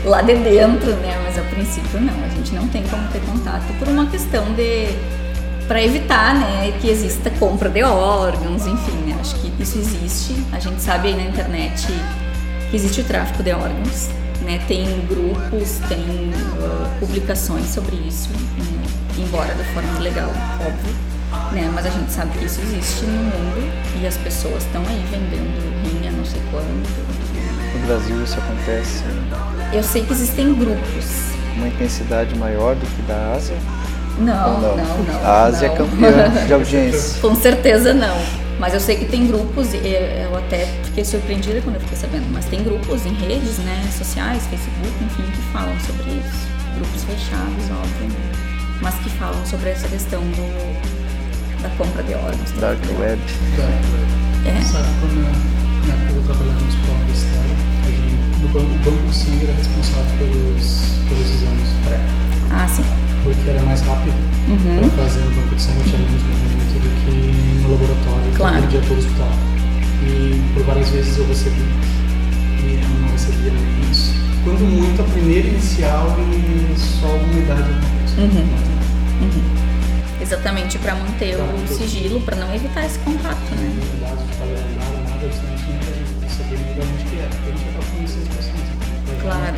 lá 0.03 0.23
de 0.23 0.33
dentro, 0.33 0.91
né? 0.95 1.21
Mas 1.23 1.37
a 1.37 1.43
princípio 1.43 2.01
não, 2.01 2.13
a 2.25 2.29
gente 2.29 2.55
não 2.55 2.67
tem 2.69 2.81
como 2.87 3.07
ter 3.09 3.19
contato 3.21 3.71
por 3.77 3.87
uma 3.87 4.07
questão 4.07 4.43
de. 4.55 4.87
para 5.67 5.83
evitar, 5.83 6.33
né, 6.33 6.73
que 6.81 6.89
exista 6.89 7.29
compra 7.29 7.69
de 7.69 7.83
órgãos, 7.83 8.65
enfim, 8.65 8.97
né? 9.05 9.15
Acho 9.19 9.35
que 9.35 9.53
isso 9.61 9.77
existe. 9.77 10.43
A 10.51 10.59
gente 10.59 10.81
sabe 10.81 11.09
aí 11.09 11.15
na 11.15 11.29
internet 11.29 11.85
que 12.71 12.75
existe 12.75 13.01
o 13.01 13.03
tráfico 13.03 13.43
de 13.43 13.51
órgãos, 13.51 14.09
né? 14.41 14.59
Tem 14.67 14.85
grupos, 15.07 15.77
tem 15.87 16.03
ah, 16.63 16.89
publicações 16.99 17.67
sobre 17.67 17.95
isso, 17.97 18.29
né? 18.29 18.79
Embora 19.21 19.53
da 19.53 19.63
forma 19.65 19.99
legal, 19.99 20.29
óbvio 20.59 21.09
né? 21.51 21.69
Mas 21.73 21.85
a 21.85 21.89
gente 21.89 22.11
sabe 22.11 22.37
que 22.37 22.45
isso 22.45 22.61
existe 22.61 23.05
no 23.05 23.11
mundo 23.23 23.71
e 24.01 24.07
as 24.07 24.17
pessoas 24.17 24.63
estão 24.63 24.81
aí 24.81 25.03
vendendo 25.11 25.59
rim 25.83 26.07
a 26.07 26.11
não 26.11 26.25
sei 26.25 26.41
quanto. 26.51 27.19
No 27.79 27.87
Brasil 27.87 28.23
isso 28.23 28.37
acontece 28.37 29.03
Eu 29.73 29.83
sei 29.83 30.03
que 30.03 30.11
existem 30.11 30.53
grupos. 30.55 31.05
uma 31.55 31.67
intensidade 31.67 32.35
maior 32.35 32.75
do 32.75 32.85
que 32.85 33.01
da 33.03 33.33
Ásia? 33.33 33.55
Não, 34.19 34.55
Ou 34.55 34.61
não, 34.61 34.77
não. 34.77 35.25
A 35.25 35.43
Ásia 35.45 35.67
é 35.67 35.69
não. 35.69 35.77
campeã 35.77 36.45
de 36.45 36.53
audiência. 36.53 37.21
Com 37.21 37.35
certeza 37.35 37.93
não. 37.93 38.17
Mas 38.59 38.73
eu 38.73 38.79
sei 38.79 38.97
que 38.97 39.05
tem 39.05 39.25
grupos, 39.25 39.73
eu 39.73 40.37
até 40.37 40.65
fiquei 40.83 41.05
surpreendida 41.05 41.61
quando 41.61 41.75
eu 41.75 41.81
fiquei 41.81 41.97
sabendo, 41.97 42.25
mas 42.29 42.43
tem 42.45 42.61
grupos 42.61 43.05
em 43.05 43.13
redes, 43.13 43.57
né, 43.59 43.89
sociais, 43.97 44.45
Facebook, 44.47 44.91
enfim, 45.01 45.23
que 45.31 45.41
falam 45.53 45.73
sobre 45.79 46.11
isso. 46.11 46.49
Grupos 46.75 47.03
fechados, 47.05 47.71
óbvio, 47.71 48.11
mas 48.81 48.95
que 48.95 49.09
falam 49.11 49.45
sobre 49.45 49.69
essa 49.69 49.87
questão 49.87 50.21
do, 50.21 51.61
da 51.61 51.69
compra 51.77 52.03
de 52.03 52.13
órgãos. 52.13 52.51
Dark 52.59 52.79
Web. 52.99 53.19
É. 54.45 54.61
Sabe 54.61 54.87
quando 55.01 55.21
na 55.87 55.93
época 55.93 56.13
eu 56.15 56.23
trabalhava 56.23 56.59
no 56.61 56.67
hospital 56.67 56.95
universitário, 56.95 57.55
a 57.83 57.89
gente, 57.91 58.41
no 58.41 58.47
banco, 58.49 58.71
o 58.73 58.77
banco 58.79 59.07
do 59.07 59.13
sangue 59.13 59.43
era 59.43 59.53
responsável 59.53 60.11
pelos, 60.17 60.81
pelos 61.09 61.27
exames 61.29 61.69
pré, 61.85 61.99
Ah, 62.51 62.67
sim. 62.67 62.83
porque 63.23 63.49
era 63.49 63.61
mais 63.63 63.81
rápido 63.81 64.13
Uhum. 64.49 64.89
para 64.89 65.03
fazer 65.03 65.19
no 65.25 65.31
banco 65.35 65.55
de 65.55 65.61
sangue, 65.61 65.83
tinha 65.83 65.97
menos 65.99 66.23
movimento 66.23 66.79
do 66.79 66.89
que 67.03 67.61
no 67.61 67.71
laboratório, 67.71 68.31
Claro. 68.35 68.61
que 68.63 68.67
dia 68.69 68.81
todo 68.81 68.95
o 68.95 68.99
hospital. 68.99 69.31
E 70.01 70.41
por 70.53 70.63
várias 70.63 70.89
vezes 70.89 71.17
eu 71.17 71.27
recebi 71.27 71.61
e 72.63 72.79
não 73.01 73.11
recebia 73.11 73.51
nem 73.51 73.91
isso. 73.91 74.13
Quando 74.45 74.61
muito, 74.61 75.01
a 75.01 75.05
primeira 75.05 75.47
inicial 75.49 76.15
e 76.31 76.79
só 76.79 77.07
alguma 77.07 77.33
idade 77.39 77.69
Uhum. 78.19 78.45
Né, 78.45 79.65
Exatamente 80.21 80.77
para 80.79 80.95
manter 80.95 81.35
Pra 81.35 81.43
o 81.45 81.47
manter 81.47 81.73
o 81.73 81.77
sigilo, 81.77 82.21
para 82.21 82.35
não 82.35 82.53
evitar 82.53 82.85
esse 82.85 82.99
contato, 82.99 83.39
né? 83.55 83.71
É 83.71 84.17
pacientes. 88.35 88.79
Pra 89.05 89.15
Claro. 89.21 89.55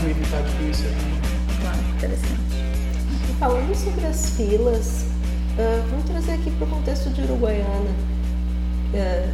Claro, 1.62 1.78
interessante. 1.96 2.42
E 3.30 3.34
falando 3.40 3.76
sobre 3.76 4.06
as 4.06 4.30
filas, 4.32 5.06
ah, 5.58 5.84
vamos 5.90 6.06
trazer 6.06 6.34
aqui 6.34 6.52
para 6.52 6.66
o 6.66 6.70
contexto 6.70 7.10
de 7.10 7.22
Uruguaiana. 7.22 7.90
Ah, 8.96 9.30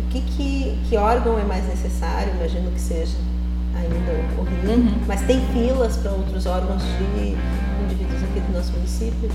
o 0.00 0.08
que, 0.10 0.20
que, 0.20 0.78
que 0.88 0.96
órgão 0.96 1.38
é 1.38 1.44
mais 1.44 1.66
necessário? 1.68 2.32
Imagino 2.34 2.70
que 2.70 2.80
seja 2.80 3.16
ainda 3.76 4.12
o 4.38 4.42
rim, 4.44 4.72
Uhum. 4.72 4.98
mas 5.06 5.20
tem 5.22 5.40
filas 5.52 5.96
para 5.96 6.12
outros 6.12 6.46
órgãos 6.46 6.82
de 6.82 7.36
município? 9.04 9.30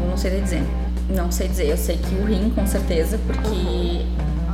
Eu 0.00 0.08
não 0.08 0.16
sei 0.16 0.40
dizer. 0.40 0.62
Não 1.08 1.32
sei 1.32 1.48
dizer. 1.48 1.68
Eu 1.68 1.76
sei 1.76 1.96
que 1.96 2.14
o 2.14 2.24
rim, 2.24 2.50
com 2.50 2.66
certeza, 2.66 3.18
porque. 3.26 4.04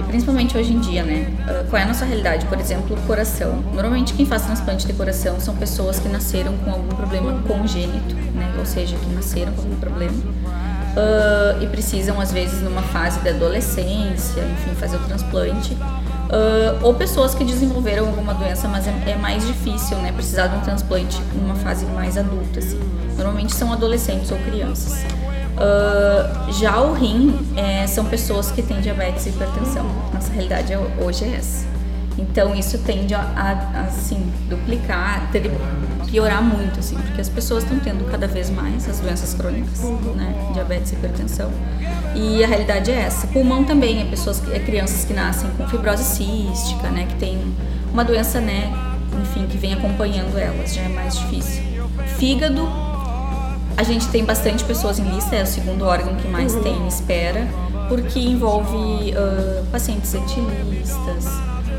Principalmente 0.07 0.57
hoje 0.57 0.73
em 0.73 0.81
dia, 0.81 1.05
né? 1.05 1.27
Ah, 1.47 1.65
Qual 1.69 1.79
é 1.79 1.85
a 1.85 1.87
nossa 1.87 2.05
realidade? 2.05 2.45
Por 2.47 2.59
exemplo, 2.59 2.97
o 2.97 3.01
coração. 3.03 3.63
Normalmente 3.73 4.13
quem 4.15 4.27
faz 4.27 4.43
transplante 4.43 4.87
de 4.87 4.93
coração 4.93 5.39
são 5.39 5.55
pessoas 5.55 6.01
que 6.01 6.09
nasceram 6.09 6.57
com 6.59 6.71
algum 6.71 6.89
problema 6.97 7.41
congênito, 7.47 8.15
né? 8.35 8.53
Ou 8.59 8.67
seja, 8.67 8.97
que 8.97 9.07
nasceram 9.15 9.53
com 9.53 9.63
algum 9.63 9.77
problema. 9.77 10.15
ah, 10.97 11.59
e 11.63 11.67
precisam, 11.67 12.21
às 12.21 12.33
vezes, 12.33 12.61
numa 12.63 12.83
fase 12.83 13.21
da 13.21 13.31
adolescência, 13.31 14.41
enfim, 14.41 14.75
fazer 14.75 14.97
o 14.97 15.01
transplante. 15.01 15.77
Ah, 16.33 16.79
ou 16.83 16.95
pessoas 16.95 17.35
que 17.35 17.45
desenvolveram 17.45 18.07
alguma 18.07 18.33
doença, 18.35 18.69
mas 18.69 18.87
é, 18.87 18.93
é 19.11 19.17
mais 19.17 19.47
difícil, 19.47 19.97
né? 19.99 20.13
Precisar 20.13 20.47
de 20.47 20.57
um 20.57 20.61
transplante 20.61 21.21
numa 21.35 21.55
fase 21.57 21.85
mais 21.87 22.17
adulta, 22.17 22.61
assim. 22.61 22.79
Normalmente 23.17 23.53
são 23.55 23.73
adolescentes 23.73 24.31
ou 24.31 24.39
crianças. 24.39 25.05
Ah, 25.59 26.47
já 26.53 26.81
o 26.81 26.93
rim 26.95 27.39
é, 27.57 27.87
são 27.87 28.05
pessoas 28.05 28.51
que 28.51 28.63
têm 28.63 28.81
diabetes 28.81 29.27
e 29.27 29.31
hipertensão. 29.31 29.85
Nossa 30.15 30.33
realidade 30.33 30.73
é- 30.73 30.79
hoje 31.05 31.25
é 31.25 31.35
essa. 31.37 31.65
Então 32.21 32.55
isso 32.55 32.79
tende 32.79 33.15
a, 33.15 33.21
a 33.21 33.81
assim 33.83 34.31
duplicar, 34.49 35.31
piorar 36.11 36.43
muito, 36.43 36.81
assim, 36.81 36.97
porque 36.97 37.21
as 37.21 37.29
pessoas 37.29 37.63
estão 37.63 37.79
tendo 37.79 38.05
cada 38.11 38.27
vez 38.27 38.51
mais 38.51 38.89
as 38.89 39.01
doenças 39.01 39.33
crônicas, 39.33 39.81
né, 40.17 40.35
diabetes 40.53 40.93
e 40.93 40.97
hipertensão. 40.97 41.51
E 42.15 42.45
a 42.45 42.47
realidade 42.47 42.91
é 42.91 43.01
essa. 43.01 43.27
Pulmão 43.29 43.65
também 43.65 44.03
é 44.03 44.05
pessoas, 44.05 44.43
é 44.53 44.59
crianças 44.59 45.05
que 45.05 45.15
nascem 45.15 45.49
com 45.51 45.67
fibrose 45.69 46.05
cística, 46.05 46.89
né, 46.91 47.07
que 47.09 47.15
tem 47.15 47.39
uma 47.93 48.05
doença, 48.05 48.41
né, 48.41 48.73
enfim, 49.23 49.47
que 49.47 49.57
vem 49.57 49.73
acompanhando 49.73 50.37
elas, 50.37 50.75
já 50.75 50.83
é 50.83 50.89
mais 50.89 51.19
difícil. 51.19 51.63
Fígado, 52.19 52.69
a 53.77 53.83
gente 53.83 54.09
tem 54.09 54.25
bastante 54.25 54.63
pessoas 54.65 54.99
em 54.99 55.05
lista, 55.05 55.37
é 55.37 55.43
o 55.43 55.47
segundo 55.47 55.87
órgão 55.87 56.15
que 56.17 56.29
mais 56.29 56.55
uhum. 56.55 56.63
tem 56.63 56.77
em 56.77 56.87
espera, 56.89 57.47
porque 57.89 58.19
envolve 58.21 58.77
uh, 58.77 59.65
pacientes 59.73 60.13
etilistas, 60.13 61.27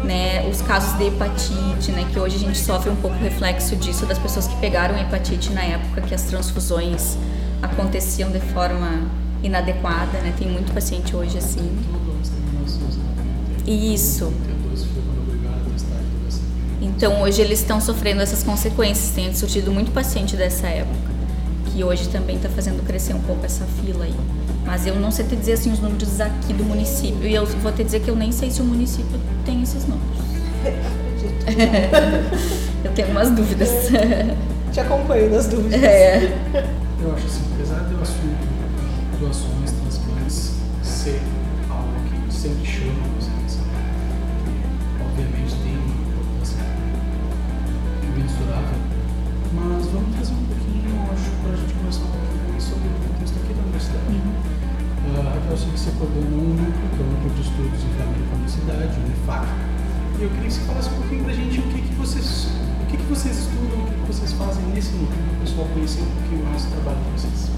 né, 0.04 0.48
os 0.50 0.62
casos 0.62 0.98
de 0.98 1.06
hepatite, 1.08 1.92
né, 1.92 2.08
que 2.12 2.20
hoje 2.20 2.36
a 2.36 2.40
gente 2.40 2.58
sofre 2.58 2.90
um 2.90 2.96
pouco 2.96 3.16
reflexo 3.18 3.76
disso 3.76 4.06
das 4.06 4.18
pessoas 4.18 4.48
que 4.48 4.56
pegaram 4.58 4.98
hepatite 4.98 5.52
na 5.52 5.62
época 5.64 6.02
que 6.02 6.14
as 6.14 6.24
transfusões 6.24 7.18
aconteciam 7.62 8.32
de 8.32 8.40
forma 8.40 9.08
inadequada, 9.44 10.20
né? 10.20 10.34
Tem 10.38 10.48
muito 10.48 10.74
paciente 10.74 11.16
hoje 11.16 11.38
assim. 11.38 11.70
Isso. 13.66 14.34
Então 16.82 17.22
hoje 17.22 17.42
eles 17.42 17.60
estão 17.60 17.80
sofrendo 17.80 18.22
essas 18.22 18.44
consequências. 18.44 19.12
Tem 19.14 19.34
surtido 19.34 19.72
muito 19.72 19.92
paciente 19.92 20.36
dessa 20.36 20.68
época, 20.68 21.12
que 21.66 21.84
hoje 21.84 22.10
também 22.10 22.36
está 22.36 22.50
fazendo 22.50 22.84
crescer 22.86 23.14
um 23.14 23.22
pouco 23.22 23.46
essa 23.46 23.66
fila 23.66 24.06
aí. 24.06 24.16
Mas 24.66 24.86
eu 24.86 24.96
não 24.96 25.12
sei 25.12 25.26
te 25.26 25.36
dizer 25.36 25.54
assim 25.54 25.72
os 25.72 25.80
números 25.80 26.20
aqui 26.20 26.54
do 26.54 26.64
município. 26.64 27.28
E 27.28 27.34
eu 27.34 27.46
vou 27.46 27.72
te 27.72 27.84
dizer 27.84 28.02
que 28.02 28.10
eu 28.10 28.16
nem 28.16 28.32
sei 28.32 28.50
se 28.52 28.62
o 28.62 28.66
município 28.66 29.20
tem 29.46 29.62
esses 29.62 29.86
números. 29.88 30.18
eu 32.84 32.92
tenho 32.92 33.10
umas 33.10 33.30
dúvidas. 33.32 33.70
Te 34.72 34.80
acompanho 34.80 35.32
nas 35.32 35.48
dúvidas. 35.48 35.84
É. 35.84 36.32
Eu 37.02 37.14
acho 37.14 37.26
assim, 37.26 37.42
apesar 37.56 37.80
de 37.88 37.94
eu 37.94 38.02
assumir 38.02 38.36
doações, 39.20 39.71
Eu 55.52 55.58
sei 55.58 55.70
que 55.70 55.80
você 55.82 55.92
coordena 56.00 56.28
um 56.28 56.56
núcleo, 56.56 56.90
que 56.96 57.02
é 57.02 57.04
o 57.04 57.10
Núcleo 57.12 57.34
de 57.36 57.42
Estudos 57.42 57.84
em 57.84 57.92
Família 58.00 58.24
e 58.24 58.30
Comunidade, 58.32 58.96
o 58.96 59.08
NEFAC, 59.10 59.48
e 60.18 60.24
eu 60.24 60.30
queria 60.30 60.48
que 60.48 60.54
você 60.54 60.62
falasse 60.62 60.90
um 60.90 60.94
pouquinho 60.94 61.24
para 61.26 61.34
a 61.34 61.36
gente 61.36 61.60
o 61.60 61.64
que, 61.64 61.82
que 61.82 61.96
vocês 61.96 62.48
o 62.82 62.86
que, 62.88 62.96
que 62.96 63.04
vocês 63.04 63.38
estudam, 63.38 63.84
o 63.84 63.86
que, 63.86 63.94
que 63.94 64.08
vocês 64.08 64.32
fazem 64.32 64.64
nesse 64.74 64.94
núcleo, 64.94 65.20
para 65.20 65.36
o 65.36 65.40
pessoal 65.42 65.68
conhecer 65.74 66.02
um 66.04 66.06
pouquinho 66.06 66.46
mais 66.46 66.64
o 66.64 66.68
trabalho 66.70 66.98
de 67.04 67.22
vocês. 67.22 67.52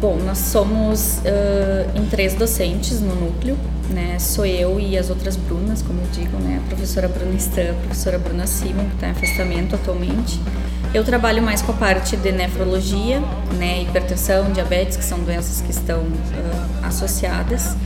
Bom, 0.00 0.16
nós 0.24 0.38
somos 0.38 1.18
uh, 1.18 1.98
em 1.98 2.06
três 2.06 2.34
docentes 2.34 3.00
no 3.00 3.16
núcleo, 3.16 3.58
né? 3.90 4.18
Sou 4.18 4.44
eu 4.46 4.78
e 4.78 4.96
as 4.96 5.10
outras 5.10 5.36
Brunas, 5.36 5.82
como 5.82 6.00
digo, 6.12 6.36
né? 6.38 6.60
A 6.64 6.68
professora 6.68 7.08
Bruna 7.08 7.34
Stan, 7.36 7.70
a 7.70 7.74
professora 7.74 8.18
Bruna 8.18 8.46
Simon, 8.46 8.86
que 8.88 8.94
está 8.94 9.08
em 9.08 9.10
afastamento 9.10 9.74
atualmente. 9.74 10.40
Eu 10.94 11.04
trabalho 11.04 11.42
mais 11.42 11.62
com 11.62 11.72
a 11.72 11.74
parte 11.74 12.16
de 12.16 12.32
nefrologia, 12.32 13.20
né? 13.58 13.82
Hipertensão, 13.82 14.52
diabetes, 14.52 14.96
que 14.96 15.04
são 15.04 15.18
doenças 15.20 15.60
que 15.60 15.70
estão 15.70 16.00
uh, 16.00 16.86
associadas. 16.86 17.76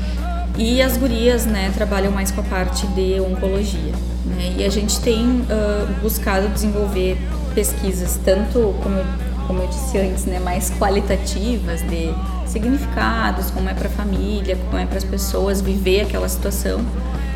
E 0.58 0.80
as 0.80 0.96
gurias, 0.96 1.46
né? 1.46 1.70
Trabalham 1.74 2.10
mais 2.10 2.30
com 2.30 2.40
a 2.40 2.44
parte 2.44 2.86
de 2.88 3.20
oncologia, 3.20 3.92
né? 4.24 4.54
E 4.58 4.64
a 4.64 4.68
gente 4.68 5.00
tem 5.00 5.24
uh, 5.24 6.00
buscado 6.02 6.48
desenvolver 6.48 7.16
pesquisas, 7.54 8.18
tanto 8.24 8.74
como 8.82 9.26
como 9.46 9.62
eu 9.62 9.68
disse 9.68 9.96
antes, 9.98 10.24
né, 10.24 10.38
mais 10.40 10.70
qualitativas 10.70 11.80
de 11.82 12.12
significados, 12.56 13.50
como 13.50 13.68
é 13.68 13.74
para 13.74 13.88
a 13.88 13.90
família, 13.90 14.56
como 14.56 14.78
é 14.78 14.86
para 14.86 14.96
as 14.96 15.04
pessoas 15.04 15.60
viver 15.60 16.02
aquela 16.02 16.28
situação, 16.28 16.80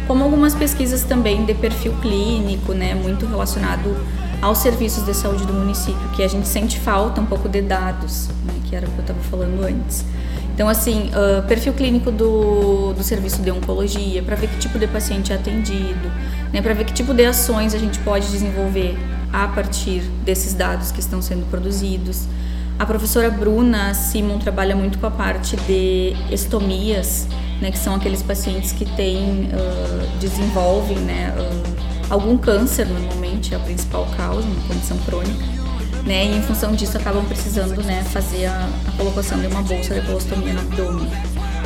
como 0.07 0.25
algumas 0.25 0.55
pesquisas 0.55 1.03
também 1.03 1.45
de 1.45 1.53
perfil 1.53 1.93
clínico, 2.01 2.73
né, 2.73 2.95
muito 2.95 3.27
relacionado 3.27 3.95
aos 4.41 4.59
serviços 4.59 5.05
de 5.05 5.13
saúde 5.13 5.45
do 5.45 5.53
município, 5.53 6.09
que 6.17 6.23
a 6.23 6.29
gente 6.29 6.49
sente 6.49 6.81
falta 6.81 7.21
um 7.21 7.27
pouco 7.27 7.51
de 7.51 7.61
dados, 7.61 8.29
né, 8.47 8.55
que 8.65 8.75
era 8.75 8.87
o 8.87 8.91
que 8.91 8.97
eu 8.97 9.03
estava 9.03 9.21
falando 9.21 9.63
antes. 9.63 10.05
Então, 10.55 10.69
assim, 10.69 11.11
uh, 11.11 11.47
perfil 11.47 11.75
clínico 11.75 12.11
do, 12.11 12.95
do 12.95 13.03
serviço 13.03 13.43
de 13.43 13.51
oncologia, 13.51 14.23
para 14.23 14.37
ver 14.37 14.49
que 14.49 14.59
tipo 14.59 14.79
de 14.79 14.87
paciente 14.87 15.33
é 15.33 15.37
atendido, 15.37 16.11
né, 16.51 16.63
para 16.63 16.73
ver 16.73 16.85
que 16.85 16.95
tipo 16.95 17.13
de 17.13 17.27
ações 17.27 17.75
a 17.75 17.79
gente 17.79 17.99
pode 17.99 18.27
desenvolver 18.31 18.99
a 19.31 19.49
partir 19.49 20.01
desses 20.25 20.55
dados 20.55 20.91
que 20.91 21.01
estão 21.01 21.21
sendo 21.21 21.49
produzidos. 21.51 22.27
A 22.81 22.87
professora 22.87 23.31
Bruna 23.31 23.93
Simon 23.93 24.39
trabalha 24.39 24.75
muito 24.75 24.99
com 24.99 25.07
a 25.07 25.11
parte 25.11 25.55
de 25.55 26.17
estomias, 26.31 27.29
né, 27.61 27.71
que 27.71 27.77
são 27.77 27.95
aqueles 27.95 28.23
pacientes 28.23 28.73
que 28.73 28.87
têm, 28.97 29.51
uh, 29.53 30.19
desenvolvem 30.19 30.97
né, 31.01 31.31
uh, 31.37 31.77
algum 32.09 32.39
câncer, 32.39 32.87
normalmente 32.87 33.53
é 33.53 33.59
a 33.59 33.61
principal 33.61 34.07
causa, 34.17 34.49
uma 34.49 34.67
condição 34.67 34.97
crônica. 35.01 35.45
Né, 36.07 36.25
e 36.25 36.39
em 36.39 36.41
função 36.41 36.73
disso 36.73 36.97
acabam 36.97 37.23
precisando 37.27 37.83
né, 37.83 38.03
fazer 38.03 38.47
a, 38.47 38.71
a 38.89 38.93
colocação 38.97 39.39
de 39.39 39.47
uma 39.49 39.61
bolsa 39.61 40.01
de 40.01 40.07
colostomia 40.07 40.55
no 40.55 40.61
abdômen. 40.61 41.07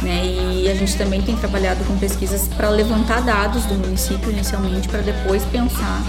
Né, 0.03 0.27
e 0.27 0.69
a 0.69 0.75
gente 0.75 0.99
também 0.99 1.23
tem 1.23 1.37
trabalhado 1.37 1.85
com 1.85 1.97
pesquisas 1.97 2.49
para 2.57 2.69
levantar 2.71 3.21
dados 3.21 3.65
do 3.67 3.75
município 3.75 4.33
inicialmente, 4.33 4.89
para 4.89 5.01
depois 5.01 5.45
pensar 5.45 6.03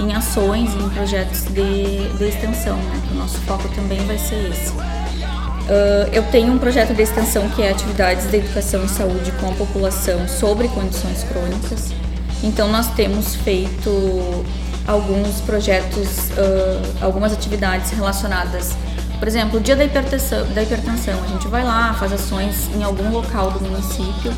em 0.00 0.14
ações 0.14 0.74
em 0.74 0.88
projetos 0.90 1.44
de, 1.44 2.08
de 2.16 2.24
extensão, 2.24 2.76
né? 2.76 3.02
que 3.06 3.14
o 3.14 3.18
nosso 3.18 3.38
foco 3.42 3.68
também 3.74 4.04
vai 4.06 4.18
ser 4.18 4.50
esse. 4.50 4.72
Uh, 4.72 6.08
eu 6.12 6.22
tenho 6.24 6.52
um 6.52 6.58
projeto 6.58 6.94
de 6.94 7.02
extensão 7.02 7.48
que 7.50 7.62
é 7.62 7.70
atividades 7.70 8.30
de 8.30 8.36
educação 8.36 8.84
e 8.84 8.88
saúde 8.88 9.32
com 9.40 9.48
a 9.48 9.52
população 9.52 10.28
sobre 10.28 10.68
condições 10.68 11.24
crônicas. 11.24 11.92
Então 12.42 12.68
nós 12.68 12.88
temos 12.88 13.34
feito 13.36 14.44
alguns 14.86 15.40
projetos, 15.40 16.28
uh, 16.30 17.04
algumas 17.04 17.32
atividades 17.32 17.90
relacionadas, 17.92 18.76
por 19.18 19.28
exemplo, 19.28 19.58
o 19.58 19.62
dia 19.62 19.74
da 19.74 19.84
hipertensão, 19.84 20.44
da 20.52 20.62
hipertensão, 20.62 21.18
a 21.24 21.28
gente 21.28 21.48
vai 21.48 21.64
lá, 21.64 21.94
faz 21.94 22.12
ações 22.12 22.68
em 22.76 22.82
algum 22.82 23.10
local 23.10 23.50
do 23.52 23.60
município 23.60 24.34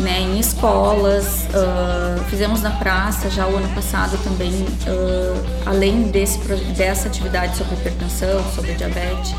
né, 0.00 0.20
em 0.20 0.38
escolas, 0.38 1.46
uh, 1.54 1.81
fizemos 2.32 2.62
na 2.62 2.70
praça 2.70 3.28
já 3.28 3.46
o 3.46 3.54
ano 3.54 3.68
passado 3.74 4.16
também, 4.24 4.54
uh, 4.54 5.44
além 5.66 6.04
desse, 6.04 6.38
dessa 6.74 7.06
atividade 7.06 7.54
sobre 7.58 7.74
hipertensão, 7.74 8.42
sobre 8.54 8.72
diabetes, 8.72 9.34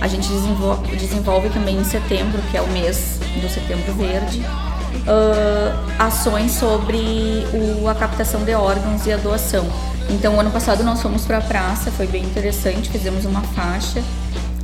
a 0.00 0.08
gente 0.08 0.26
desenvolve, 0.26 0.96
desenvolve 0.96 1.50
também 1.50 1.76
em 1.76 1.84
setembro, 1.84 2.40
que 2.50 2.56
é 2.56 2.62
o 2.62 2.68
mês 2.68 3.20
do 3.42 3.46
Setembro 3.46 3.92
Verde, 3.92 4.40
uh, 4.40 5.92
ações 5.98 6.52
sobre 6.52 7.44
o, 7.52 7.86
a 7.86 7.94
captação 7.94 8.42
de 8.42 8.54
órgãos 8.54 9.04
e 9.04 9.12
a 9.12 9.18
doação. 9.18 9.66
Então, 10.08 10.40
ano 10.40 10.50
passado 10.50 10.82
nós 10.82 11.02
fomos 11.02 11.26
para 11.26 11.36
a 11.36 11.42
praça, 11.42 11.90
foi 11.90 12.06
bem 12.06 12.24
interessante, 12.24 12.88
fizemos 12.88 13.26
uma 13.26 13.42
faixa 13.42 14.02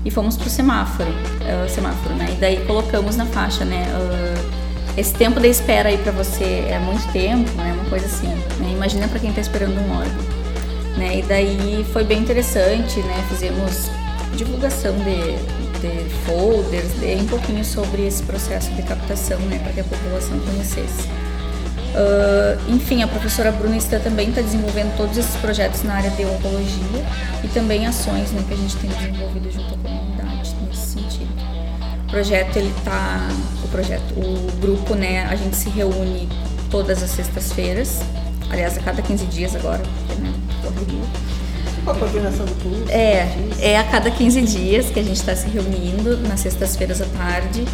e 0.02 0.10
fomos 0.10 0.34
para 0.34 0.46
o 0.46 0.50
semáforo, 0.50 1.10
semáforo, 1.68 2.14
né? 2.14 2.28
E 2.32 2.40
daí 2.40 2.64
colocamos 2.64 3.16
na 3.16 3.26
faixa, 3.26 3.66
né? 3.66 3.86
Esse 4.96 5.12
tempo 5.12 5.38
de 5.38 5.48
espera 5.48 5.88
aí 5.90 5.98
para 5.98 6.12
você 6.12 6.64
é 6.68 6.78
muito 6.78 7.06
tempo, 7.12 7.50
né? 7.52 7.72
Uma 7.74 7.84
coisa 7.90 8.06
assim. 8.06 8.28
Né? 8.28 8.72
Imagina 8.72 9.06
para 9.08 9.18
quem 9.18 9.30
está 9.30 9.42
esperando 9.42 9.78
um 9.78 9.98
órgão. 9.98 10.24
Né? 10.96 11.18
E 11.18 11.22
daí 11.22 11.86
foi 11.92 12.04
bem 12.04 12.20
interessante, 12.20 13.00
né? 13.00 13.24
Fizemos 13.28 13.90
divulgação 14.34 14.94
de, 14.98 15.36
de 15.80 16.10
folders, 16.24 16.98
de 16.98 17.14
um 17.16 17.26
pouquinho 17.26 17.64
sobre 17.64 18.06
esse 18.06 18.22
processo 18.22 18.70
de 18.72 18.82
captação, 18.82 19.38
né? 19.40 19.58
Para 19.58 19.72
que 19.72 19.80
a 19.80 19.84
população 19.84 20.38
conhecesse. 20.40 21.08
Uh, 21.96 22.74
enfim, 22.74 23.02
a 23.02 23.08
professora 23.08 23.50
Bruna 23.50 23.76
está 23.76 23.98
também 23.98 24.28
está 24.28 24.42
desenvolvendo 24.42 24.94
todos 24.98 25.16
esses 25.16 25.34
projetos 25.36 25.82
na 25.82 25.94
área 25.94 26.10
de 26.10 26.26
oncologia 26.26 27.02
e 27.42 27.48
também 27.48 27.86
ações 27.86 28.32
né, 28.32 28.44
que 28.46 28.52
a 28.52 28.56
gente 28.56 28.76
tem 28.76 28.90
desenvolvido 28.90 29.50
junto 29.50 29.74
à 29.74 29.78
comunidade 29.78 30.54
nesse 30.68 30.86
sentido. 30.88 31.32
O 32.06 32.10
projeto 32.10 32.56
ele 32.58 32.74
tá, 32.84 33.26
o 33.55 33.55
projeto, 33.76 34.14
o 34.16 34.50
grupo, 34.58 34.94
né, 34.94 35.26
a 35.26 35.36
gente 35.36 35.54
se 35.54 35.68
reúne 35.68 36.26
todas 36.70 37.02
as 37.02 37.10
sextas-feiras, 37.10 38.00
aliás, 38.48 38.78
a 38.78 38.80
cada 38.80 39.02
15 39.02 39.26
dias 39.26 39.54
agora, 39.54 39.82
porque, 40.06 40.22
né, 40.22 40.32
correria. 40.62 41.02
A 41.86 41.94
coordenação 41.94 42.46
do 42.46 42.54
curso? 42.62 42.90
É, 42.90 43.28
é 43.60 43.78
a 43.78 43.84
cada 43.84 44.10
15 44.10 44.40
dias 44.42 44.86
que 44.88 44.98
a 44.98 45.02
gente 45.02 45.16
está 45.18 45.36
se 45.36 45.46
reunindo, 45.48 46.16
nas 46.26 46.40
sextas-feiras 46.40 47.02
à 47.02 47.04
tarde, 47.04 47.66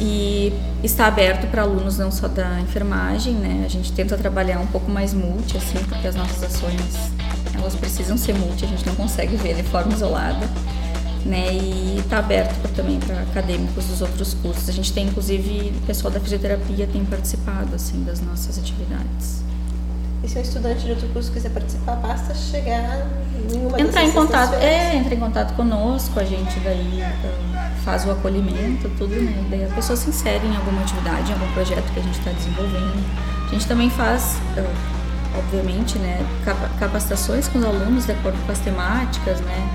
e 0.00 0.52
está 0.82 1.06
aberto 1.06 1.48
para 1.48 1.62
alunos 1.62 1.98
não 1.98 2.10
só 2.10 2.26
da 2.26 2.60
enfermagem, 2.60 3.34
né? 3.34 3.62
A 3.64 3.68
gente 3.68 3.92
tenta 3.92 4.18
trabalhar 4.18 4.58
um 4.58 4.66
pouco 4.66 4.90
mais 4.90 5.14
multi, 5.14 5.56
assim, 5.56 5.78
porque 5.88 6.06
as 6.08 6.16
nossas 6.16 6.42
ações 6.42 6.80
elas 7.54 7.76
precisam 7.76 8.16
ser 8.16 8.34
multi, 8.34 8.64
a 8.64 8.68
gente 8.68 8.84
não 8.86 8.94
consegue 8.96 9.36
ver 9.36 9.54
de 9.54 9.62
forma 9.62 9.92
isolada 9.92 10.46
né? 11.24 11.52
E 11.52 11.98
está 11.98 12.18
aberto 12.18 12.68
também 12.74 12.98
para 13.00 13.20
acadêmicos 13.22 13.84
dos 13.86 14.00
outros 14.02 14.34
cursos. 14.34 14.68
A 14.68 14.72
gente 14.72 14.92
tem, 14.92 15.06
inclusive, 15.06 15.72
o 15.76 15.86
pessoal 15.86 16.12
da 16.12 16.20
fisioterapia 16.20 16.86
tem 16.86 17.04
participado 17.04 17.74
assim 17.74 18.02
das 18.04 18.20
nossas 18.20 18.58
atividades. 18.58 19.42
E 20.22 20.28
se 20.28 20.36
um 20.38 20.42
estudante 20.42 20.84
de 20.84 20.90
outro 20.90 21.08
curso 21.08 21.30
quiser 21.30 21.50
participar, 21.50 21.94
basta 21.96 22.34
chegar 22.34 23.06
em 23.52 23.66
uma 23.66 23.80
Entrar 23.80 24.02
em 24.04 24.10
contato, 24.10 24.54
é, 24.54 24.96
entra 24.96 25.14
em 25.14 25.18
contato 25.18 25.54
conosco, 25.54 26.18
a 26.18 26.24
gente 26.24 26.58
daí 26.60 27.02
uh, 27.02 27.84
faz 27.84 28.04
o 28.04 28.10
acolhimento, 28.10 28.90
tudo, 28.98 29.14
né? 29.14 29.46
Daí 29.48 29.64
a 29.64 29.68
pessoa 29.68 29.96
se 29.96 30.08
insere 30.10 30.44
em 30.44 30.56
alguma 30.56 30.82
atividade, 30.82 31.30
em 31.30 31.34
algum 31.34 31.52
projeto 31.52 31.84
que 31.92 32.00
a 32.00 32.02
gente 32.02 32.18
está 32.18 32.32
desenvolvendo. 32.32 33.04
A 33.46 33.50
gente 33.52 33.66
também 33.68 33.88
faz, 33.90 34.38
uh, 34.56 35.38
obviamente, 35.38 35.98
né, 36.00 36.20
capa- 36.44 36.68
capacitações 36.80 37.46
com 37.46 37.60
os 37.60 37.64
alunos 37.64 38.04
de 38.06 38.12
acordo 38.12 38.36
com 38.44 38.50
as 38.50 38.58
temáticas, 38.58 39.40
né? 39.42 39.68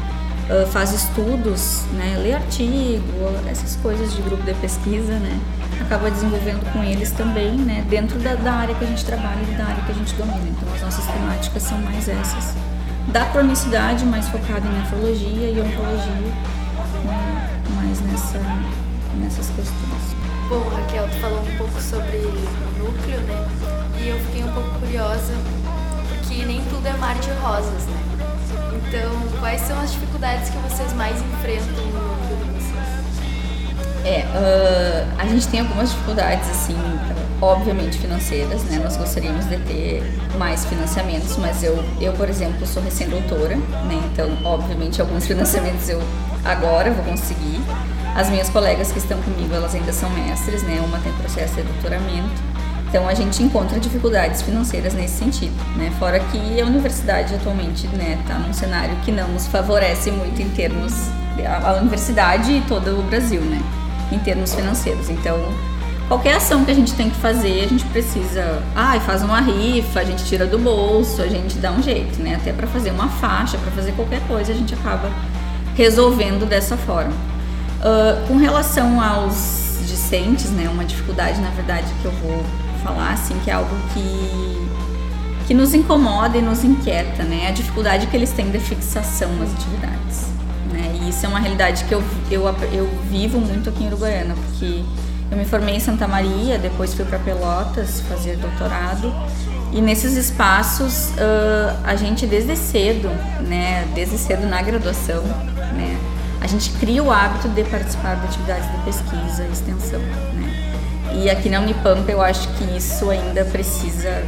Faz 0.71 0.91
estudos, 0.91 1.83
né? 1.93 2.17
Lê 2.21 2.33
artigo, 2.33 3.03
essas 3.49 3.75
coisas 3.77 4.13
de 4.13 4.21
grupo 4.21 4.43
de 4.43 4.53
pesquisa, 4.55 5.13
né? 5.13 5.39
Acaba 5.81 6.11
desenvolvendo 6.11 6.71
com 6.71 6.83
eles 6.83 7.11
também, 7.11 7.53
né? 7.53 7.85
Dentro 7.89 8.19
da, 8.19 8.35
da 8.35 8.53
área 8.53 8.75
que 8.75 8.83
a 8.83 8.87
gente 8.87 9.05
trabalha 9.05 9.41
e 9.41 9.55
da 9.55 9.65
área 9.65 9.83
que 9.83 9.91
a 9.91 9.95
gente 9.95 10.13
domina. 10.15 10.41
Então, 10.49 10.73
as 10.73 10.81
nossas 10.81 11.05
temáticas 11.05 11.63
são 11.63 11.77
mais 11.79 12.07
essas. 12.09 12.55
Da 13.07 13.25
cronicidade, 13.25 14.05
mais 14.05 14.27
focada 14.27 14.67
em 14.67 14.79
nefrologia 14.79 15.49
e 15.49 15.61
oncologia, 15.61 16.11
né? 16.11 16.53
mais 17.75 17.99
nessa, 18.01 18.39
nessas 19.19 19.47
questões. 19.47 20.15
Bom, 20.49 20.67
Raquel, 20.69 21.07
tu 21.09 21.15
falou 21.19 21.39
um 21.41 21.57
pouco 21.57 21.81
sobre 21.81 22.17
o 22.17 22.83
núcleo, 22.83 23.19
né? 23.21 23.47
E 24.01 24.09
eu 24.09 24.19
fiquei 24.19 24.43
um 24.43 24.51
pouco 24.51 24.79
curiosa, 24.79 25.33
porque 26.09 26.45
nem 26.45 26.61
tudo 26.65 26.85
é 26.87 26.93
mar 26.93 27.15
de 27.15 27.29
rosas, 27.31 27.85
né? 27.87 28.22
Então, 28.75 29.39
quais 29.39 29.61
são 29.61 29.79
as 29.79 29.91
dificuldades 29.91 30.49
que 30.49 30.57
vocês 30.57 30.93
mais 30.93 31.15
enfrentam 31.21 31.85
no 31.85 31.91
núcleo 31.91 32.37
de 32.37 32.63
vocês? 32.63 34.05
É, 34.05 34.25
ah, 34.35 35.21
a 35.21 35.25
gente 35.25 35.47
tem 35.47 35.61
algumas 35.61 35.91
dificuldades, 35.91 36.49
assim, 36.49 36.75
obviamente 37.41 37.97
financeiras, 37.97 38.63
né? 38.63 38.79
Nós 38.83 38.97
gostaríamos 38.97 39.45
de 39.45 39.57
ter 39.57 40.03
mais 40.37 40.65
financiamentos, 40.65 41.37
mas 41.37 41.63
eu, 41.63 41.83
eu 41.99 42.13
por 42.13 42.29
exemplo, 42.29 42.65
sou 42.65 42.81
recém-doutora, 42.83 43.55
né? 43.55 44.01
Então, 44.11 44.29
obviamente, 44.43 45.01
alguns 45.01 45.25
financiamentos 45.27 45.89
eu 45.89 46.01
agora 46.43 46.91
vou 46.91 47.03
conseguir. 47.05 47.61
As 48.15 48.29
minhas 48.29 48.47
colegas 48.47 48.91
que 48.91 48.99
estão 48.99 49.19
comigo, 49.23 49.55
elas 49.55 49.73
ainda 49.73 49.91
são 49.91 50.09
mestres, 50.11 50.61
né? 50.63 50.79
Uma 50.85 50.99
tem 50.99 51.11
processo 51.13 51.55
de 51.55 51.63
doutoramento. 51.63 52.52
Então, 52.93 53.07
a 53.07 53.15
gente 53.15 53.41
encontra 53.41 53.79
dificuldades 53.79 54.43
financeiras 54.43 54.93
nesse 54.93 55.15
sentido, 55.17 55.55
né? 55.75 55.91
Fora 55.97 56.19
que 56.19 56.61
a 56.61 56.65
universidade 56.67 57.33
atualmente, 57.33 57.87
né, 57.87 58.19
tá 58.27 58.35
num 58.35 58.53
cenário 58.53 58.95
que 58.97 59.11
não 59.11 59.29
nos 59.29 59.47
favorece 59.47 60.11
muito 60.11 60.39
em 60.39 60.49
termos 60.49 60.93
a 61.63 61.73
universidade 61.73 62.51
e 62.51 62.61
todo 62.61 62.99
o 62.99 63.01
Brasil, 63.01 63.41
né? 63.41 63.59
Em 64.11 64.19
termos 64.19 64.53
financeiros. 64.53 65.09
Então, 65.09 65.39
qualquer 66.07 66.35
ação 66.35 66.63
que 66.63 66.69
a 66.69 66.75
gente 66.75 66.93
tem 66.93 67.09
que 67.09 67.15
fazer, 67.15 67.63
a 67.63 67.67
gente 67.67 67.83
precisa, 67.85 68.61
ah, 68.75 68.99
faz 68.99 69.23
uma 69.23 69.41
rifa, 69.41 70.01
a 70.01 70.03
gente 70.03 70.23
tira 70.25 70.45
do 70.45 70.59
bolso, 70.59 71.19
a 71.23 71.27
gente 71.27 71.57
dá 71.57 71.71
um 71.71 71.81
jeito, 71.81 72.21
né? 72.21 72.35
Até 72.35 72.53
para 72.53 72.67
fazer 72.67 72.91
uma 72.91 73.09
faixa, 73.09 73.57
para 73.57 73.71
fazer 73.71 73.93
qualquer 73.93 74.21
coisa, 74.27 74.51
a 74.51 74.55
gente 74.55 74.71
acaba 74.75 75.09
resolvendo 75.75 76.47
dessa 76.47 76.77
forma. 76.77 77.13
Uh, 77.79 78.27
com 78.27 78.37
relação 78.37 79.01
aos 79.01 79.62
né, 80.51 80.69
uma 80.69 80.85
dificuldade, 80.85 81.39
na 81.41 81.49
verdade, 81.49 81.87
que 82.01 82.05
eu 82.05 82.11
vou 82.11 82.43
falar, 82.83 83.13
assim, 83.13 83.37
que 83.43 83.49
é 83.49 83.53
algo 83.53 83.75
que, 83.93 84.67
que 85.47 85.53
nos 85.53 85.73
incomoda 85.73 86.37
e 86.37 86.41
nos 86.41 86.63
inquieta, 86.63 87.23
né, 87.23 87.47
a 87.47 87.51
dificuldade 87.51 88.07
que 88.07 88.15
eles 88.15 88.31
têm 88.31 88.49
de 88.49 88.59
fixação 88.59 89.33
nas 89.35 89.51
atividades, 89.53 90.27
né, 90.71 90.99
e 91.01 91.09
isso 91.09 91.25
é 91.25 91.29
uma 91.29 91.39
realidade 91.39 91.83
que 91.85 91.93
eu, 91.93 92.03
eu, 92.29 92.43
eu 92.71 92.89
vivo 93.09 93.39
muito 93.39 93.69
aqui 93.69 93.83
em 93.83 93.87
Uruguaiana, 93.87 94.35
porque 94.35 94.83
eu 95.31 95.37
me 95.37 95.45
formei 95.45 95.75
em 95.75 95.79
Santa 95.79 96.07
Maria, 96.07 96.57
depois 96.57 96.93
fui 96.93 97.05
para 97.05 97.19
Pelotas 97.19 98.01
fazer 98.01 98.37
doutorado, 98.37 99.13
e 99.71 99.81
nesses 99.81 100.15
espaços 100.15 101.09
uh, 101.09 101.75
a 101.83 101.95
gente 101.95 102.27
desde 102.27 102.55
cedo, 102.55 103.09
né, 103.47 103.87
desde 103.95 104.17
cedo 104.19 104.45
na 104.47 104.61
graduação, 104.61 105.23
né, 105.75 105.92
a 106.43 106.47
gente 106.47 106.71
cria 106.71 107.01
o 107.01 107.09
hábito 107.09 107.47
de 107.47 107.63
participar 107.63 108.15
de 108.15 108.25
atividades 108.25 108.69
de 108.69 108.77
pesquisa 108.79 109.45
e 109.45 109.51
extensão, 109.53 109.99
né? 109.99 110.73
E 111.15 111.29
aqui 111.29 111.47
na 111.47 111.61
Unipampa 111.61 112.11
eu 112.11 112.21
acho 112.21 112.49
que 112.55 112.65
isso 112.75 113.09
ainda 113.09 113.45
precisa 113.45 114.25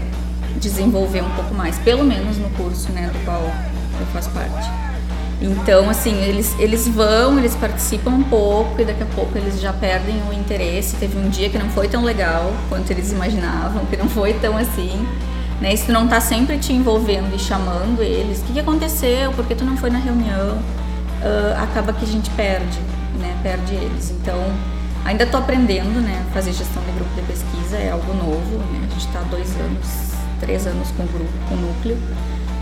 desenvolver 0.56 1.22
um 1.22 1.30
pouco 1.32 1.54
mais, 1.54 1.78
pelo 1.80 2.06
menos 2.06 2.38
no 2.38 2.50
curso, 2.52 2.90
né, 2.94 3.12
do 3.12 3.26
qual 3.26 3.42
eu 3.42 4.06
faço 4.14 4.30
parte. 4.30 4.70
Então, 5.42 5.90
assim, 5.90 6.16
eles, 6.24 6.56
eles 6.58 6.88
vão, 6.88 7.38
eles 7.38 7.54
participam 7.54 8.12
um 8.12 8.24
pouco 8.24 8.80
e 8.80 8.86
daqui 8.86 9.04
a 9.04 9.08
pouco 9.08 9.38
eles 9.38 9.60
já 9.60 9.74
perdem 9.74 10.16
o 10.30 10.34
interesse. 10.34 10.96
Teve 10.96 11.18
um 11.20 11.28
dia 11.28 11.50
que 11.50 11.58
não 11.58 11.70
foi 11.70 11.90
tão 11.90 12.02
legal 12.06 12.54
quanto 12.70 12.90
eles 12.92 13.12
imaginavam, 13.12 13.86
que 13.88 13.98
não 13.98 14.08
foi 14.08 14.34
tão 14.36 14.56
assim. 14.56 15.06
Né? 15.60 15.74
E 15.74 15.78
se 15.78 15.88
tu 15.88 15.92
não 15.92 16.08
tá 16.08 16.22
sempre 16.22 16.58
te 16.58 16.72
envolvendo 16.72 17.36
e 17.36 17.40
chamando 17.40 18.02
eles, 18.02 18.40
o 18.40 18.44
que, 18.46 18.54
que 18.54 18.60
aconteceu? 18.62 19.34
Por 19.34 19.46
que 19.46 19.54
tu 19.54 19.66
não 19.66 19.76
foi 19.76 19.90
na 19.90 20.00
reunião? 20.00 20.58
Uh, 21.22 21.62
acaba 21.62 21.94
que 21.94 22.06
a 22.06 22.08
gente 22.08 22.30
perde, 22.32 22.80
né? 23.20 23.36
Perde 23.42 23.74
eles. 23.74 24.12
Então, 24.12 24.40
ainda 25.06 25.24
estou 25.24 25.40
aprendendo, 25.40 26.02
né? 26.02 26.26
Fazer 26.34 26.52
gestão 26.52 26.84
de 26.84 26.92
grupo 26.92 27.14
de 27.16 27.22
pesquisa 27.22 27.78
é 27.78 27.92
algo 27.92 28.14
novo, 28.14 28.58
né? 28.72 28.88
A 28.88 28.94
gente 28.94 29.08
está 29.08 29.22
dois 29.22 29.56
anos, 29.60 30.14
três 30.40 30.68
anos 30.68 30.90
com 30.92 31.04
o 31.04 31.08
grupo, 31.08 31.32
com 31.48 31.56
o 31.56 31.58
núcleo, 31.58 31.98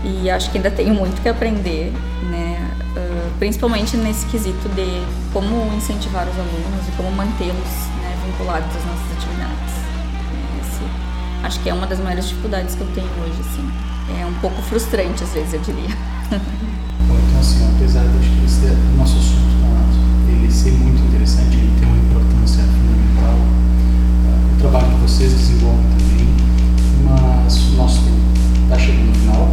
e 0.04 0.30
acho 0.30 0.50
que 0.50 0.58
ainda 0.58 0.70
tenho 0.70 0.94
muito 0.94 1.20
que 1.20 1.28
aprender, 1.28 1.92
né? 2.30 2.70
Uh, 2.96 3.32
principalmente 3.38 3.96
nesse 3.96 4.26
quesito 4.26 4.68
de 4.68 5.02
como 5.32 5.74
incentivar 5.74 6.28
os 6.28 6.38
alunos 6.38 6.88
e 6.88 6.92
como 6.96 7.10
mantê-los 7.10 7.54
né, 8.00 8.16
vinculados 8.24 8.68
às 8.68 8.84
nossas 8.84 9.12
atividades. 9.16 9.74
Esse, 10.60 10.84
acho 11.42 11.60
que 11.60 11.68
é 11.68 11.74
uma 11.74 11.86
das 11.86 11.98
maiores 11.98 12.28
dificuldades 12.28 12.74
que 12.74 12.82
eu 12.82 12.86
tenho 12.94 13.10
hoje, 13.22 13.40
assim. 13.40 13.68
É 14.20 14.26
um 14.26 14.34
pouco 14.34 14.60
frustrante 14.62 15.24
às 15.24 15.32
vezes, 15.32 15.54
eu 15.54 15.60
diria. 15.60 15.96
Bom, 17.08 17.16
então 17.18 17.40
assim, 17.40 17.74
apesar 17.76 18.04
de 18.04 18.43
vocês 25.04 25.30
desenvolvem 25.34 25.84
também, 25.98 26.26
mas 27.04 27.56
o 27.58 27.70
nosso 27.76 28.00
tempo 28.04 28.16
está 28.62 28.78
chegando 28.78 29.04
no 29.04 29.14
final. 29.14 29.52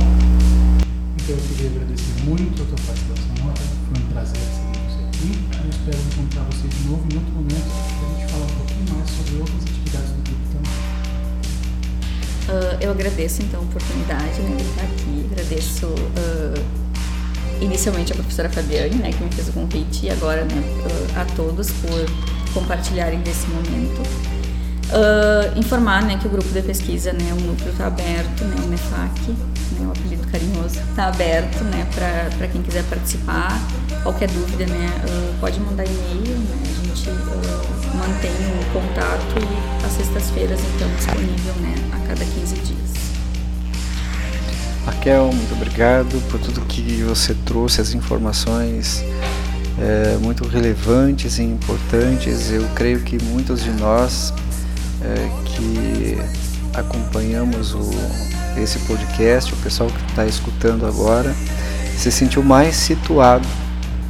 Então 1.18 1.36
eu 1.36 1.42
queria 1.42 1.70
agradecer 1.72 2.24
muito 2.24 2.64
a 2.64 2.66
tua 2.68 2.78
participação, 2.88 3.46
Nota. 3.46 3.62
Foi 3.92 4.02
um 4.02 4.08
prazer 4.14 4.40
receber 4.40 4.80
você 4.88 5.04
aqui. 5.04 5.30
Eu 5.62 5.70
espero 5.70 5.98
encontrar 6.08 6.44
você 6.46 6.68
de 6.70 6.88
novo 6.88 7.04
em 7.12 7.16
outro 7.18 7.34
momento 7.34 7.68
para 7.68 8.08
a 8.08 8.20
gente 8.20 8.32
falar 8.32 8.46
um 8.46 8.56
pouquinho 8.56 8.96
mais 8.96 9.10
sobre 9.10 9.36
outras 9.42 9.62
atividades 9.62 10.10
do 10.12 10.22
grupo 10.24 10.46
também. 10.56 10.72
Uh, 12.48 12.78
eu 12.80 12.92
agradeço 12.92 13.42
então 13.42 13.60
a 13.60 13.64
oportunidade 13.64 14.40
né, 14.40 14.56
de 14.56 14.64
estar 14.64 14.84
aqui, 14.84 15.30
agradeço 15.34 15.86
uh, 15.88 16.64
inicialmente 17.60 18.14
a 18.14 18.16
professora 18.16 18.50
Fabiane, 18.50 18.96
né, 18.96 19.12
que 19.12 19.22
me 19.22 19.32
fez 19.32 19.50
o 19.50 19.52
convite, 19.52 20.06
e 20.06 20.10
agora 20.10 20.46
né, 20.46 20.56
uh, 20.56 21.20
a 21.20 21.26
todos 21.36 21.72
por 21.72 22.06
compartilharem 22.54 23.20
desse 23.20 23.48
momento. 23.48 24.41
Informar 25.56 26.04
né, 26.04 26.18
que 26.18 26.28
o 26.28 26.30
grupo 26.30 26.50
de 26.50 26.62
pesquisa, 26.62 27.14
né, 27.14 27.32
o 27.32 27.42
núcleo 27.42 27.72
está 27.72 27.88
aberto, 27.88 28.44
né, 28.44 28.56
o 28.64 28.68
NEFAC, 28.68 29.32
né, 29.32 29.88
o 29.88 29.92
apelido 29.92 30.28
carinhoso, 30.28 30.80
está 30.90 31.08
aberto 31.08 31.64
né, 31.66 31.88
para 31.94 32.48
quem 32.48 32.62
quiser 32.62 32.84
participar. 32.86 33.60
Qualquer 34.04 34.30
dúvida, 34.30 34.66
né, 34.66 34.90
pode 35.40 35.60
mandar 35.60 35.86
e-mail, 35.86 36.38
né, 36.38 36.58
a 36.62 36.86
gente 36.88 37.10
mantém 37.96 38.32
o 38.32 38.74
contato 38.74 39.36
e 39.38 39.86
às 39.86 39.94
sextas-feiras, 39.94 40.60
então, 40.76 40.88
disponível 40.96 41.54
né, 41.62 41.76
a 41.94 42.08
cada 42.08 42.26
15 42.26 42.56
dias. 42.56 42.82
Raquel, 44.86 45.32
muito 45.32 45.54
obrigado 45.54 46.22
por 46.30 46.40
tudo 46.40 46.60
que 46.62 47.04
você 47.04 47.36
trouxe, 47.46 47.82
as 47.82 47.94
informações 47.94 49.04
é, 49.80 50.18
muito 50.18 50.48
relevantes 50.48 51.38
e 51.38 51.44
importantes. 51.44 52.52
Eu 52.52 52.68
creio 52.76 53.02
que 53.02 53.22
muitos 53.24 53.64
de 53.64 53.72
nós 53.72 54.34
é, 55.04 55.30
que 55.46 56.18
acompanhamos 56.78 57.74
o, 57.74 57.90
esse 58.58 58.80
podcast, 58.80 59.54
o 59.54 59.58
pessoal 59.58 59.90
que 59.90 60.10
está 60.10 60.26
escutando 60.26 60.86
agora, 60.86 61.34
se 61.98 62.12
sentiu 62.12 62.44
mais 62.44 62.76
situado 62.76 63.48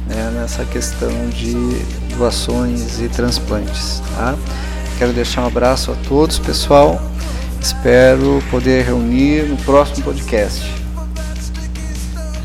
né, 0.06 0.30
nessa 0.34 0.64
questão 0.64 1.28
de 1.30 1.54
doações 2.16 3.00
e 3.00 3.08
transplantes. 3.08 4.02
Tá? 4.16 4.36
Quero 4.98 5.12
deixar 5.12 5.42
um 5.42 5.46
abraço 5.46 5.90
a 5.92 5.94
todos, 6.08 6.38
pessoal. 6.38 7.00
Espero 7.60 8.42
poder 8.50 8.84
reunir 8.84 9.44
no 9.44 9.56
próximo 9.58 10.04
podcast. 10.04 10.62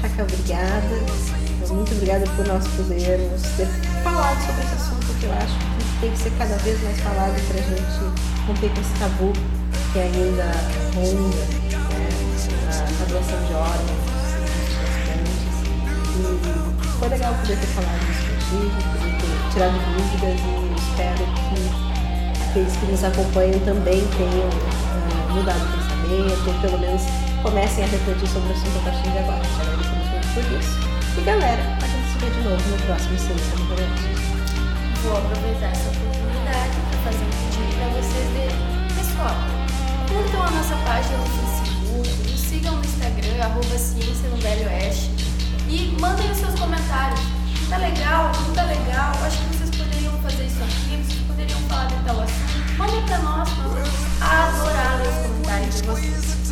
Raquel, 0.01 0.25
obrigada. 0.25 1.17
Muito 1.69 1.91
obrigada 1.93 2.25
por 2.35 2.47
nós 2.47 2.67
podermos 2.67 3.41
ter 3.57 3.67
falado 4.03 4.39
sobre 4.45 4.63
esse 4.63 4.75
assunto 4.75 5.19
que 5.19 5.25
eu 5.25 5.33
acho 5.33 5.66
tem 5.99 6.11
que 6.11 6.17
ser 6.17 6.31
cada 6.37 6.55
vez 6.57 6.81
mais 6.83 6.99
falado 6.99 7.33
para 7.47 7.59
a 7.59 7.63
gente 7.63 8.45
romper 8.45 8.69
com 8.69 8.81
esse 8.81 8.93
tabu 8.99 9.33
que 9.91 9.99
ainda 9.99 10.45
ronda 10.93 11.37
né, 11.97 12.09
a, 12.67 13.03
a 13.03 13.05
doação 13.05 13.39
de 13.45 13.53
órgãos, 13.53 14.05
transplantes. 14.85 15.57
E 16.13 16.99
foi 16.99 17.09
legal 17.09 17.33
poder 17.33 17.57
ter 17.57 17.67
falado 17.67 17.97
isso 18.11 18.25
contigo, 18.29 18.77
poder 18.93 19.13
ter 19.17 19.53
tirado 19.53 19.77
dúvidas 19.97 20.39
e 20.39 20.75
espero 20.77 21.25
que 21.49 22.49
aqueles 22.49 22.75
que 22.77 22.85
nos 22.85 23.03
acompanham 23.03 23.59
também 23.61 24.07
tenham 24.17 24.49
uh, 24.49 25.33
mudado 25.33 25.63
o 25.63 25.69
pensamento, 25.77 26.47
ou 26.47 26.53
pelo 26.61 26.79
menos 26.79 27.01
comecem 27.41 27.83
a 27.83 27.87
refletir 27.87 28.27
sobre 28.27 28.49
o 28.49 28.51
assunto 28.51 28.77
a 28.77 28.91
partir 28.91 29.09
de 29.09 29.17
agora. 29.17 29.41
Agradecemos 29.61 30.09
muito 30.11 30.27
por 30.33 30.59
isso. 30.59 30.77
E 31.17 31.21
galera, 31.21 31.63
a 31.81 31.87
gente 31.87 32.11
se 32.11 32.17
vê 32.19 32.29
de 32.29 32.41
novo 32.47 32.69
no 32.69 32.77
próximo 32.85 33.17
Ciência 33.17 33.57
Relógio. 33.57 34.16
Vou 35.07 35.15
aproveitar 35.15 35.67
essa 35.67 35.87
oportunidade 35.87 36.75
para 36.91 36.99
fazer 37.05 37.23
um 37.23 37.29
pedido 37.29 37.75
para 37.79 37.87
vocês 37.95 38.27
de 38.27 38.93
pessoal. 38.93 39.35
Curtam 40.09 40.43
a 40.43 40.51
nossa 40.51 40.75
página 40.83 41.17
no 41.17 41.25
Facebook, 41.25 42.29
nos 42.29 42.39
sigam 42.41 42.75
no 42.75 42.83
Instagram, 42.83 43.41
arroba 43.41 43.77
Ciência 43.77 44.27
no 44.27 44.35
Velho 44.35 44.67
Oeste 44.67 45.09
e 45.69 45.95
mandem 46.01 46.29
os 46.29 46.37
seus 46.37 46.59
comentários. 46.59 47.21
Tá 47.69 47.77
legal? 47.77 48.33
Não 48.35 48.53
tá 48.53 48.63
legal? 48.63 49.13
Acho 49.25 49.37
que 49.37 49.55
vocês 49.55 49.69
poderiam 49.77 50.11
fazer 50.19 50.43
isso 50.43 50.61
aqui, 50.61 51.01
vocês 51.01 51.23
poderiam 51.25 51.59
falar 51.69 51.85
de 51.85 51.95
tal 52.03 52.19
assunto. 52.19 52.77
Mandem 52.77 53.01
para 53.05 53.17
nós, 53.19 53.49
nós 53.59 53.73
vamos 53.73 54.21
adorar 54.21 55.01
os 55.01 55.25
comentários 55.25 55.75
de 55.75 55.87
vocês. 55.87 56.51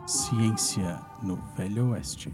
Ciência 0.06 1.00
no 1.22 1.38
Velho 1.56 1.90
Oeste. 1.90 2.32